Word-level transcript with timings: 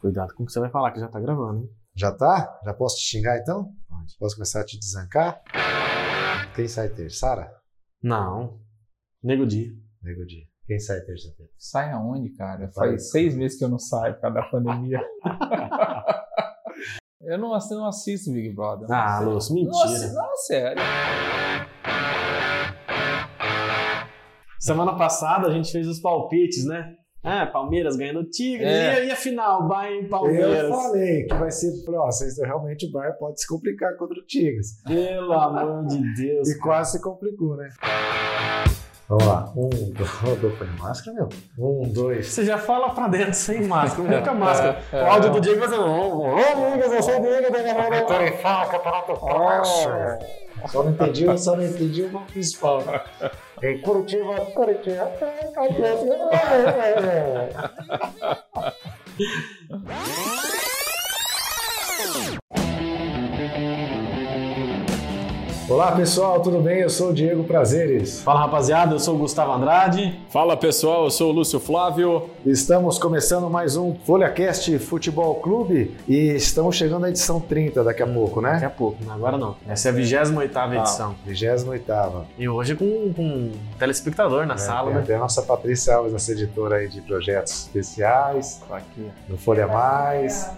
Cuidado 0.00 0.32
com 0.34 0.42
o 0.44 0.46
que 0.46 0.52
você 0.52 0.60
vai 0.60 0.70
falar, 0.70 0.92
que 0.92 1.00
já 1.00 1.08
tá 1.08 1.18
gravando, 1.20 1.62
hein? 1.62 1.70
Já 1.94 2.12
tá? 2.12 2.60
Já 2.64 2.72
posso 2.72 2.96
te 2.98 3.02
xingar 3.02 3.38
então? 3.38 3.72
Pode. 3.88 4.16
Posso 4.18 4.36
começar 4.36 4.60
a 4.60 4.64
te 4.64 4.78
desancar? 4.78 5.42
Quem 6.54 6.68
sai 6.68 6.88
terça? 6.90 7.18
Sara? 7.18 7.52
Não. 8.02 8.60
Nego 9.22 9.44
dia. 9.44 9.72
Nego 10.02 10.24
dia. 10.24 10.44
Quem 10.66 10.78
sai 10.78 11.00
terça-feira? 11.00 11.50
Sai 11.58 11.90
aonde, 11.90 12.30
cara? 12.30 12.70
Faz 12.72 13.10
seis 13.10 13.34
meses 13.34 13.58
que 13.58 13.64
eu 13.64 13.68
não 13.68 13.78
saio 13.78 14.14
por 14.14 14.20
causa 14.20 14.34
da 14.36 14.42
pandemia. 14.44 15.00
eu 17.22 17.38
não, 17.38 17.52
assisto- 17.54 17.74
não 17.74 17.86
assisto 17.88 18.30
Big 18.32 18.54
Brother. 18.54 18.86
Ah, 18.92 19.18
Lúcio, 19.20 19.54
Não 19.56 19.62
mentira. 19.64 19.84
assisto, 19.84 20.14
não, 20.14 20.36
sério. 20.36 20.82
Semana 24.60 24.96
passada 24.96 25.48
a 25.48 25.50
gente 25.52 25.72
fez 25.72 25.88
os 25.88 25.98
palpites, 26.00 26.64
né? 26.66 26.94
Ah, 27.22 27.46
Palmeiras 27.46 27.96
ganhando 27.96 28.20
o 28.20 28.24
Tigre. 28.24 28.64
É. 28.64 29.04
E, 29.04 29.08
e 29.08 29.10
a 29.10 29.16
final, 29.16 29.66
Bayern 29.66 30.02
e 30.02 30.04
Eu 30.04 30.08
Palmeiras. 30.08 30.70
falei 30.70 31.24
que 31.24 31.34
vai 31.34 31.50
ser. 31.50 31.72
Ó, 31.88 32.06
vocês, 32.06 32.38
realmente 32.38 32.86
o 32.86 32.92
Bar 32.92 33.16
pode 33.18 33.40
se 33.40 33.46
complicar 33.46 33.96
contra 33.96 34.18
o 34.18 34.24
Tigres. 34.24 34.80
Pelo 34.84 35.32
amor 35.32 35.86
de 35.86 36.14
Deus. 36.14 36.48
E 36.48 36.58
quase 36.60 36.92
se 36.92 37.02
complicou, 37.02 37.56
né? 37.56 37.68
Vamos 39.08 39.24
lá. 39.24 39.50
Um, 39.56 39.68
dois. 39.68 40.58
Foi 40.58 40.66
máscara, 40.78 41.16
meu? 41.16 41.28
Um, 41.58 41.88
dois. 41.88 42.28
Você 42.28 42.44
já 42.44 42.58
fala 42.58 42.90
pra 42.90 43.08
dentro 43.08 43.32
sem 43.32 43.62
máscara, 43.62 44.06
não 44.06 44.22
com 44.22 44.30
a 44.30 44.34
máscara. 44.34 44.82
É, 44.92 44.98
é. 44.98 45.02
o 45.02 45.06
áudio 45.06 45.30
do 45.30 45.40
Diego 45.40 45.60
vai 45.60 45.68
ser. 45.70 45.78
Ô, 45.78 46.26
amigas, 46.26 46.92
eu 46.92 47.02
sou 47.02 47.18
o 47.18 47.22
Diego 47.22 47.50
da 47.50 47.62
e 48.26 48.32
fácil. 48.36 48.80
Só 50.66 50.82
não 50.82 50.90
entendi, 50.90 51.24
eu 51.24 51.38
só 51.38 51.56
não 51.56 51.64
entendi 51.64 52.02
o 52.02 52.20
principal. 52.20 52.82
Em 53.62 53.80
Curitiba, 53.80 54.34
Curitiba. 54.54 55.10
Olá 65.70 65.92
pessoal, 65.92 66.40
tudo 66.40 66.60
bem? 66.62 66.78
Eu 66.78 66.88
sou 66.88 67.10
o 67.10 67.12
Diego 67.12 67.44
Prazeres. 67.44 68.22
Fala 68.22 68.40
rapaziada, 68.40 68.94
eu 68.94 68.98
sou 68.98 69.16
o 69.16 69.18
Gustavo 69.18 69.52
Andrade. 69.52 70.18
Fala 70.30 70.56
pessoal, 70.56 71.04
eu 71.04 71.10
sou 71.10 71.28
o 71.28 71.32
Lúcio 71.34 71.60
Flávio. 71.60 72.30
Estamos 72.46 72.98
começando 72.98 73.50
mais 73.50 73.76
um 73.76 73.94
FolhaCast 73.94 74.78
Futebol 74.78 75.34
Clube 75.34 75.94
e 76.08 76.30
estamos 76.30 76.74
chegando 76.74 77.04
à 77.04 77.10
edição 77.10 77.38
30 77.38 77.84
daqui 77.84 78.02
a 78.02 78.06
pouco, 78.06 78.40
Daqui 78.40 78.60
né? 78.60 78.66
a 78.66 78.70
pouco, 78.70 79.04
não, 79.04 79.12
agora 79.12 79.36
não. 79.36 79.56
Essa 79.68 79.88
é 79.88 79.92
a 79.92 79.94
28 79.94 80.58
edição. 80.72 81.14
28 81.26 82.26
E 82.38 82.48
hoje 82.48 82.74
com, 82.74 83.12
com 83.12 83.22
um 83.22 83.52
telespectador 83.78 84.46
na 84.46 84.56
sala, 84.56 84.86
tem 84.86 84.94
né? 84.94 85.02
até 85.02 85.16
a 85.16 85.18
nossa 85.18 85.42
Patrícia 85.42 85.96
Alves, 85.96 86.14
nossa 86.14 86.32
editora 86.32 86.76
aí 86.76 86.88
de 86.88 87.02
projetos 87.02 87.52
especiais, 87.66 88.58
Tá 88.66 88.78
aqui, 88.78 89.06
do 89.28 89.36
Folha 89.36 89.66
Mais. 89.66 90.50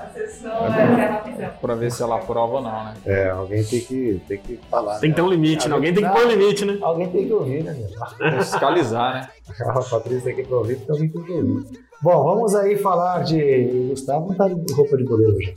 A 0.00 0.06
sessão 0.12 0.50
é 0.66 1.06
rapidão. 1.06 1.50
pra 1.60 1.74
ver 1.74 1.90
se 1.90 2.02
ela 2.02 2.16
aprova 2.16 2.54
ou 2.56 2.62
não, 2.62 2.84
né? 2.84 2.94
É, 3.04 3.30
alguém 3.30 3.64
tem 3.64 3.80
que, 3.80 4.22
tem 4.28 4.38
que 4.38 4.60
falar. 4.70 4.98
Tem 4.98 5.10
que 5.10 5.16
ter 5.16 5.22
um 5.22 5.28
limite, 5.28 5.68
né? 5.68 5.74
Alguém 5.74 5.92
tem 5.94 6.04
que 6.04 6.10
pôr 6.10 6.26
limite, 6.26 6.64
né? 6.64 6.78
Alguém 6.80 7.08
tem 7.08 7.26
que 7.26 7.32
ouvir, 7.32 7.64
né, 7.64 7.74
meu? 7.74 8.32
Fiscalizar, 8.38 9.14
né? 9.14 9.28
A 9.66 9.80
Patrícia 9.80 10.34
tem 10.34 10.44
que 10.44 10.52
ouvir, 10.52 10.76
porque 10.76 10.92
alguém 10.92 11.08
tem 11.08 11.22
que 11.22 11.32
ouvir. 11.32 11.66
Bom, 12.00 12.22
vamos 12.22 12.54
aí 12.54 12.76
falar 12.76 13.24
de. 13.24 13.40
O 13.72 13.88
Gustavo 13.88 14.28
não 14.28 14.36
tá 14.36 14.46
de 14.46 14.72
roupa 14.72 14.96
de 14.96 15.02
goleiro 15.02 15.34
hoje. 15.34 15.52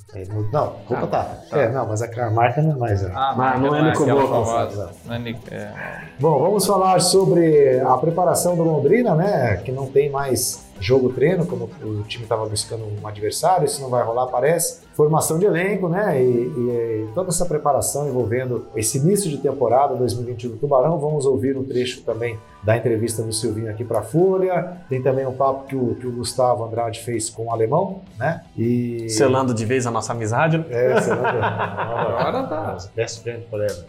Não, 0.52 0.74
roupa 0.88 1.06
tá. 1.08 1.24
tá. 1.24 1.58
É, 1.60 1.70
não, 1.70 1.88
mas 1.88 2.02
a 2.02 2.30
marca 2.32 2.64
não 2.64 2.72
é 2.72 2.76
mais. 2.76 3.02
Né? 3.04 3.12
Ah, 3.14 3.36
Mas 3.38 3.62
não 3.62 3.76
é 3.76 3.84
Nico 3.84 4.06
famosa. 4.06 4.90
Não 5.06 5.16
é 5.16 5.20
Nico- 5.20 5.40
é, 5.52 5.72
Bom, 6.20 6.40
vamos 6.40 6.66
falar 6.66 7.00
sobre 7.00 7.80
a 7.82 7.96
preparação 7.98 8.56
do 8.56 8.64
Londrina, 8.64 9.14
né? 9.14 9.58
Que 9.58 9.72
não 9.72 9.86
tem 9.86 10.10
mais 10.10 10.66
jogo-treino, 10.82 11.46
como 11.46 11.70
o 11.84 12.04
time 12.04 12.24
estava 12.24 12.46
buscando 12.46 12.84
um 12.84 13.08
adversário, 13.08 13.66
isso 13.66 13.82
não 13.82 13.90
vai 13.90 14.04
rolar, 14.04 14.28
parece. 14.28 14.82
Formação 15.02 15.40
de 15.40 15.48
elenco, 15.48 15.90
né? 15.90 16.22
E, 16.22 16.28
e 16.28 17.08
toda 17.16 17.30
essa 17.30 17.44
preparação 17.44 18.08
envolvendo 18.08 18.68
esse 18.76 19.00
início 19.00 19.32
de 19.32 19.38
temporada 19.40 19.96
2021 19.96 20.52
do 20.52 20.58
Tubarão. 20.58 21.00
Vamos 21.00 21.26
ouvir 21.26 21.58
um 21.58 21.64
trecho 21.64 22.04
também 22.04 22.38
da 22.62 22.78
entrevista 22.78 23.24
do 23.24 23.34
Silvinho 23.34 23.72
aqui 23.72 23.84
para 23.84 23.98
a 23.98 24.04
Folha. 24.04 24.78
Tem 24.88 25.02
também 25.02 25.26
um 25.26 25.34
papo 25.34 25.66
que 25.66 25.76
o, 25.76 25.96
que 25.96 26.06
o 26.06 26.12
Gustavo 26.12 26.64
Andrade 26.64 27.00
fez 27.00 27.32
com 27.32 27.48
o 27.48 27.52
alemão, 27.52 28.02
né? 28.16 28.44
E. 28.56 29.10
Selando 29.10 29.56
de 29.56 29.66
vez 29.66 29.88
a 29.88 29.92
nossa 29.92 30.14
amizade, 30.14 30.60
né? 30.60 30.66
É, 30.70 31.02
selando. 31.02 31.26
Agora 31.42 32.44
tá. 32.44 32.78
Best 32.96 33.24
friend 33.24 33.44
forever. 33.50 33.84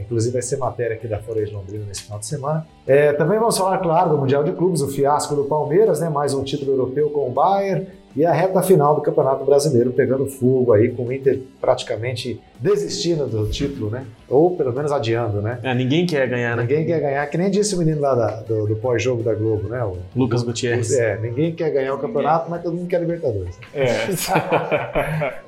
Inclusive 0.00 0.34
vai 0.34 0.42
ser 0.42 0.56
matéria 0.56 0.94
aqui 0.94 1.08
da 1.08 1.18
Folha 1.18 1.44
de 1.44 1.52
Londrina 1.52 1.84
nesse 1.84 2.02
final 2.04 2.20
de 2.20 2.26
semana. 2.26 2.64
É, 2.86 3.12
também 3.12 3.40
vamos 3.40 3.58
falar, 3.58 3.78
claro, 3.78 4.10
do 4.10 4.18
Mundial 4.18 4.44
de 4.44 4.52
Clubes, 4.52 4.82
o 4.82 4.88
fiasco 4.88 5.34
do 5.34 5.44
Palmeiras, 5.44 5.98
né? 5.98 6.08
Mais 6.08 6.32
um 6.32 6.44
título 6.44 6.70
europeu 6.70 7.10
com 7.10 7.28
o 7.28 7.32
Bayern 7.32 7.88
e 8.14 8.24
a 8.26 8.32
reta 8.32 8.62
final 8.62 8.94
do 8.94 9.00
Campeonato 9.00 9.44
Brasileiro 9.44 9.90
pegando 9.92 10.26
fogo 10.26 10.72
aí, 10.72 10.90
com 10.90 11.04
o 11.04 11.12
Inter 11.12 11.40
praticamente 11.60 12.40
desistindo 12.60 13.26
do 13.26 13.46
título, 13.48 13.90
né? 13.90 14.04
Ou 14.28 14.54
pelo 14.56 14.72
menos 14.72 14.92
adiando, 14.92 15.40
né? 15.40 15.58
É, 15.62 15.74
ninguém 15.74 16.06
quer 16.06 16.28
ganhar, 16.28 16.56
né? 16.56 16.62
Ninguém 16.62 16.84
quer 16.86 17.00
ganhar, 17.00 17.26
que 17.26 17.38
nem 17.38 17.50
disse 17.50 17.74
o 17.74 17.78
menino 17.78 18.00
lá 18.00 18.14
da- 18.14 18.40
do, 18.42 18.66
do 18.66 18.76
pós-jogo 18.76 19.22
da 19.22 19.34
Globo, 19.34 19.68
né? 19.68 19.82
O, 19.84 19.96
Lucas 20.14 20.42
Gutierrez. 20.42 20.92
é, 20.92 21.18
ninguém 21.18 21.52
quer 21.54 21.70
ganhar 21.70 21.94
o 21.94 21.98
campeonato, 21.98 22.50
mas 22.50 22.62
todo 22.62 22.74
mundo 22.76 22.88
quer 22.88 23.00
Libertadores. 23.00 23.58
É. 23.74 23.86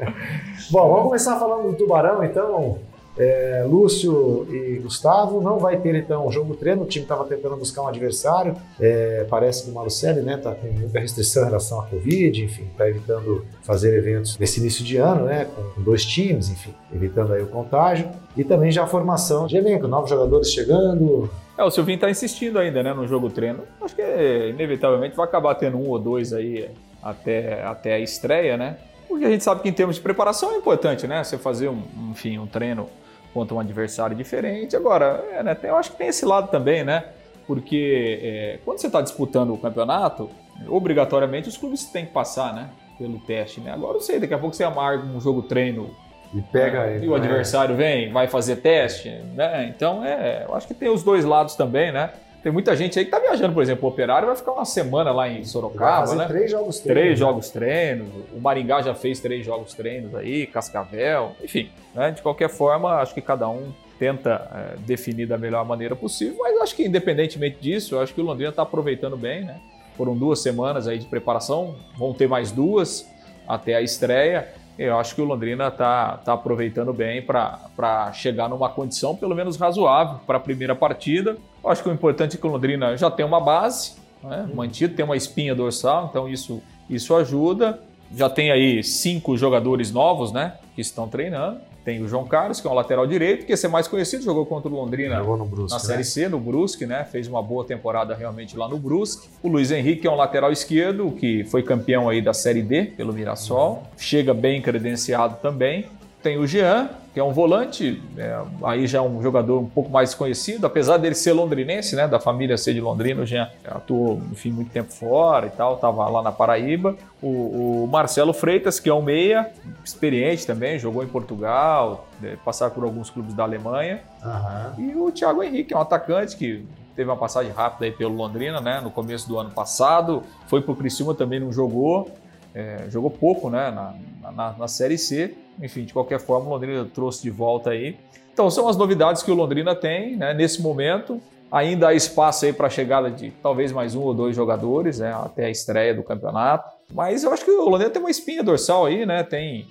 Bom, 0.70 0.88
vamos 0.88 1.02
começar 1.04 1.38
falando 1.38 1.70
do 1.70 1.76
Tubarão, 1.76 2.24
então. 2.24 2.78
É, 3.16 3.64
Lúcio 3.66 4.46
e 4.50 4.78
Gustavo 4.80 5.40
não 5.40 5.58
vai 5.58 5.76
ter 5.78 5.94
então 5.94 6.30
jogo 6.32 6.54
treino. 6.54 6.82
O 6.82 6.86
time 6.86 7.04
estava 7.04 7.24
tentando 7.24 7.56
buscar 7.56 7.82
um 7.82 7.88
adversário. 7.88 8.56
É, 8.80 9.24
parece 9.28 9.64
que 9.64 9.70
o 9.70 9.74
Malucelli 9.74 10.20
né, 10.20 10.36
tá 10.36 10.54
com 10.54 10.66
muita 10.66 10.98
restrição 10.98 11.42
em 11.42 11.46
relação 11.46 11.80
à 11.80 11.86
Covid, 11.86 12.42
enfim, 12.42 12.64
está 12.72 12.88
evitando 12.88 13.44
fazer 13.62 13.96
eventos 13.96 14.36
nesse 14.38 14.60
início 14.60 14.84
de 14.84 14.96
ano, 14.96 15.26
né, 15.26 15.46
com 15.74 15.82
dois 15.82 16.04
times, 16.04 16.50
enfim, 16.50 16.74
evitando 16.92 17.32
aí 17.32 17.42
o 17.42 17.46
contágio. 17.46 18.08
E 18.36 18.42
também 18.42 18.70
já 18.70 18.82
a 18.82 18.86
formação 18.86 19.46
de 19.46 19.56
elenco, 19.56 19.86
novos 19.86 20.10
jogadores 20.10 20.50
chegando. 20.50 21.30
É, 21.56 21.62
o 21.62 21.70
Silvinho 21.70 22.00
tá 22.00 22.10
insistindo 22.10 22.58
ainda, 22.58 22.82
né, 22.82 22.92
no 22.92 23.06
jogo 23.06 23.30
treino. 23.30 23.60
Acho 23.80 23.94
que 23.94 24.48
inevitavelmente 24.50 25.16
vai 25.16 25.26
acabar 25.26 25.54
tendo 25.54 25.76
um 25.76 25.88
ou 25.88 25.98
dois 26.00 26.32
aí 26.32 26.68
até, 27.00 27.62
até 27.62 27.94
a 27.94 28.00
estreia, 28.00 28.56
né? 28.56 28.76
Porque 29.14 29.26
a 29.26 29.30
gente 29.30 29.44
sabe 29.44 29.62
que 29.62 29.68
em 29.68 29.72
termos 29.72 29.94
de 29.94 30.02
preparação 30.02 30.50
é 30.50 30.56
importante, 30.56 31.06
né? 31.06 31.22
Você 31.22 31.38
fazer 31.38 31.68
um, 31.68 31.80
enfim, 32.10 32.36
um 32.36 32.48
treino 32.48 32.88
contra 33.32 33.54
um 33.54 33.60
adversário 33.60 34.16
diferente. 34.16 34.74
Agora, 34.74 35.24
é, 35.30 35.40
né, 35.40 35.54
tem- 35.54 35.70
eu 35.70 35.76
acho 35.76 35.92
que 35.92 35.96
tem 35.98 36.08
esse 36.08 36.24
lado 36.24 36.48
também, 36.50 36.82
né? 36.82 37.04
Porque 37.46 38.18
é, 38.20 38.58
quando 38.64 38.78
você 38.78 38.88
está 38.88 39.00
disputando 39.00 39.54
o 39.54 39.56
campeonato, 39.56 40.28
obrigatoriamente 40.68 41.48
os 41.48 41.56
clubes 41.56 41.84
têm 41.84 42.06
que 42.06 42.10
passar, 42.12 42.52
né? 42.52 42.70
Pelo 42.98 43.20
teste, 43.20 43.60
né? 43.60 43.70
Agora 43.72 43.98
eu 43.98 44.00
sei, 44.00 44.18
daqui 44.18 44.34
a 44.34 44.38
pouco 44.38 44.56
você 44.56 44.64
amarga 44.64 45.04
um 45.06 45.20
jogo 45.20 45.42
treino 45.42 45.90
E 46.34 46.42
pega 46.42 46.84
é, 46.84 46.96
ele. 46.96 47.06
E 47.06 47.08
o 47.08 47.12
né? 47.12 47.18
adversário 47.18 47.76
vem, 47.76 48.12
vai 48.12 48.26
fazer 48.26 48.56
teste, 48.56 49.10
né? 49.36 49.72
Então, 49.72 50.04
é, 50.04 50.44
eu 50.48 50.56
acho 50.56 50.66
que 50.66 50.74
tem 50.74 50.88
os 50.88 51.04
dois 51.04 51.24
lados 51.24 51.54
também, 51.54 51.92
né? 51.92 52.10
Tem 52.44 52.52
muita 52.52 52.76
gente 52.76 52.98
aí 52.98 53.06
que 53.06 53.10
tá 53.10 53.18
viajando, 53.18 53.54
por 53.54 53.62
exemplo, 53.62 53.88
o 53.88 53.90
Operário 53.90 54.26
vai 54.26 54.36
ficar 54.36 54.52
uma 54.52 54.66
semana 54.66 55.10
lá 55.10 55.26
em 55.30 55.42
Sorocaba, 55.46 56.14
né? 56.14 56.26
três 56.26 56.50
jogos 56.50 56.78
treinos, 56.78 57.02
Três 57.02 57.10
né? 57.10 57.16
jogos 57.16 57.48
treinos, 57.48 58.08
o 58.36 58.38
Maringá 58.38 58.82
já 58.82 58.94
fez 58.94 59.18
três 59.18 59.46
jogos 59.46 59.72
treinos 59.72 60.14
aí, 60.14 60.46
Cascavel, 60.46 61.32
enfim. 61.42 61.70
né? 61.94 62.10
De 62.10 62.20
qualquer 62.20 62.50
forma, 62.50 62.96
acho 62.96 63.14
que 63.14 63.22
cada 63.22 63.48
um 63.48 63.72
tenta 63.98 64.46
é, 64.54 64.76
definir 64.80 65.26
da 65.26 65.38
melhor 65.38 65.64
maneira 65.64 65.96
possível, 65.96 66.36
mas 66.40 66.60
acho 66.60 66.76
que 66.76 66.84
independentemente 66.84 67.56
disso, 67.58 67.98
acho 67.98 68.12
que 68.12 68.20
o 68.20 68.24
Londrina 68.24 68.50
está 68.50 68.60
aproveitando 68.60 69.16
bem, 69.16 69.44
né? 69.46 69.56
Foram 69.96 70.14
duas 70.14 70.42
semanas 70.42 70.86
aí 70.86 70.98
de 70.98 71.06
preparação, 71.06 71.76
vão 71.96 72.12
ter 72.12 72.28
mais 72.28 72.52
duas 72.52 73.08
até 73.48 73.74
a 73.74 73.80
estreia. 73.80 74.52
Eu 74.78 74.98
acho 74.98 75.14
que 75.14 75.20
o 75.20 75.24
Londrina 75.24 75.68
está 75.68 76.16
tá 76.16 76.32
aproveitando 76.32 76.92
bem 76.92 77.22
para 77.22 78.12
chegar 78.12 78.48
numa 78.48 78.68
condição 78.68 79.14
pelo 79.14 79.34
menos 79.34 79.56
razoável 79.56 80.18
para 80.26 80.38
a 80.38 80.40
primeira 80.40 80.74
partida. 80.74 81.36
Eu 81.62 81.70
acho 81.70 81.82
que 81.82 81.88
o 81.88 81.92
importante 81.92 82.36
é 82.36 82.40
que 82.40 82.46
o 82.46 82.50
Londrina 82.50 82.96
já 82.96 83.10
tem 83.10 83.24
uma 83.24 83.40
base, 83.40 83.94
né, 84.22 84.48
mantido, 84.52 84.94
tem 84.94 85.04
uma 85.04 85.16
espinha 85.16 85.54
dorsal, 85.54 86.08
então 86.10 86.28
isso, 86.28 86.60
isso 86.90 87.14
ajuda. 87.14 87.80
Já 88.14 88.28
tem 88.28 88.50
aí 88.50 88.82
cinco 88.82 89.36
jogadores 89.36 89.92
novos 89.92 90.32
né, 90.32 90.54
que 90.74 90.80
estão 90.80 91.08
treinando. 91.08 91.60
Tem 91.84 92.02
o 92.02 92.08
João 92.08 92.24
Carlos, 92.24 92.60
que 92.60 92.66
é 92.66 92.70
um 92.70 92.74
lateral 92.74 93.06
direito, 93.06 93.44
que 93.44 93.52
esse 93.52 93.66
é 93.66 93.68
mais 93.68 93.86
conhecido, 93.86 94.24
jogou 94.24 94.46
contra 94.46 94.70
o 94.70 94.74
Londrina 94.74 95.22
Brusque, 95.22 95.70
na 95.70 95.76
né? 95.76 95.78
Série 95.78 96.04
C, 96.04 96.28
no 96.28 96.40
Brusque, 96.40 96.86
né? 96.86 97.04
Fez 97.04 97.28
uma 97.28 97.42
boa 97.42 97.64
temporada 97.64 98.14
realmente 98.14 98.56
lá 98.56 98.66
no 98.66 98.78
Brusque. 98.78 99.28
O 99.42 99.48
Luiz 99.48 99.70
Henrique 99.70 100.06
é 100.06 100.10
um 100.10 100.16
lateral 100.16 100.50
esquerdo, 100.50 101.12
que 101.12 101.44
foi 101.44 101.62
campeão 101.62 102.08
aí 102.08 102.22
da 102.22 102.32
Série 102.32 102.62
D 102.62 102.84
pelo 102.84 103.12
Mirassol. 103.12 103.82
Chega 103.98 104.32
bem 104.32 104.62
credenciado 104.62 105.36
também. 105.42 105.86
Tem 106.22 106.38
o 106.38 106.46
Jean, 106.46 106.88
que 107.14 107.20
é 107.20 107.22
um 107.22 107.32
volante, 107.32 108.02
é, 108.18 108.42
aí 108.64 108.88
já 108.88 108.98
é 108.98 109.00
um 109.00 109.22
jogador 109.22 109.60
um 109.60 109.68
pouco 109.68 109.88
mais 109.88 110.12
conhecido, 110.14 110.66
apesar 110.66 110.96
dele 110.96 111.14
ser 111.14 111.32
londrinense, 111.32 111.94
né? 111.94 112.08
Da 112.08 112.18
família 112.18 112.58
ser 112.58 112.74
de 112.74 112.80
Londrina, 112.80 113.22
o 113.22 113.26
Jean 113.26 113.48
atuou, 113.64 114.20
enfim, 114.32 114.50
muito 114.50 114.72
tempo 114.72 114.92
fora 114.92 115.46
e 115.46 115.50
tal, 115.50 115.76
estava 115.76 116.08
lá 116.08 116.22
na 116.22 116.32
Paraíba. 116.32 116.96
O, 117.22 117.84
o 117.84 117.88
Marcelo 117.88 118.32
Freitas, 118.32 118.80
que 118.80 118.88
é 118.88 118.94
um 118.94 119.00
meia, 119.00 119.48
experiente 119.84 120.44
também, 120.44 120.76
jogou 120.76 121.04
em 121.04 121.06
Portugal, 121.06 122.08
é, 122.20 122.34
passar 122.44 122.70
por 122.70 122.82
alguns 122.82 123.10
clubes 123.10 123.32
da 123.32 123.44
Alemanha. 123.44 124.00
Aham. 124.20 124.74
E 124.78 124.96
o 124.96 125.12
Thiago 125.12 125.40
Henrique, 125.44 125.72
é 125.72 125.76
um 125.76 125.80
atacante 125.80 126.36
que 126.36 126.66
teve 126.96 127.08
uma 127.08 127.16
passagem 127.16 127.52
rápida 127.52 127.84
aí 127.84 127.92
pelo 127.92 128.16
Londrina, 128.16 128.60
né? 128.60 128.80
No 128.80 128.90
começo 128.90 129.28
do 129.28 129.38
ano 129.38 129.52
passado. 129.52 130.24
Foi 130.48 130.60
pro 130.60 130.74
Criciúma 130.74 131.14
também, 131.14 131.38
não 131.38 131.52
jogou. 131.52 132.10
é, 132.54 132.86
jogou 132.88 133.10
pouco 133.10 133.50
né, 133.50 133.70
na, 133.70 133.94
na, 134.32 134.52
na, 134.52 134.68
Série 134.68 134.96
C. 134.96 135.34
Enfim, 135.62 135.84
de 135.84 135.92
qualquer 135.92 136.18
forma, 136.20 136.46
o 136.46 136.50
Londrina 136.50 136.84
trouxe 136.92 137.22
de 137.22 137.30
volta 137.30 137.70
aí. 137.70 137.96
Então, 138.32 138.50
são 138.50 138.68
as 138.68 138.76
novidades 138.76 139.22
que 139.22 139.30
o 139.30 139.34
Londrina 139.34 139.74
tem 139.74 140.16
né, 140.16 140.34
nesse 140.34 140.60
momento. 140.60 141.20
Ainda 141.50 141.88
há 141.88 141.94
espaço 141.94 142.44
aí 142.44 142.52
para 142.52 142.66
a 142.66 142.70
chegada 142.70 143.08
de 143.10 143.30
talvez 143.42 143.70
mais 143.70 143.94
um 143.94 144.00
ou 144.00 144.12
dois 144.12 144.34
jogadores 144.34 144.98
né, 144.98 145.12
até 145.12 145.46
a 145.46 145.50
estreia 145.50 145.94
do 145.94 146.02
campeonato. 146.02 146.68
Mas 146.92 147.22
eu 147.22 147.32
acho 147.32 147.44
que 147.44 147.50
o 147.50 147.68
Londrina 147.68 147.90
tem 147.90 148.02
uma 148.02 148.10
espinha 148.10 148.42
dorsal 148.42 148.86
aí, 148.86 149.06
né? 149.06 149.22
Tem, 149.22 149.68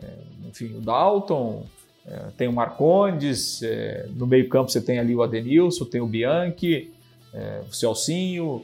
é, 0.00 0.06
enfim, 0.48 0.76
o 0.76 0.80
Dalton, 0.80 1.64
é, 2.06 2.18
tem 2.36 2.46
o 2.46 2.52
Marcondes, 2.52 3.62
é, 3.62 4.06
no 4.14 4.26
meio-campo 4.26 4.70
você 4.70 4.80
tem 4.80 4.98
ali 5.00 5.14
o 5.14 5.22
Adenilson, 5.22 5.84
tem 5.84 6.00
o 6.00 6.06
Bianchi, 6.06 6.92
o 7.68 7.74
Celcinho, 7.74 8.62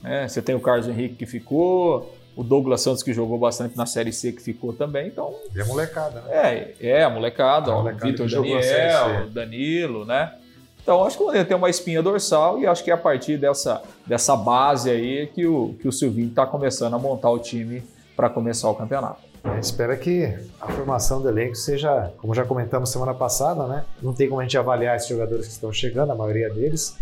né? 0.00 0.28
você 0.28 0.40
tem 0.40 0.54
o 0.54 0.60
Carlos 0.60 0.86
Henrique 0.86 1.16
que 1.16 1.26
ficou, 1.26 2.14
o 2.34 2.42
Douglas 2.42 2.80
Santos 2.80 3.02
que 3.02 3.12
jogou 3.12 3.38
bastante 3.38 3.76
na 3.76 3.86
Série 3.86 4.12
C 4.12 4.32
que 4.32 4.42
ficou 4.42 4.72
também, 4.72 5.08
então... 5.08 5.34
E 5.54 5.60
a 5.60 5.64
molecada, 5.64 6.20
né? 6.22 6.74
É, 6.80 6.88
é 6.88 7.02
a 7.04 7.10
molecada, 7.10 7.70
a 7.70 7.76
ó, 7.76 7.78
molecada 7.78 8.06
o 8.06 8.10
Vitor 8.10 8.28
Daniel, 8.28 9.26
o 9.26 9.30
Danilo, 9.30 10.04
né? 10.04 10.34
Então 10.82 11.04
acho 11.04 11.16
que 11.16 11.22
o 11.22 11.26
Londrina 11.26 11.44
tem 11.44 11.56
uma 11.56 11.70
espinha 11.70 12.02
dorsal 12.02 12.58
e 12.58 12.66
acho 12.66 12.82
que 12.82 12.90
é 12.90 12.94
a 12.94 12.98
partir 12.98 13.38
dessa, 13.38 13.82
dessa 14.06 14.36
base 14.36 14.90
aí 14.90 15.28
que 15.28 15.46
o, 15.46 15.74
que 15.80 15.86
o 15.86 15.92
Silvinho 15.92 16.28
está 16.28 16.44
começando 16.44 16.94
a 16.94 16.98
montar 16.98 17.30
o 17.30 17.38
time 17.38 17.84
para 18.16 18.28
começar 18.28 18.68
o 18.68 18.74
campeonato. 18.74 19.20
É, 19.44 19.58
espera 19.58 19.96
que 19.96 20.32
a 20.60 20.68
formação 20.68 21.20
do 21.20 21.28
elenco 21.28 21.54
seja, 21.54 22.12
como 22.18 22.34
já 22.34 22.44
comentamos 22.44 22.90
semana 22.90 23.14
passada, 23.14 23.66
né? 23.66 23.84
Não 24.00 24.12
tem 24.12 24.28
como 24.28 24.40
a 24.40 24.44
gente 24.44 24.56
avaliar 24.56 24.96
esses 24.96 25.08
jogadores 25.08 25.46
que 25.46 25.52
estão 25.52 25.72
chegando, 25.72 26.12
a 26.12 26.14
maioria 26.14 26.48
deles, 26.48 26.96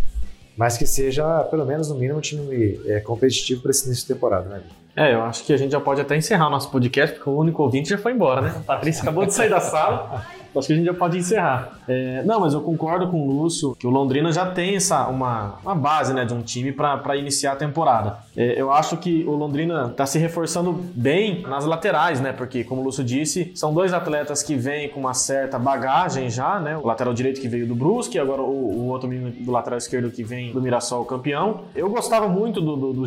mas 0.56 0.76
que 0.76 0.86
seja, 0.86 1.44
pelo 1.44 1.64
menos 1.64 1.88
no 1.88 1.94
mínimo, 1.94 2.18
um 2.18 2.22
time 2.22 2.80
é, 2.86 3.00
competitivo 3.00 3.62
para 3.62 3.70
esse 3.70 3.86
início 3.86 4.06
de 4.06 4.14
temporada, 4.14 4.48
né? 4.48 4.62
É, 4.96 5.14
eu 5.14 5.22
acho 5.22 5.44
que 5.44 5.52
a 5.52 5.56
gente 5.56 5.70
já 5.70 5.80
pode 5.80 6.00
até 6.00 6.16
encerrar 6.16 6.48
o 6.48 6.50
nosso 6.50 6.70
podcast, 6.70 7.14
porque 7.16 7.30
o 7.30 7.36
único 7.36 7.62
ouvinte 7.62 7.88
já 7.88 7.98
foi 7.98 8.12
embora, 8.12 8.40
né? 8.40 8.54
A 8.56 8.60
Patrícia 8.60 9.02
acabou 9.02 9.24
de 9.24 9.32
sair 9.32 9.48
da 9.48 9.60
sala. 9.60 10.26
Acho 10.56 10.66
que 10.66 10.72
a 10.72 10.76
gente 10.76 10.86
já 10.86 10.94
pode 10.94 11.18
encerrar. 11.18 11.78
É, 11.88 12.22
não, 12.24 12.40
mas 12.40 12.54
eu 12.54 12.60
concordo 12.60 13.08
com 13.08 13.26
o 13.26 13.42
Lúcio 13.42 13.74
que 13.76 13.86
o 13.86 13.90
Londrina 13.90 14.32
já 14.32 14.46
tem 14.46 14.76
essa, 14.76 15.06
uma, 15.08 15.58
uma 15.62 15.74
base 15.74 16.12
né, 16.12 16.24
de 16.24 16.34
um 16.34 16.42
time 16.42 16.72
para 16.72 17.16
iniciar 17.16 17.52
a 17.52 17.56
temporada. 17.56 18.18
É, 18.36 18.60
eu 18.60 18.72
acho 18.72 18.96
que 18.96 19.24
o 19.24 19.32
Londrina 19.32 19.88
está 19.90 20.06
se 20.06 20.18
reforçando 20.18 20.72
bem 20.72 21.42
nas 21.42 21.64
laterais, 21.64 22.20
né? 22.20 22.32
Porque, 22.32 22.64
como 22.64 22.80
o 22.80 22.84
Lúcio 22.84 23.04
disse, 23.04 23.52
são 23.54 23.72
dois 23.72 23.92
atletas 23.92 24.42
que 24.42 24.54
vêm 24.54 24.88
com 24.88 25.00
uma 25.00 25.14
certa 25.14 25.58
bagagem 25.58 26.30
já, 26.30 26.58
né? 26.60 26.76
O 26.76 26.86
lateral 26.86 27.12
direito 27.14 27.40
que 27.40 27.48
veio 27.48 27.66
do 27.66 27.74
Brusque, 27.74 28.18
agora 28.18 28.42
o, 28.42 28.46
o 28.46 28.88
outro 28.88 29.08
menino 29.08 29.30
do 29.30 29.50
lateral 29.50 29.78
esquerdo 29.78 30.10
que 30.10 30.22
vem 30.22 30.52
do 30.52 30.60
Mirassol 30.60 31.04
campeão. 31.04 31.62
Eu 31.74 31.88
gostava 31.90 32.28
muito 32.28 32.60
do, 32.60 32.76
do, 32.76 32.92
do 32.92 33.06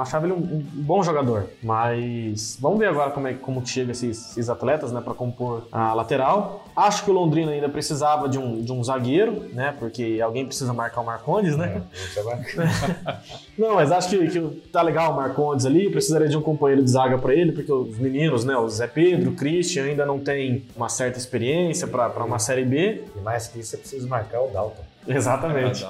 achava 0.00 0.26
ele 0.26 0.32
um, 0.32 0.38
um, 0.38 0.64
bom 0.72 1.02
jogador. 1.02 1.46
Mas 1.62 2.58
vamos 2.60 2.78
ver 2.78 2.88
agora 2.88 3.10
como, 3.10 3.28
é, 3.28 3.34
como 3.34 3.66
chega 3.66 3.92
esses, 3.92 4.30
esses 4.30 4.48
atletas, 4.48 4.92
né? 4.92 5.00
Para 5.00 5.14
compor 5.14 5.66
a 5.70 5.94
lateral. 5.94 6.64
Acho 6.76 7.04
que 7.04 7.10
o 7.10 7.14
Londrina 7.14 7.52
ainda 7.52 7.70
precisava 7.70 8.28
de 8.28 8.38
um, 8.38 8.60
de 8.60 8.70
um 8.70 8.84
zagueiro, 8.84 9.48
né? 9.54 9.74
Porque 9.78 10.20
alguém 10.22 10.44
precisa 10.44 10.74
marcar 10.74 11.00
o 11.00 11.06
Marcondes, 11.06 11.56
né? 11.56 11.80
É, 12.16 13.16
Não, 13.56 13.76
mas 13.76 13.90
acho 13.90 14.10
que, 14.10 14.26
que 14.28 14.40
tá 14.70 14.82
legal 14.82 15.12
o 15.12 15.16
Marcondes 15.16 15.64
ali. 15.64 15.90
Precisaria 15.90 16.28
de 16.28 16.36
um 16.36 16.42
companheiro 16.42 16.84
de 16.84 16.90
zaga 16.90 17.16
para 17.16 17.34
ele, 17.34 17.52
porque 17.52 17.72
os 17.72 17.98
meninos, 17.98 18.44
né? 18.44 18.54
O 18.58 18.68
Zé 18.68 18.86
Pedro, 18.86 19.30
o 19.30 19.34
Christian 19.34 19.84
ainda 19.84 20.04
não 20.04 20.18
tem 20.18 20.64
uma 20.76 20.90
certa 20.90 21.18
experiência 21.18 21.86
para 21.86 22.22
uma 22.22 22.38
Série 22.38 22.66
B. 22.66 23.04
E 23.16 23.20
mais 23.20 23.46
que 23.46 23.58
isso, 23.58 23.74
é 23.74 23.78
preciso 23.78 24.06
marcar 24.06 24.42
o 24.42 24.48
Dalton. 24.48 24.84
Exatamente. 25.08 25.82
É 25.82 25.88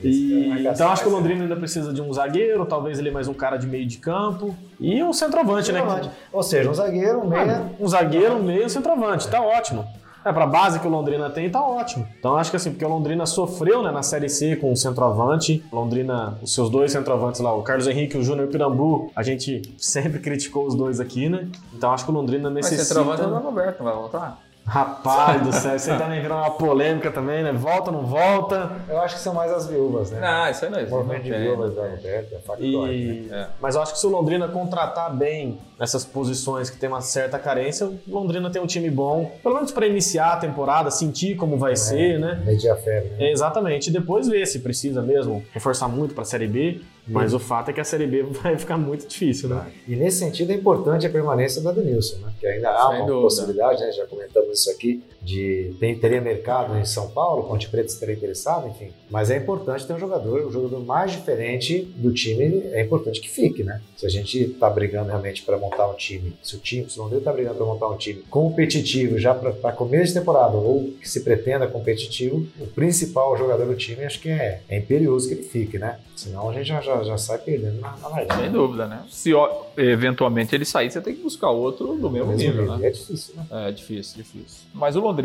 e, 0.00 0.66
então 0.66 0.90
acho 0.90 1.02
que 1.02 1.08
o 1.08 1.12
Londrina 1.12 1.42
ainda 1.42 1.56
precisa 1.56 1.92
de 1.92 2.02
um 2.02 2.12
zagueiro, 2.12 2.66
talvez 2.66 2.98
ele 2.98 3.10
mais 3.10 3.28
um 3.28 3.34
cara 3.34 3.56
de 3.56 3.66
meio 3.66 3.86
de 3.86 3.96
campo 3.96 4.54
e 4.78 5.02
um 5.02 5.12
centroavante, 5.12 5.72
né? 5.72 5.82
Ou 6.30 6.42
seja, 6.42 6.70
um 6.70 6.74
zagueiro, 6.74 7.20
um 7.20 7.26
meia. 7.26 7.64
Ah, 7.64 7.70
um 7.80 7.88
zagueiro, 7.88 8.34
um 8.34 8.42
meia, 8.42 8.66
um 8.66 8.68
centroavante. 8.68 9.26
Tá 9.28 9.40
ótimo. 9.40 9.86
É, 10.26 10.32
pra 10.32 10.44
base 10.44 10.80
que 10.80 10.86
o 10.88 10.90
Londrina 10.90 11.30
tem, 11.30 11.48
tá 11.48 11.62
ótimo. 11.62 12.04
Então 12.18 12.36
acho 12.36 12.50
que 12.50 12.56
assim, 12.56 12.72
porque 12.72 12.84
o 12.84 12.88
Londrina 12.88 13.24
sofreu 13.26 13.80
né, 13.80 13.92
na 13.92 14.02
Série 14.02 14.28
C 14.28 14.56
com 14.56 14.72
o 14.72 14.76
centroavante. 14.76 15.64
Londrina, 15.72 16.36
os 16.42 16.52
seus 16.52 16.68
dois 16.68 16.90
centroavantes 16.90 17.40
lá, 17.40 17.54
o 17.54 17.62
Carlos 17.62 17.86
Henrique 17.86 18.16
e 18.16 18.20
o 18.20 18.24
Júnior 18.24 18.48
Pirambu, 18.48 19.12
a 19.14 19.22
gente 19.22 19.62
sempre 19.78 20.18
criticou 20.18 20.66
os 20.66 20.74
dois 20.74 20.98
aqui, 20.98 21.28
né? 21.28 21.46
Então 21.72 21.92
acho 21.92 22.04
que 22.04 22.10
o 22.10 22.14
Londrina 22.14 22.50
necessita... 22.50 22.80
Mas 22.80 22.88
centroavante 22.88 23.22
é 23.22 23.26
o 23.26 23.38
Roberto, 23.38 23.84
vai 23.84 23.94
voltar? 23.94 24.45
Rapaz 24.66 25.42
do 25.42 25.52
céu, 25.52 25.78
você 25.78 25.94
também 25.96 26.20
virou 26.20 26.36
uma 26.36 26.50
polêmica 26.50 27.10
também, 27.12 27.42
né? 27.42 27.52
Volta 27.52 27.92
ou 27.92 27.98
não 27.98 28.04
volta? 28.04 28.72
Eu 28.88 29.00
acho 29.00 29.14
que 29.14 29.20
são 29.20 29.32
mais 29.32 29.52
as 29.52 29.68
viúvas, 29.68 30.10
né? 30.10 30.20
Não, 30.20 30.50
isso 30.50 30.64
aí 30.64 30.70
não 30.70 30.78
existe. 30.78 30.92
O 30.92 30.96
movimento 30.98 31.22
de 31.22 31.32
viúvas 31.32 31.74
da 31.74 31.82
Roberta 31.82 32.34
é 32.34 32.38
factual. 32.38 32.92
E... 32.92 33.20
Né? 33.30 33.42
É. 33.42 33.46
Mas 33.60 33.76
eu 33.76 33.82
acho 33.82 33.92
que 33.92 34.00
se 34.00 34.06
o 34.06 34.10
Londrina 34.10 34.48
contratar 34.48 35.14
bem 35.14 35.58
nessas 35.78 36.04
posições 36.04 36.68
que 36.68 36.76
tem 36.78 36.88
uma 36.88 37.00
certa 37.00 37.38
carência, 37.38 37.86
o 37.86 38.00
Londrina 38.08 38.50
tem 38.50 38.60
um 38.60 38.66
time 38.66 38.90
bom, 38.90 39.30
pelo 39.40 39.54
menos 39.54 39.70
para 39.70 39.86
iniciar 39.86 40.32
a 40.32 40.36
temporada, 40.36 40.90
sentir 40.90 41.36
como 41.36 41.56
vai 41.56 41.72
é, 41.72 41.76
ser, 41.76 42.18
né? 42.18 42.42
Media 42.44 42.74
fé, 42.74 43.02
né? 43.02 43.26
É, 43.26 43.30
exatamente. 43.30 43.88
E 43.88 43.92
depois 43.92 44.26
ver 44.26 44.46
se 44.46 44.58
precisa 44.58 45.00
mesmo 45.00 45.44
reforçar 45.52 45.86
muito 45.86 46.12
para 46.12 46.22
a 46.22 46.26
Série 46.26 46.48
B. 46.48 46.80
Mas 47.06 47.30
Sim. 47.30 47.36
o 47.36 47.38
fato 47.38 47.70
é 47.70 47.72
que 47.72 47.80
a 47.80 47.84
Série 47.84 48.06
B 48.06 48.22
vai 48.42 48.56
ficar 48.58 48.76
muito 48.76 49.06
difícil, 49.06 49.48
né? 49.48 49.66
E 49.86 49.94
nesse 49.94 50.18
sentido 50.18 50.50
é 50.50 50.54
importante 50.54 51.06
a 51.06 51.10
permanência 51.10 51.62
da 51.62 51.70
Denilson, 51.72 52.16
né? 52.18 52.32
Que 52.40 52.46
ainda 52.46 52.70
há 52.70 52.88
Sem 52.88 52.96
uma 53.00 53.06
dúvida. 53.06 53.20
possibilidade, 53.22 53.80
né? 53.80 53.92
Já 53.92 54.06
comentamos 54.06 54.58
isso 54.60 54.70
aqui, 54.70 55.02
de 55.26 55.74
ter, 55.80 55.98
teria 55.98 56.20
mercado 56.20 56.78
em 56.78 56.84
São 56.84 57.08
Paulo, 57.08 57.48
Ponte 57.48 57.68
Preta 57.68 57.88
estaria 57.88 58.14
interessado, 58.14 58.68
enfim. 58.68 58.92
Mas 59.10 59.28
é 59.28 59.36
importante 59.36 59.84
ter 59.84 59.92
um 59.92 59.98
jogador, 59.98 60.46
o 60.46 60.52
jogador 60.52 60.78
mais 60.84 61.10
diferente 61.10 61.82
do 61.96 62.12
time, 62.12 62.62
é 62.70 62.82
importante 62.82 63.20
que 63.20 63.28
fique, 63.28 63.64
né? 63.64 63.80
Se 63.96 64.06
a 64.06 64.08
gente 64.08 64.40
está 64.40 64.70
brigando 64.70 65.08
realmente 65.08 65.42
para 65.42 65.58
montar 65.58 65.88
um 65.88 65.94
time, 65.94 66.32
se 66.42 66.54
o 66.54 66.58
time, 66.60 66.88
se 66.88 66.98
o 66.98 67.02
Londrina 67.02 67.20
está 67.20 67.32
brigando 67.32 67.56
para 67.56 67.66
montar 67.66 67.88
um 67.88 67.96
time 67.96 68.22
competitivo 68.30 69.18
já 69.18 69.34
para 69.34 69.72
começo 69.72 70.14
de 70.14 70.20
temporada 70.20 70.56
ou 70.56 70.92
que 71.00 71.08
se 71.08 71.20
pretenda 71.20 71.66
competitivo, 71.66 72.46
o 72.60 72.66
principal 72.68 73.36
jogador 73.36 73.66
do 73.66 73.74
time 73.74 74.04
acho 74.04 74.20
que 74.20 74.28
é, 74.28 74.60
é 74.68 74.78
imperioso 74.78 75.28
que 75.28 75.34
ele 75.34 75.42
fique, 75.42 75.76
né? 75.76 75.98
Senão 76.14 76.48
a 76.48 76.52
gente 76.52 76.66
já, 76.66 76.80
já, 76.80 77.02
já 77.02 77.18
sai 77.18 77.38
perdendo 77.38 77.80
na, 77.80 77.90
na 77.96 78.36
Sem 78.36 78.50
dúvida, 78.50 78.86
né? 78.86 79.04
Se 79.10 79.32
eventualmente 79.76 80.54
ele 80.54 80.64
sair, 80.64 80.90
você 80.90 81.00
tem 81.00 81.14
que 81.14 81.22
buscar 81.22 81.50
outro 81.50 81.94
do 81.94 82.10
mesmo, 82.10 82.28
mesmo 82.28 82.32
nível, 82.32 82.62
nível, 82.62 82.78
né? 82.78 82.86
É 82.86 82.90
difícil, 82.90 83.34
né? 83.36 83.46
É 83.50 83.72
difícil, 83.72 84.16
difícil. 84.16 84.60
Mas 84.72 84.96
o 84.96 85.00
Londrina, 85.00 85.15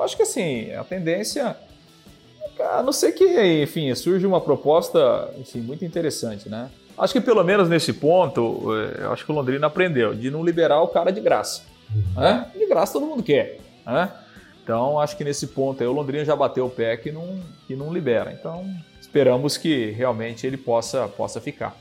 acho 0.00 0.16
que 0.16 0.22
assim, 0.22 0.72
a 0.72 0.84
tendência 0.84 1.56
a 2.58 2.82
não 2.82 2.92
ser 2.92 3.12
que, 3.12 3.62
enfim, 3.62 3.94
surge 3.94 4.26
uma 4.26 4.40
proposta, 4.40 5.30
enfim, 5.38 5.60
muito 5.60 5.84
interessante, 5.84 6.48
né? 6.48 6.70
Acho 6.96 7.12
que 7.12 7.20
pelo 7.20 7.44
menos 7.44 7.68
nesse 7.68 7.92
ponto, 7.92 8.68
é, 8.74 9.04
acho 9.06 9.24
que 9.24 9.30
o 9.30 9.34
Londrina 9.34 9.66
aprendeu 9.66 10.14
de 10.14 10.30
não 10.30 10.42
liberar 10.42 10.80
o 10.80 10.88
cara 10.88 11.10
de 11.10 11.20
graça. 11.20 11.62
Uhum. 11.94 12.22
Né? 12.22 12.50
De 12.54 12.66
graça 12.66 12.94
todo 12.94 13.06
mundo 13.06 13.22
quer. 13.22 13.58
Né? 13.84 14.10
Então, 14.62 14.98
acho 14.98 15.16
que 15.16 15.22
nesse 15.22 15.48
ponto 15.48 15.82
aí 15.82 15.86
o 15.86 15.92
Londrina 15.92 16.24
já 16.24 16.34
bateu 16.34 16.64
o 16.64 16.70
pé 16.70 16.96
que 16.96 17.12
não, 17.12 17.38
que 17.66 17.76
não 17.76 17.92
libera. 17.92 18.32
Então, 18.32 18.64
esperamos 18.98 19.58
que 19.58 19.90
realmente 19.90 20.46
ele 20.46 20.56
possa, 20.56 21.06
possa 21.06 21.40
ficar. 21.40 21.76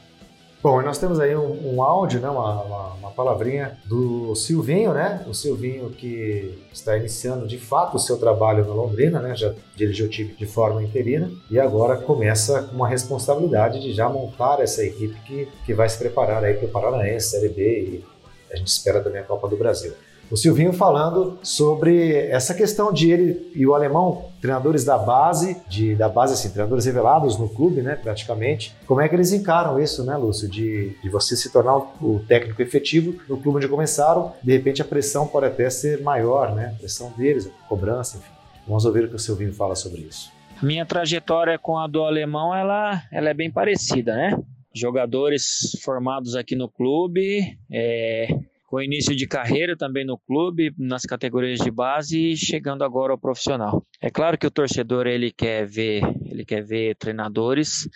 Bom, 0.65 0.81
nós 0.81 0.97
temos 0.97 1.19
aí 1.19 1.35
um, 1.35 1.75
um 1.75 1.83
áudio, 1.83 2.19
né, 2.19 2.27
uma, 2.27 2.63
uma, 2.63 2.93
uma, 2.95 3.11
palavrinha 3.11 3.77
do 3.85 4.33
Silvinho, 4.33 4.95
né? 4.95 5.23
O 5.27 5.31
Silvinho 5.31 5.91
que 5.91 6.59
está 6.73 6.97
iniciando 6.97 7.45
de 7.45 7.59
fato 7.59 7.97
o 7.97 7.99
seu 7.99 8.17
trabalho 8.17 8.65
na 8.65 8.73
Londrina, 8.73 9.19
né? 9.19 9.35
Já 9.35 9.53
dirigiu 9.75 10.07
o 10.07 10.09
time 10.09 10.33
de 10.33 10.47
forma 10.47 10.81
interina 10.81 11.29
e 11.51 11.59
agora 11.59 11.97
começa 11.97 12.63
com 12.63 12.77
uma 12.77 12.87
responsabilidade 12.87 13.79
de 13.79 13.93
já 13.93 14.09
montar 14.09 14.59
essa 14.59 14.83
equipe 14.83 15.15
que, 15.27 15.47
que 15.67 15.73
vai 15.75 15.87
se 15.87 15.99
preparar 15.99 16.43
aí 16.43 16.55
para 16.55 16.65
o 16.65 16.71
Paranaense, 16.71 17.29
Série 17.29 17.49
B 17.49 17.61
e 17.61 18.05
a 18.51 18.55
gente 18.55 18.69
espera 18.69 19.03
também 19.03 19.21
a 19.21 19.23
Copa 19.23 19.47
do 19.47 19.55
Brasil 19.55 19.93
o 20.29 20.35
Silvinho 20.35 20.73
falando 20.73 21.37
sobre 21.43 22.27
essa 22.27 22.53
questão 22.53 22.91
de 22.91 23.11
ele 23.11 23.51
e 23.55 23.65
o 23.65 23.75
alemão, 23.75 24.25
treinadores 24.45 24.85
da 24.85 24.97
base, 24.97 25.57
de, 25.67 25.95
da 25.95 26.07
base 26.07 26.33
assim, 26.33 26.49
treinadores 26.51 26.85
revelados 26.85 27.37
no 27.37 27.49
clube, 27.49 27.81
né, 27.81 27.95
praticamente. 27.95 28.75
Como 28.85 29.01
é 29.01 29.09
que 29.09 29.15
eles 29.15 29.33
encaram 29.33 29.79
isso, 29.79 30.03
né, 30.03 30.15
Lúcio, 30.15 30.47
de, 30.47 30.95
de 31.01 31.09
você 31.09 31.35
se 31.35 31.51
tornar 31.51 31.77
o 31.77 32.23
técnico 32.27 32.61
efetivo 32.61 33.19
no 33.27 33.37
clube 33.37 33.57
onde 33.57 33.67
começaram, 33.67 34.33
de 34.43 34.51
repente 34.51 34.81
a 34.81 34.85
pressão 34.85 35.27
pode 35.27 35.47
até 35.47 35.69
ser 35.69 36.01
maior, 36.01 36.53
né, 36.53 36.73
a 36.75 36.79
pressão 36.79 37.11
deles, 37.17 37.47
a 37.47 37.67
cobrança, 37.67 38.17
enfim. 38.17 38.29
Vamos 38.67 38.85
ouvir 38.85 39.05
o 39.05 39.09
que 39.09 39.15
o 39.15 39.19
Silvinho 39.19 39.53
fala 39.53 39.75
sobre 39.75 40.01
isso. 40.01 40.31
Minha 40.61 40.85
trajetória 40.85 41.57
com 41.59 41.77
a 41.77 41.87
do 41.87 42.03
alemão, 42.03 42.55
ela, 42.55 43.01
ela 43.11 43.29
é 43.29 43.33
bem 43.33 43.51
parecida, 43.51 44.15
né? 44.15 44.37
Jogadores 44.73 45.77
formados 45.83 46.35
aqui 46.35 46.55
no 46.55 46.69
clube, 46.69 47.57
é, 47.71 48.27
com 48.75 48.81
início 48.81 49.15
de 49.15 49.25
carreira 49.25 49.73
também 49.77 50.05
no 50.05 50.17
clube, 50.17 50.75
nas 50.77 51.03
categorias 51.03 51.59
de 51.61 51.71
base 51.71 52.31
e 52.31 52.35
chegando 52.35 52.83
agora 52.83 53.13
ao 53.13 53.17
profissional. 53.17 53.81
É 54.01 54.09
claro 54.09 54.37
que 54.37 54.45
o 54.45 54.51
torcedor 54.51 55.07
ele 55.07 55.31
quer 55.31 55.65
ver, 55.65 56.03
ele 56.25 56.43
quer 56.43 56.61
ver 56.61 56.97
treinadores 56.97 57.87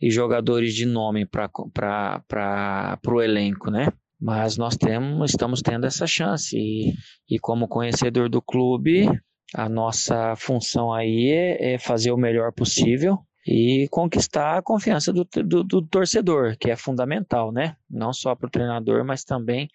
e 0.00 0.08
jogadores 0.12 0.76
de 0.76 0.86
nome 0.86 1.26
para 1.26 3.00
o 3.04 3.20
elenco, 3.20 3.68
né? 3.68 3.88
Mas 4.20 4.56
nós 4.56 4.76
temos, 4.76 5.32
estamos 5.32 5.60
tendo 5.60 5.86
essa 5.86 6.06
chance 6.06 6.56
e, 6.56 6.92
e 7.28 7.40
como 7.40 7.66
conhecedor 7.66 8.28
do 8.28 8.40
clube, 8.40 9.10
a 9.52 9.68
nossa 9.68 10.36
função 10.36 10.94
aí 10.94 11.32
é, 11.32 11.74
é 11.74 11.78
fazer 11.80 12.12
o 12.12 12.16
melhor 12.16 12.52
possível 12.52 13.18
e 13.50 13.88
conquistar 13.88 14.58
a 14.58 14.62
confiança 14.62 15.10
do, 15.10 15.26
do, 15.42 15.64
do 15.64 15.80
torcedor, 15.80 16.54
que 16.60 16.70
é 16.70 16.76
fundamental, 16.76 17.50
né? 17.50 17.76
Não 17.88 18.12
só 18.12 18.34
para 18.34 18.46
o 18.46 18.50
treinador, 18.50 19.06
mas 19.06 19.24
também 19.24 19.70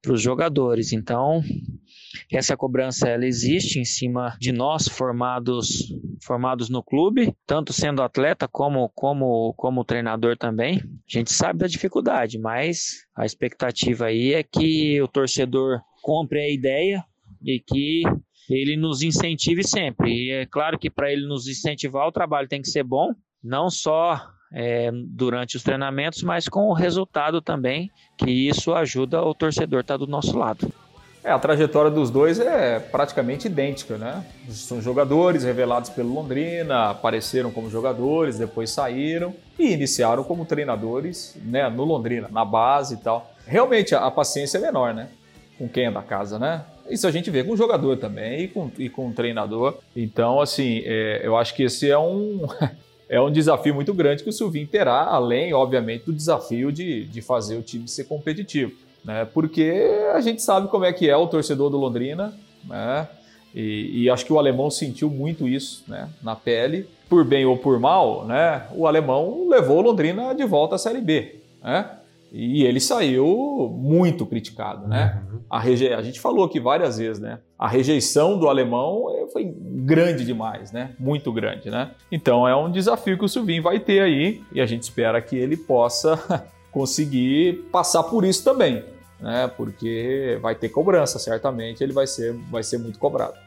para 0.00 0.12
os 0.12 0.22
jogadores. 0.22 0.92
Então, 0.92 1.42
essa 2.32 2.56
cobrança 2.56 3.08
ela 3.08 3.26
existe 3.26 3.80
em 3.80 3.84
cima 3.84 4.36
de 4.38 4.52
nós 4.52 4.86
formados 4.86 5.92
formados 6.22 6.68
no 6.70 6.84
clube, 6.84 7.34
tanto 7.44 7.72
sendo 7.72 8.00
atleta 8.00 8.46
como 8.46 8.88
como 8.94 9.52
como 9.54 9.84
treinador 9.84 10.36
também. 10.36 10.76
A 10.76 11.18
gente 11.18 11.32
sabe 11.32 11.58
da 11.58 11.66
dificuldade, 11.66 12.38
mas 12.38 13.06
a 13.16 13.26
expectativa 13.26 14.06
aí 14.06 14.34
é 14.34 14.44
que 14.44 15.02
o 15.02 15.08
torcedor 15.08 15.80
compre 16.00 16.38
a 16.38 16.48
ideia 16.48 17.04
e 17.42 17.58
que 17.58 18.02
ele 18.48 18.76
nos 18.76 19.02
incentive 19.02 19.62
sempre. 19.62 20.10
E 20.10 20.30
é 20.30 20.46
claro 20.46 20.78
que 20.78 20.90
para 20.90 21.12
ele 21.12 21.26
nos 21.26 21.48
incentivar, 21.48 22.06
o 22.06 22.12
trabalho 22.12 22.48
tem 22.48 22.62
que 22.62 22.68
ser 22.68 22.82
bom, 22.82 23.12
não 23.42 23.70
só 23.70 24.20
é, 24.52 24.90
durante 24.92 25.56
os 25.56 25.62
treinamentos, 25.62 26.22
mas 26.22 26.48
com 26.48 26.68
o 26.68 26.72
resultado 26.72 27.40
também, 27.40 27.90
que 28.16 28.30
isso 28.30 28.74
ajuda 28.74 29.22
o 29.22 29.34
torcedor 29.34 29.80
estar 29.80 29.96
do 29.96 30.06
nosso 30.06 30.36
lado. 30.38 30.72
É, 31.26 31.32
a 31.32 31.38
trajetória 31.40 31.90
dos 31.90 32.08
dois 32.08 32.38
é 32.38 32.78
praticamente 32.78 33.48
idêntica, 33.48 33.98
né? 33.98 34.24
São 34.48 34.80
jogadores 34.80 35.42
revelados 35.42 35.90
pelo 35.90 36.14
Londrina, 36.14 36.90
apareceram 36.90 37.50
como 37.50 37.68
jogadores, 37.68 38.38
depois 38.38 38.70
saíram 38.70 39.34
e 39.58 39.72
iniciaram 39.72 40.22
como 40.22 40.44
treinadores, 40.44 41.36
né, 41.42 41.68
no 41.68 41.82
Londrina, 41.84 42.28
na 42.30 42.44
base 42.44 42.94
e 42.94 42.98
tal. 42.98 43.34
Realmente 43.44 43.92
a 43.92 44.08
paciência 44.08 44.58
é 44.58 44.60
menor, 44.60 44.94
né? 44.94 45.08
Com 45.58 45.68
quem 45.68 45.86
é 45.86 45.90
da 45.90 46.00
casa, 46.00 46.38
né? 46.38 46.64
Isso 46.88 47.06
a 47.06 47.10
gente 47.10 47.30
vê 47.30 47.44
com 47.44 47.52
o 47.52 47.56
jogador 47.56 47.96
também 47.96 48.42
e 48.42 48.48
com, 48.48 48.70
e 48.78 48.88
com 48.88 49.08
o 49.08 49.12
treinador. 49.12 49.78
Então, 49.94 50.40
assim, 50.40 50.82
é, 50.84 51.20
eu 51.24 51.36
acho 51.36 51.54
que 51.54 51.62
esse 51.62 51.90
é 51.90 51.98
um, 51.98 52.46
é 53.08 53.20
um 53.20 53.30
desafio 53.30 53.74
muito 53.74 53.92
grande 53.94 54.22
que 54.22 54.28
o 54.28 54.32
Silvinho 54.32 54.66
terá, 54.66 55.04
além, 55.04 55.52
obviamente, 55.52 56.04
do 56.04 56.12
desafio 56.12 56.72
de, 56.72 57.04
de 57.04 57.22
fazer 57.22 57.56
o 57.56 57.62
time 57.62 57.88
ser 57.88 58.04
competitivo. 58.04 58.72
Né? 59.04 59.24
Porque 59.24 59.88
a 60.14 60.20
gente 60.20 60.42
sabe 60.42 60.68
como 60.68 60.84
é 60.84 60.92
que 60.92 61.08
é 61.08 61.16
o 61.16 61.26
torcedor 61.26 61.70
do 61.70 61.76
Londrina, 61.76 62.34
né? 62.64 63.08
E, 63.54 64.02
e, 64.02 64.10
acho 64.10 64.26
que 64.26 64.32
o 64.34 64.38
alemão 64.38 64.70
sentiu 64.70 65.08
muito 65.08 65.48
isso 65.48 65.82
né, 65.88 66.10
na 66.22 66.36
pele, 66.36 66.86
por 67.08 67.24
bem 67.24 67.46
ou 67.46 67.56
por 67.56 67.80
mal, 67.80 68.26
né, 68.26 68.66
o 68.74 68.86
alemão 68.86 69.48
levou 69.48 69.78
o 69.78 69.80
Londrina 69.80 70.34
de 70.34 70.44
volta 70.44 70.74
à 70.74 70.78
Série 70.78 71.00
B. 71.00 71.36
Né? 71.64 71.88
E 72.32 72.64
ele 72.64 72.80
saiu 72.80 73.74
muito 73.78 74.26
criticado, 74.26 74.86
né? 74.86 75.22
Uhum. 75.30 75.40
A, 75.48 75.60
reje... 75.60 75.92
a 75.92 76.02
gente 76.02 76.20
falou 76.20 76.44
aqui 76.44 76.60
várias 76.60 76.98
vezes, 76.98 77.20
né? 77.20 77.38
A 77.58 77.68
rejeição 77.68 78.38
do 78.38 78.48
alemão 78.48 79.06
eh, 79.16 79.26
foi 79.32 79.44
grande 79.44 80.24
demais, 80.24 80.72
né? 80.72 80.94
Muito 80.98 81.32
grande, 81.32 81.70
né? 81.70 81.92
Então 82.10 82.46
é 82.46 82.54
um 82.54 82.70
desafio 82.70 83.16
que 83.16 83.24
o 83.24 83.28
Silvinho 83.28 83.62
vai 83.62 83.80
ter 83.80 84.00
aí 84.00 84.42
e 84.52 84.60
a 84.60 84.66
gente 84.66 84.82
espera 84.82 85.20
que 85.22 85.36
ele 85.36 85.56
possa 85.56 86.44
conseguir 86.72 87.64
passar 87.70 88.02
por 88.02 88.24
isso 88.24 88.44
também, 88.44 88.84
né? 89.20 89.50
Porque 89.56 90.38
vai 90.42 90.54
ter 90.54 90.68
cobrança, 90.68 91.18
certamente 91.18 91.82
ele 91.82 91.92
vai 91.92 92.06
ser, 92.06 92.34
vai 92.50 92.62
ser 92.62 92.78
muito 92.78 92.98
cobrado. 92.98 93.45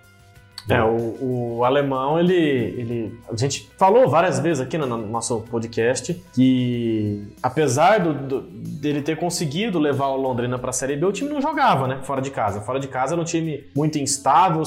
É, 0.69 0.83
o, 0.83 1.57
o, 1.57 1.65
alemão, 1.65 2.19
ele, 2.19 2.33
ele. 2.33 3.19
A 3.31 3.35
gente 3.35 3.69
falou 3.77 4.07
várias 4.07 4.39
vezes 4.39 4.61
aqui 4.61 4.77
no, 4.77 4.85
nosso 4.85 5.41
podcast 5.41 6.13
que, 6.33 7.27
apesar 7.41 7.99
do, 7.99 8.13
do, 8.13 8.41
dele 8.41 9.01
ter 9.01 9.17
conseguido 9.17 9.79
levar 9.79 10.07
o 10.07 10.17
Londrina 10.17 10.59
para 10.59 10.69
a 10.69 10.73
Série 10.73 10.95
B, 10.95 11.05
o 11.05 11.11
time 11.11 11.29
não 11.29 11.41
jogava, 11.41 11.87
né? 11.87 11.99
Fora 12.03 12.21
de 12.21 12.29
casa. 12.29 12.61
Fora 12.61 12.79
de 12.79 12.87
casa 12.87 13.13
era 13.13 13.21
um 13.21 13.25
time 13.25 13.63
muito 13.75 13.97
instável, 13.97 14.63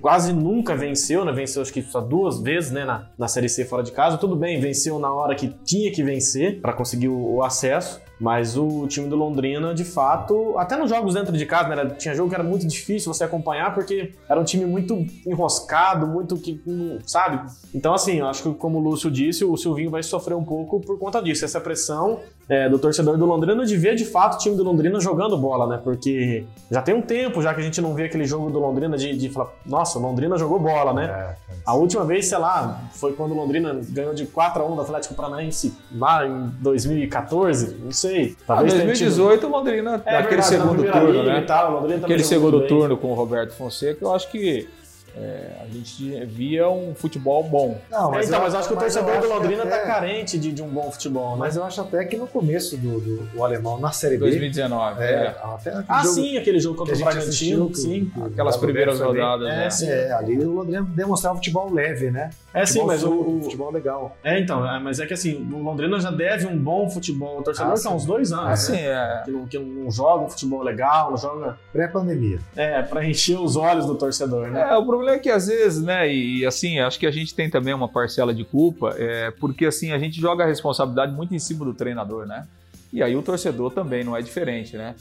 quase 0.00 0.32
nunca 0.32 0.76
venceu, 0.76 1.24
né? 1.24 1.32
Venceu 1.32 1.62
acho 1.62 1.72
que 1.72 1.82
só 1.82 2.00
duas 2.00 2.40
vezes, 2.40 2.70
né? 2.70 2.84
Na, 2.84 3.08
na 3.18 3.28
Série 3.28 3.48
C 3.48 3.64
fora 3.64 3.82
de 3.82 3.92
casa. 3.92 4.18
Tudo 4.18 4.36
bem, 4.36 4.60
venceu 4.60 4.98
na 4.98 5.12
hora 5.12 5.34
que 5.34 5.48
tinha 5.64 5.90
que 5.90 6.02
vencer 6.02 6.60
para 6.60 6.72
conseguir 6.72 7.08
o, 7.08 7.36
o 7.36 7.42
acesso. 7.42 8.00
Mas 8.22 8.56
o 8.56 8.86
time 8.86 9.08
do 9.08 9.16
Londrina, 9.16 9.74
de 9.74 9.84
fato, 9.84 10.56
até 10.56 10.76
nos 10.76 10.88
jogos 10.88 11.14
dentro 11.14 11.36
de 11.36 11.44
casa, 11.44 11.74
né? 11.74 11.86
Tinha 11.98 12.14
jogo 12.14 12.28
que 12.28 12.36
era 12.36 12.44
muito 12.44 12.64
difícil 12.68 13.12
você 13.12 13.24
acompanhar, 13.24 13.74
porque 13.74 14.12
era 14.28 14.38
um 14.38 14.44
time 14.44 14.64
muito 14.64 15.04
enroscado, 15.26 16.06
muito 16.06 16.36
que. 16.36 16.62
sabe? 17.04 17.50
Então, 17.74 17.92
assim, 17.92 18.20
eu 18.20 18.28
acho 18.28 18.44
que, 18.44 18.54
como 18.54 18.78
o 18.78 18.80
Lúcio 18.80 19.10
disse, 19.10 19.44
o 19.44 19.56
Silvinho 19.56 19.90
vai 19.90 20.04
sofrer 20.04 20.36
um 20.36 20.44
pouco 20.44 20.78
por 20.78 21.00
conta 21.00 21.20
disso. 21.20 21.44
Essa 21.44 21.60
pressão 21.60 22.20
é, 22.48 22.68
do 22.68 22.78
torcedor 22.78 23.16
do 23.16 23.26
Londrina 23.26 23.64
de 23.64 23.76
ver 23.76 23.94
de 23.94 24.04
fato 24.04 24.34
o 24.34 24.38
time 24.38 24.54
do 24.54 24.62
Londrina 24.62 25.00
jogando 25.00 25.36
bola, 25.36 25.66
né? 25.66 25.80
Porque 25.82 26.44
já 26.70 26.82
tem 26.82 26.94
um 26.94 27.02
tempo 27.02 27.42
já 27.42 27.52
que 27.54 27.60
a 27.60 27.64
gente 27.64 27.80
não 27.80 27.94
vê 27.94 28.04
aquele 28.04 28.24
jogo 28.24 28.50
do 28.50 28.58
Londrina 28.58 28.96
de, 28.96 29.16
de 29.16 29.28
falar, 29.30 29.50
nossa, 29.66 29.98
o 29.98 30.02
Londrina 30.02 30.36
jogou 30.36 30.60
bola, 30.60 30.92
né? 30.92 31.06
É, 31.06 31.54
a 31.64 31.74
última 31.74 32.04
vez, 32.04 32.26
sei 32.26 32.38
lá, 32.38 32.82
foi 32.92 33.14
quando 33.14 33.32
o 33.32 33.34
Londrina 33.34 33.80
ganhou 33.88 34.14
de 34.14 34.26
4 34.26 34.62
a 34.62 34.66
1 34.66 34.74
do 34.74 34.80
Atlético 34.80 35.14
Paranaense 35.14 35.74
lá 35.94 36.26
em 36.26 36.48
2014, 36.60 37.78
não 37.82 37.92
sei. 37.92 38.11
Talvez 38.46 38.74
ah, 38.74 38.84
2018 38.84 39.40
tido... 39.40 39.48
o 39.48 39.56
Londrina, 39.56 40.02
é, 40.04 40.16
aquele 40.16 40.42
verdade, 40.42 40.46
segundo 40.46 40.84
turno, 40.84 41.22
né? 41.22 41.40
Tal, 41.46 41.86
aquele 41.86 42.24
segundo 42.24 42.66
turno 42.66 42.96
com 42.96 43.08
o 43.08 43.14
Roberto 43.14 43.52
Fonseca, 43.52 44.04
eu 44.04 44.14
acho 44.14 44.30
que 44.30 44.68
é, 45.16 45.56
a 45.60 45.66
gente 45.66 46.24
via 46.26 46.68
um 46.68 46.94
futebol 46.94 47.44
bom. 47.44 47.78
Não, 47.90 48.10
mas 48.10 48.26
é, 48.26 48.28
então, 48.28 48.38
eu, 48.38 48.44
mas 48.44 48.54
acho 48.54 48.68
que 48.68 48.74
o 48.74 48.76
torcedor 48.76 49.20
do 49.20 49.28
Londrina 49.28 49.64
está 49.64 49.80
carente 49.80 50.38
de, 50.38 50.52
de, 50.52 50.62
um 50.62 50.68
bom 50.68 50.90
futebol, 50.90 51.32
né? 51.32 51.36
Mas 51.38 51.56
eu 51.56 51.64
acho 51.64 51.80
até 51.80 52.04
que 52.04 52.16
no 52.16 52.26
começo 52.26 52.76
do, 52.76 53.00
do, 53.00 53.16
do 53.26 53.44
alemão, 53.44 53.78
na 53.78 53.92
Série 53.92 54.16
B. 54.16 54.20
2019. 54.26 55.02
É, 55.02 55.04
é. 55.04 55.28
Até 55.28 55.84
ah, 55.86 56.02
jogo, 56.02 56.14
sim, 56.14 56.36
aquele 56.38 56.58
jogo 56.58 56.78
contra 56.78 56.94
o 56.94 56.98
Bragantino. 56.98 57.74
Sim, 57.74 58.10
aquelas 58.32 58.56
primeiras 58.56 59.00
rodadas. 59.00 59.48
É, 59.48 59.56
né? 59.56 59.70
sim, 59.70 59.88
é, 59.88 60.12
ali 60.12 60.38
o 60.38 60.50
Londrina 60.50 60.82
demonstrava 60.82 61.34
um 61.34 61.38
futebol 61.38 61.72
leve, 61.72 62.10
né? 62.10 62.30
É, 62.54 62.64
sim, 62.64 62.84
mas 62.84 63.04
o, 63.04 63.12
o. 63.12 63.42
Futebol 63.42 63.70
legal. 63.70 64.16
É, 64.24 64.38
então, 64.38 64.66
é, 64.66 64.78
mas 64.78 64.98
é 64.98 65.06
que 65.06 65.12
assim, 65.12 65.46
o 65.52 65.58
Londrina 65.58 66.00
já 66.00 66.10
deve 66.10 66.46
um 66.46 66.56
bom 66.56 66.88
futebol. 66.88 67.40
O 67.40 67.42
torcedor 67.42 67.72
ah, 67.72 67.88
há 67.88 67.94
uns 67.94 68.06
dois 68.06 68.32
anos. 68.32 68.44
Ah, 68.44 68.50
né? 68.50 68.56
sim, 68.56 68.76
é. 68.76 69.22
Que 69.24 69.30
não, 69.30 69.46
que 69.46 69.58
não 69.58 69.90
joga 69.90 70.24
um 70.24 70.30
futebol 70.30 70.62
legal, 70.62 71.10
não 71.10 71.18
joga. 71.18 71.58
Pré-pandemia. 71.72 72.38
É, 72.56 72.82
pra 72.82 73.04
encher 73.04 73.38
os 73.38 73.56
olhos 73.56 73.86
do 73.86 73.94
torcedor, 73.94 74.48
né? 74.48 74.68
É, 74.70 74.76
o 74.76 74.84
problema 74.84 75.01
é 75.08 75.18
que 75.18 75.30
às 75.30 75.46
vezes 75.46 75.82
né? 75.82 76.12
E 76.12 76.44
assim, 76.44 76.78
acho 76.78 76.98
que 76.98 77.06
a 77.06 77.10
gente 77.10 77.34
tem 77.34 77.50
também 77.50 77.74
uma 77.74 77.88
parcela 77.88 78.34
de 78.34 78.44
culpa, 78.44 78.94
é, 78.98 79.30
porque 79.32 79.66
assim, 79.66 79.92
a 79.92 79.98
gente 79.98 80.20
joga 80.20 80.44
a 80.44 80.46
responsabilidade 80.46 81.12
muito 81.12 81.34
em 81.34 81.38
cima 81.38 81.64
do 81.64 81.74
treinador, 81.74 82.26
né? 82.26 82.46
E 82.92 83.02
aí 83.02 83.16
o 83.16 83.22
torcedor 83.22 83.72
também 83.72 84.04
não 84.04 84.16
é 84.16 84.20
diferente, 84.20 84.76
né? 84.76 84.94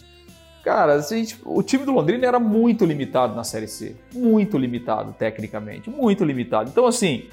Cara, 0.63 0.93
a 0.93 1.01
gente, 1.01 1.39
o 1.43 1.63
time 1.63 1.86
do 1.86 1.91
Londrina 1.91 2.25
era 2.25 2.39
muito 2.39 2.86
limitado 2.86 3.36
na 3.36 3.43
Série 3.43 3.67
C. 3.67 3.96
Muito 4.13 4.58
limitado, 4.58 5.13
tecnicamente. 5.17 5.89
Muito 5.89 6.24
limitado. 6.24 6.70
Então, 6.70 6.86
assim, 6.86 7.25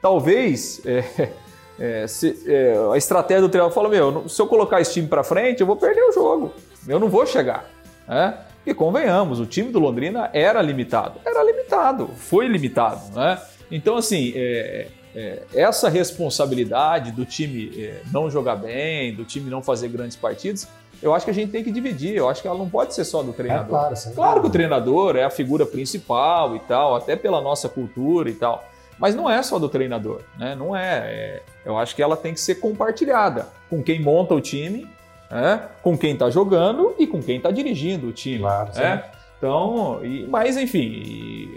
talvez 0.00 0.80
é, 0.86 1.32
é, 1.78 2.06
se, 2.06 2.44
é, 2.46 2.76
a 2.92 2.96
estratégia 2.96 3.42
do 3.42 3.48
treinador 3.48 3.74
fala: 3.74 3.88
Meu, 3.88 4.28
se 4.28 4.40
eu 4.40 4.46
colocar 4.46 4.80
esse 4.80 4.94
time 4.94 5.08
para 5.08 5.24
frente, 5.24 5.60
eu 5.60 5.66
vou 5.66 5.76
perder 5.76 6.02
o 6.02 6.12
jogo. 6.12 6.54
Eu 6.86 7.00
não 7.00 7.08
vou 7.08 7.26
chegar. 7.26 7.68
Né? 8.06 8.38
E 8.66 8.74
convenhamos, 8.74 9.38
o 9.38 9.46
time 9.46 9.70
do 9.70 9.78
Londrina 9.78 10.28
era 10.32 10.60
limitado. 10.60 11.20
Era 11.24 11.42
limitado, 11.44 12.08
foi 12.16 12.48
limitado, 12.48 13.14
né? 13.14 13.40
Então, 13.70 13.96
assim, 13.96 14.32
é, 14.34 14.88
é, 15.14 15.42
essa 15.54 15.88
responsabilidade 15.88 17.12
do 17.12 17.24
time 17.24 17.72
é, 17.78 18.02
não 18.12 18.28
jogar 18.28 18.56
bem, 18.56 19.14
do 19.14 19.24
time 19.24 19.48
não 19.48 19.62
fazer 19.62 19.88
grandes 19.88 20.16
partidas, 20.16 20.68
eu 21.02 21.14
acho 21.14 21.24
que 21.24 21.30
a 21.30 21.34
gente 21.34 21.52
tem 21.52 21.62
que 21.62 21.70
dividir. 21.70 22.16
Eu 22.16 22.28
acho 22.28 22.42
que 22.42 22.48
ela 22.48 22.58
não 22.58 22.68
pode 22.68 22.94
ser 22.94 23.04
só 23.04 23.22
do 23.22 23.32
treinador. 23.32 23.66
É 23.66 23.68
claro, 23.68 23.94
claro 24.14 24.40
que 24.40 24.46
o 24.46 24.50
treinador 24.50 25.16
é 25.16 25.24
a 25.24 25.30
figura 25.30 25.64
principal 25.64 26.56
e 26.56 26.60
tal, 26.60 26.96
até 26.96 27.14
pela 27.14 27.40
nossa 27.40 27.68
cultura 27.68 28.28
e 28.28 28.34
tal. 28.34 28.64
Mas 28.98 29.14
não 29.14 29.30
é 29.30 29.42
só 29.42 29.58
do 29.58 29.68
treinador, 29.68 30.22
né? 30.38 30.54
Não 30.54 30.74
é. 30.74 30.98
é 31.06 31.42
eu 31.64 31.76
acho 31.76 31.94
que 31.94 32.02
ela 32.02 32.16
tem 32.16 32.32
que 32.32 32.40
ser 32.40 32.56
compartilhada 32.56 33.48
com 33.68 33.82
quem 33.82 34.00
monta 34.00 34.34
o 34.34 34.40
time 34.40 34.88
é, 35.30 35.60
com 35.82 35.96
quem 35.96 36.12
está 36.12 36.30
jogando 36.30 36.94
e 36.98 37.06
com 37.06 37.22
quem 37.22 37.36
está 37.38 37.50
dirigindo 37.50 38.08
o 38.08 38.12
time. 38.12 38.40
Claro, 38.40 38.70
é. 38.76 39.10
Então, 39.38 40.00
e, 40.02 40.26
mas 40.26 40.56
enfim, 40.56 40.80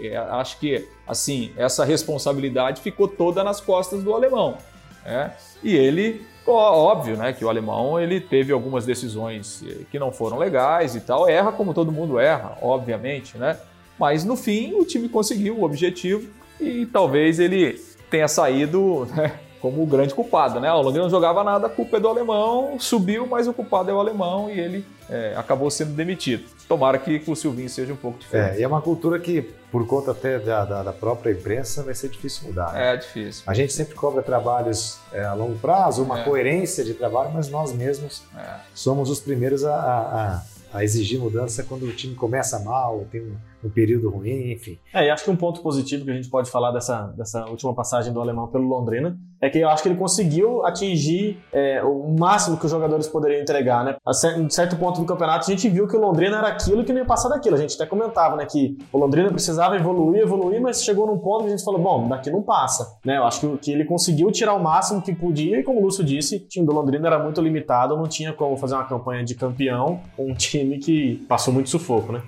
e, 0.02 0.08
é, 0.08 0.16
acho 0.16 0.58
que 0.58 0.86
assim 1.06 1.52
essa 1.56 1.84
responsabilidade 1.84 2.80
ficou 2.80 3.08
toda 3.08 3.42
nas 3.42 3.60
costas 3.60 4.02
do 4.02 4.14
alemão. 4.14 4.58
É, 5.04 5.30
e 5.62 5.74
ele, 5.74 6.26
óbvio, 6.46 7.16
né, 7.16 7.32
que 7.32 7.44
o 7.44 7.48
alemão 7.48 7.98
ele 7.98 8.20
teve 8.20 8.52
algumas 8.52 8.84
decisões 8.84 9.64
eh, 9.66 9.84
que 9.90 9.98
não 9.98 10.12
foram 10.12 10.36
legais 10.36 10.94
e 10.94 11.00
tal, 11.00 11.26
erra 11.26 11.52
como 11.52 11.72
todo 11.72 11.90
mundo 11.90 12.18
erra, 12.18 12.58
obviamente, 12.60 13.38
né? 13.38 13.58
Mas 13.98 14.24
no 14.24 14.36
fim 14.36 14.74
o 14.74 14.84
time 14.84 15.08
conseguiu 15.08 15.58
o 15.58 15.64
objetivo 15.64 16.28
e 16.60 16.84
talvez 16.84 17.38
ele 17.38 17.80
tenha 18.10 18.28
saído 18.28 19.06
né, 19.16 19.32
como 19.60 19.82
o 19.82 19.86
grande 19.86 20.14
culpado, 20.14 20.58
né? 20.58 20.72
O 20.72 20.80
Londrina 20.80 21.04
não 21.04 21.10
jogava 21.10 21.44
nada, 21.44 21.66
a 21.66 21.70
culpa 21.70 21.98
é 21.98 22.00
do 22.00 22.08
alemão, 22.08 22.78
subiu, 22.78 23.26
mas 23.26 23.46
o 23.46 23.52
culpado 23.52 23.90
é 23.90 23.94
o 23.94 23.98
alemão 24.00 24.50
e 24.50 24.58
ele 24.58 24.84
é, 25.08 25.34
acabou 25.36 25.70
sendo 25.70 25.92
demitido. 25.92 26.44
Tomara 26.66 26.98
que 26.98 27.22
o 27.26 27.36
Silvinho 27.36 27.68
seja 27.68 27.92
um 27.92 27.96
pouco 27.96 28.18
diferente. 28.18 28.56
É, 28.56 28.60
e 28.60 28.62
é 28.62 28.68
uma 28.68 28.80
cultura 28.80 29.18
que, 29.18 29.42
por 29.70 29.86
conta 29.86 30.12
até 30.12 30.38
da, 30.38 30.64
da, 30.64 30.82
da 30.84 30.92
própria 30.92 31.32
imprensa, 31.32 31.82
vai 31.82 31.94
ser 31.94 32.08
difícil 32.08 32.48
mudar. 32.48 32.72
Né? 32.72 32.94
É 32.94 32.96
difícil. 32.96 33.42
A 33.46 33.54
gente 33.54 33.72
sempre 33.72 33.94
cobra 33.94 34.22
trabalhos 34.22 34.98
é, 35.12 35.24
a 35.24 35.34
longo 35.34 35.58
prazo, 35.58 36.02
uma 36.02 36.20
é. 36.20 36.24
coerência 36.24 36.84
de 36.84 36.94
trabalho, 36.94 37.30
mas 37.32 37.48
nós 37.48 37.72
mesmos 37.72 38.22
é. 38.36 38.54
somos 38.74 39.10
os 39.10 39.20
primeiros 39.20 39.64
a, 39.64 39.74
a 39.74 40.60
a 40.72 40.84
exigir 40.84 41.18
mudança 41.18 41.64
quando 41.64 41.84
o 41.84 41.92
time 41.92 42.14
começa 42.14 42.58
mal, 42.60 43.04
tem 43.10 43.20
um, 43.20 43.34
um, 43.64 43.70
período 43.70 44.10
ruim, 44.10 44.52
enfim. 44.52 44.78
É, 44.92 45.06
e 45.06 45.10
acho 45.10 45.24
que 45.24 45.30
um 45.30 45.36
ponto 45.36 45.60
positivo 45.62 46.04
que 46.04 46.10
a 46.10 46.14
gente 46.14 46.28
pode 46.28 46.50
falar 46.50 46.70
dessa, 46.72 47.02
dessa 47.16 47.46
última 47.46 47.74
passagem 47.74 48.12
do 48.12 48.20
alemão 48.20 48.48
pelo 48.48 48.66
Londrina 48.66 49.16
é 49.40 49.48
que 49.48 49.58
eu 49.58 49.68
acho 49.68 49.82
que 49.82 49.88
ele 49.88 49.96
conseguiu 49.96 50.64
atingir 50.66 51.38
é, 51.52 51.82
o 51.82 52.14
máximo 52.18 52.58
que 52.58 52.66
os 52.66 52.70
jogadores 52.70 53.08
poderiam 53.08 53.40
entregar, 53.40 53.84
né? 53.84 53.96
A 54.06 54.12
certo 54.12 54.76
ponto 54.76 55.00
do 55.00 55.06
campeonato 55.06 55.46
a 55.46 55.54
gente 55.54 55.68
viu 55.68 55.88
que 55.88 55.96
o 55.96 56.00
Londrina 56.00 56.38
era 56.38 56.48
aquilo 56.48 56.84
que 56.84 56.92
não 56.92 57.00
ia 57.00 57.06
passar 57.06 57.30
daquilo. 57.30 57.56
A 57.56 57.58
gente 57.58 57.74
até 57.74 57.86
comentava, 57.86 58.36
né, 58.36 58.44
que 58.44 58.76
o 58.92 58.98
Londrina 58.98 59.30
precisava 59.30 59.76
evoluir, 59.76 60.22
evoluir, 60.22 60.60
mas 60.60 60.84
chegou 60.84 61.06
num 61.06 61.18
ponto 61.18 61.44
que 61.44 61.48
a 61.48 61.50
gente 61.56 61.64
falou, 61.64 61.80
bom, 61.80 62.08
daqui 62.08 62.30
não 62.30 62.42
passa, 62.42 62.98
né? 63.04 63.16
Eu 63.16 63.24
acho 63.24 63.40
que, 63.40 63.58
que 63.58 63.72
ele 63.72 63.84
conseguiu 63.84 64.30
tirar 64.30 64.54
o 64.54 64.62
máximo 64.62 65.00
que 65.00 65.14
podia 65.14 65.58
e 65.58 65.62
como 65.62 65.80
o 65.80 65.82
Lúcio 65.82 66.04
disse, 66.04 66.36
o 66.36 66.48
time 66.48 66.66
do 66.66 66.72
Londrina 66.72 67.06
era 67.06 67.18
muito 67.18 67.40
limitado, 67.40 67.96
não 67.96 68.06
tinha 68.06 68.32
como 68.32 68.56
fazer 68.56 68.74
uma 68.74 68.84
campanha 68.84 69.24
de 69.24 69.34
campeão 69.34 70.00
com 70.16 70.30
um 70.30 70.34
time 70.34 70.78
que 70.78 71.24
passou 71.28 71.52
muito 71.52 71.70
sufoco, 71.70 72.12
né? 72.12 72.22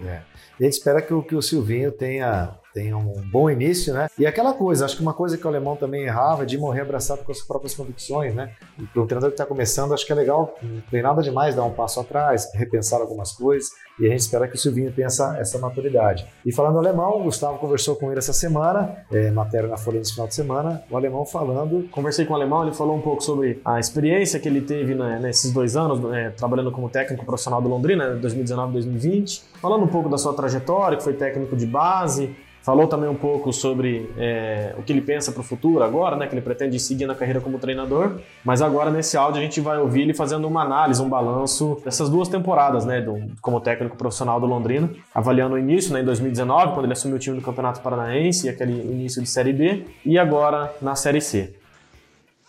A 0.59 0.63
gente 0.63 0.75
espera 0.75 1.03
que 1.03 1.13
o, 1.13 1.23
que 1.23 1.35
o 1.35 1.43
Silvinho 1.43 1.91
tenha, 1.91 2.55
tenha 2.73 2.97
um 2.97 3.13
bom 3.31 3.51
início, 3.51 3.93
né? 3.93 4.09
E 4.19 4.27
aquela 4.27 4.53
coisa, 4.53 4.85
acho 4.85 4.97
que 4.97 5.03
uma 5.03 5.15
coisa 5.15 5.37
que 5.37 5.45
o 5.45 5.49
alemão 5.49 5.77
também 5.77 6.05
errava 6.05 6.43
é 6.43 6.47
de 6.47 6.59
morrer 6.59 6.83
abraçado 6.83 7.25
com 7.25 7.33
as 7.33 7.41
próprias 7.41 7.75
convicções, 7.75 8.35
né? 8.35 8.53
E 8.79 8.87
para 8.87 9.03
um 9.03 9.07
treinador 9.07 9.31
que 9.31 9.35
está 9.35 9.47
começando, 9.47 9.93
acho 9.95 10.07
que 10.07 10.13
é 10.13 10.17
legal, 10.17 10.57
não 10.63 10.81
tem 10.91 11.03
nada 11.03 11.23
demais 11.23 11.55
dar 11.55 11.65
um 11.65 11.73
passo 11.73 12.01
atrás, 12.01 12.51
repensar 12.55 13.01
algumas 13.01 13.33
coisas, 13.33 13.71
e 14.01 14.07
a 14.07 14.11
gente 14.11 14.21
espera 14.21 14.49
que 14.49 14.57
o 14.57 14.59
Silvinho 14.59 14.93
tenha 14.93 15.07
essa, 15.07 15.37
essa 15.39 15.59
maturidade. 15.59 16.27
E 16.45 16.53
falando 16.53 16.79
alemão, 16.79 17.21
o 17.21 17.25
Gustavo 17.25 17.59
conversou 17.59 17.97
com 17.97 18.11
ele 18.11 18.19
essa 18.19 18.33
semana, 18.33 19.05
é, 19.13 19.31
matéria 19.31 19.69
na 19.69 19.77
Folha 19.77 19.99
nesse 19.99 20.13
final 20.13 20.27
de 20.27 20.35
semana, 20.35 20.83
o 20.91 20.97
alemão 20.97 21.27
falando 21.27 21.83
Conversei 21.91 22.25
com 22.25 22.33
o 22.33 22.37
alemão, 22.37 22.63
ele 22.63 22.75
falou 22.75 22.97
um 22.97 23.01
pouco 23.01 23.23
sobre 23.23 23.61
a 23.65 23.79
experiência 23.79 24.39
que 24.41 24.49
ele 24.49 24.61
teve 24.61 24.95
né, 24.95 25.19
nesses 25.21 25.53
dois 25.53 25.77
anos, 25.77 26.01
né, 26.01 26.31
trabalhando 26.31 26.71
como 26.71 26.89
técnico 26.89 27.25
profissional 27.25 27.61
do 27.61 27.69
Londrina, 27.69 28.19
2019-2020. 28.23 29.43
Falando 29.61 29.85
um 29.85 29.89
pouco 29.89 30.09
da 30.09 30.19
sua 30.19 30.35
trajetória, 30.35 30.97
que 30.97 31.05
foi 31.05 31.13
técnico 31.13 31.57
de 31.57 31.67
base. 31.67 32.35
Falou 32.63 32.87
também 32.87 33.09
um 33.09 33.15
pouco 33.15 33.53
sobre 33.53 34.09
é, 34.17 34.73
o 34.79 34.83
que 34.83 34.93
ele 34.93 35.01
pensa 35.01 35.33
para 35.33 35.41
o 35.41 35.45
futuro 35.45 35.83
agora, 35.83 36.17
né, 36.17 36.29
que 36.29 36.35
ele 36.35 36.41
pretende 36.41 36.79
seguir 36.79 37.07
na 37.07 37.15
carreira 37.15 37.41
como 37.41 37.59
treinador. 37.59 38.21
Mas 38.45 38.63
agora, 38.63 38.89
nesse 38.89 39.17
áudio, 39.17 39.41
a 39.41 39.45
gente 39.45 39.61
vai 39.61 39.79
ouvir 39.79 40.03
ele 40.03 40.15
fazendo 40.15 40.47
uma 40.47 40.63
análise, 40.63 41.03
um 41.03 41.09
balanço 41.09 41.81
dessas 41.85 42.09
duas 42.09 42.29
temporadas, 42.29 42.85
né, 42.85 43.01
do, 43.01 43.19
como 43.41 43.61
técnico 43.61 43.97
profissional 43.97 44.41
do 44.41 44.47
Londrina, 44.47 44.89
avaliando 45.13 45.57
o 45.57 45.59
início, 45.59 45.93
né, 45.93 46.03
em 46.03 46.05
2019, 46.05 46.73
quando 46.73 46.85
ele 46.85 46.93
assumiu 46.93 47.17
o 47.17 47.19
time 47.19 47.37
do 47.37 47.43
Campeonato 47.43 47.81
Paranaense, 47.81 48.47
e 48.47 48.51
aquele 48.51 48.73
início 48.73 49.21
de 49.21 49.29
Série 49.29 49.53
B, 49.53 49.85
e 50.07 50.17
agora 50.17 50.73
na 50.81 50.95
Série 50.95 51.21
C. 51.21 51.55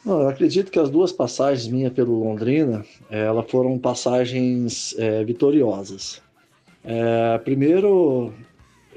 Não, 0.05 0.21
eu 0.21 0.29
acredito 0.29 0.69
que 0.69 0.77
as 0.77 0.91
duas 0.91 1.11
passagens 1.11 1.67
minhas 1.67 1.91
pelo 1.91 2.23
Londrina, 2.23 2.85
elas 3.09 3.49
foram 3.49 3.79
passagens 3.79 4.93
eh, 4.99 5.23
vitoriosas. 5.23 6.21
Eh, 6.83 7.39
primeiro, 7.45 8.33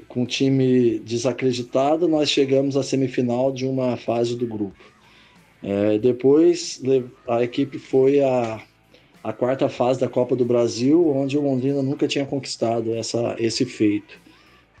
com 0.07 0.23
o 0.23 0.25
time 0.25 0.99
desacreditado, 0.99 2.07
nós 2.07 2.29
chegamos 2.29 2.77
à 2.77 2.83
semifinal 2.83 3.51
de 3.51 3.65
uma 3.65 3.97
fase 3.97 4.35
do 4.35 4.47
grupo. 4.47 4.77
Eh, 5.63 5.97
depois, 5.97 6.81
a 7.27 7.43
equipe 7.43 7.79
foi 7.79 8.21
à, 8.21 8.63
quarta 9.37 9.67
fase 9.67 9.99
da 9.99 10.07
Copa 10.07 10.35
do 10.35 10.45
Brasil, 10.45 11.09
onde 11.09 11.37
o 11.37 11.41
Londrina 11.41 11.81
nunca 11.81 12.07
tinha 12.07 12.25
conquistado 12.25 12.93
essa, 12.93 13.35
esse 13.37 13.65
feito, 13.65 14.19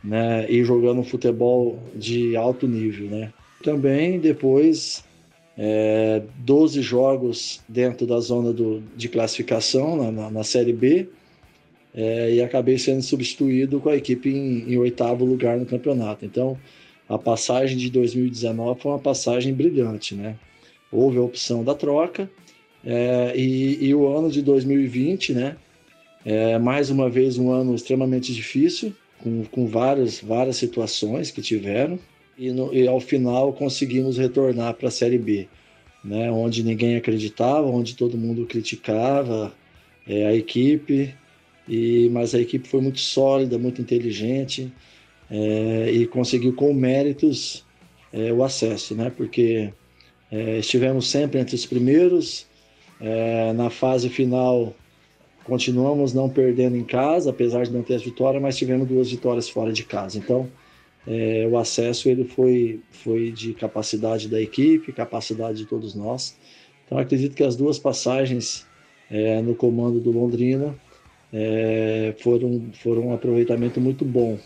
né? 0.03 0.49
E 0.49 0.63
jogando 0.63 1.01
um 1.01 1.03
futebol 1.03 1.79
de 1.93 2.35
alto 2.37 2.67
nível, 2.67 3.09
né? 3.09 3.33
Também 3.61 4.19
depois 4.19 5.03
é, 5.57 6.21
12 6.37 6.81
jogos 6.81 7.61
dentro 7.67 8.07
da 8.07 8.19
zona 8.19 8.53
do, 8.53 8.81
de 8.95 9.09
classificação 9.09 9.97
na, 9.97 10.11
na, 10.11 10.31
na 10.31 10.43
Série 10.43 10.73
B 10.73 11.09
é, 11.97 12.35
e 12.35 12.43
acabei 12.43 12.77
sendo 12.77 13.01
substituído 13.01 13.79
com 13.79 13.89
a 13.89 13.95
equipe 13.95 14.29
em, 14.29 14.71
em 14.71 14.77
oitavo 14.77 15.25
lugar 15.25 15.57
no 15.57 15.65
campeonato. 15.65 16.23
Então, 16.23 16.55
a 17.09 17.17
passagem 17.17 17.75
de 17.75 17.89
2019 17.89 18.79
foi 18.79 18.91
uma 18.91 18.99
passagem 18.99 19.51
brilhante, 19.51 20.13
né? 20.13 20.35
Houve 20.91 21.17
a 21.17 21.21
opção 21.23 21.63
da 21.63 21.73
troca 21.73 22.29
é, 22.85 23.33
e, 23.35 23.83
e 23.83 23.95
o 23.95 24.07
ano 24.15 24.29
de 24.29 24.43
2020, 24.43 25.33
né? 25.33 25.57
É, 26.23 26.59
mais 26.59 26.91
uma 26.91 27.09
vez 27.09 27.39
um 27.39 27.49
ano 27.51 27.73
extremamente 27.73 28.31
difícil, 28.31 28.93
com, 29.23 29.43
com 29.45 29.65
várias, 29.65 30.19
várias 30.19 30.57
situações 30.57 31.31
que 31.31 31.41
tiveram 31.41 31.97
e, 32.37 32.51
no- 32.51 32.71
e 32.73 32.87
ao 32.87 32.99
final 32.99 33.53
conseguimos 33.53 34.17
retornar 34.17 34.75
para 34.75 34.89
a 34.89 34.91
Série 34.91 35.17
B, 35.17 35.47
né, 36.03 36.29
onde 36.29 36.63
ninguém 36.63 36.95
acreditava, 36.95 37.67
onde 37.67 37.95
todo 37.95 38.17
mundo 38.17 38.45
criticava 38.45 39.53
é, 40.07 40.27
a 40.27 40.35
equipe, 40.35 41.15
e, 41.67 42.09
mas 42.11 42.33
a 42.33 42.39
equipe 42.39 42.67
foi 42.67 42.81
muito 42.81 42.99
sólida, 42.99 43.57
muito 43.57 43.81
inteligente 43.81 44.71
é, 45.29 45.91
e 45.91 46.07
conseguiu 46.07 46.53
com 46.53 46.73
méritos 46.73 47.65
é, 48.13 48.31
o 48.31 48.43
acesso, 48.43 48.95
né, 48.95 49.11
porque 49.15 49.73
é, 50.31 50.59
estivemos 50.59 51.09
sempre 51.09 51.39
entre 51.39 51.55
os 51.55 51.65
primeiros, 51.65 52.47
é, 52.99 53.53
na 53.53 53.69
fase 53.69 54.09
final 54.09 54.75
continuamos 55.43 56.13
não 56.13 56.29
perdendo 56.29 56.75
em 56.75 56.83
casa, 56.83 57.29
apesar 57.29 57.63
de 57.63 57.71
não 57.71 57.81
ter 57.81 57.95
as 57.95 58.03
vitórias, 58.03 58.41
mas 58.41 58.57
tivemos 58.57 58.87
duas 58.87 59.09
vitórias 59.09 59.49
fora 59.49 59.71
de 59.71 59.83
casa, 59.83 60.17
então 60.17 60.49
é, 61.07 61.47
o 61.49 61.57
acesso 61.57 62.09
ele 62.09 62.25
foi, 62.25 62.81
foi 62.91 63.31
de 63.31 63.53
capacidade 63.53 64.27
da 64.27 64.41
equipe, 64.41 64.91
capacidade 64.91 65.59
de 65.59 65.65
todos 65.65 65.95
nós. 65.95 66.37
Então 66.85 66.97
acredito 66.97 67.33
que 67.33 67.43
as 67.43 67.55
duas 67.55 67.79
passagens 67.79 68.65
é, 69.09 69.41
no 69.41 69.55
comando 69.55 70.01
do 70.01 70.11
Londrina 70.11 70.75
é, 71.33 72.13
foram, 72.23 72.65
foram 72.81 73.07
um 73.07 73.13
aproveitamento 73.13 73.79
muito 73.81 74.03
bom. 74.05 74.37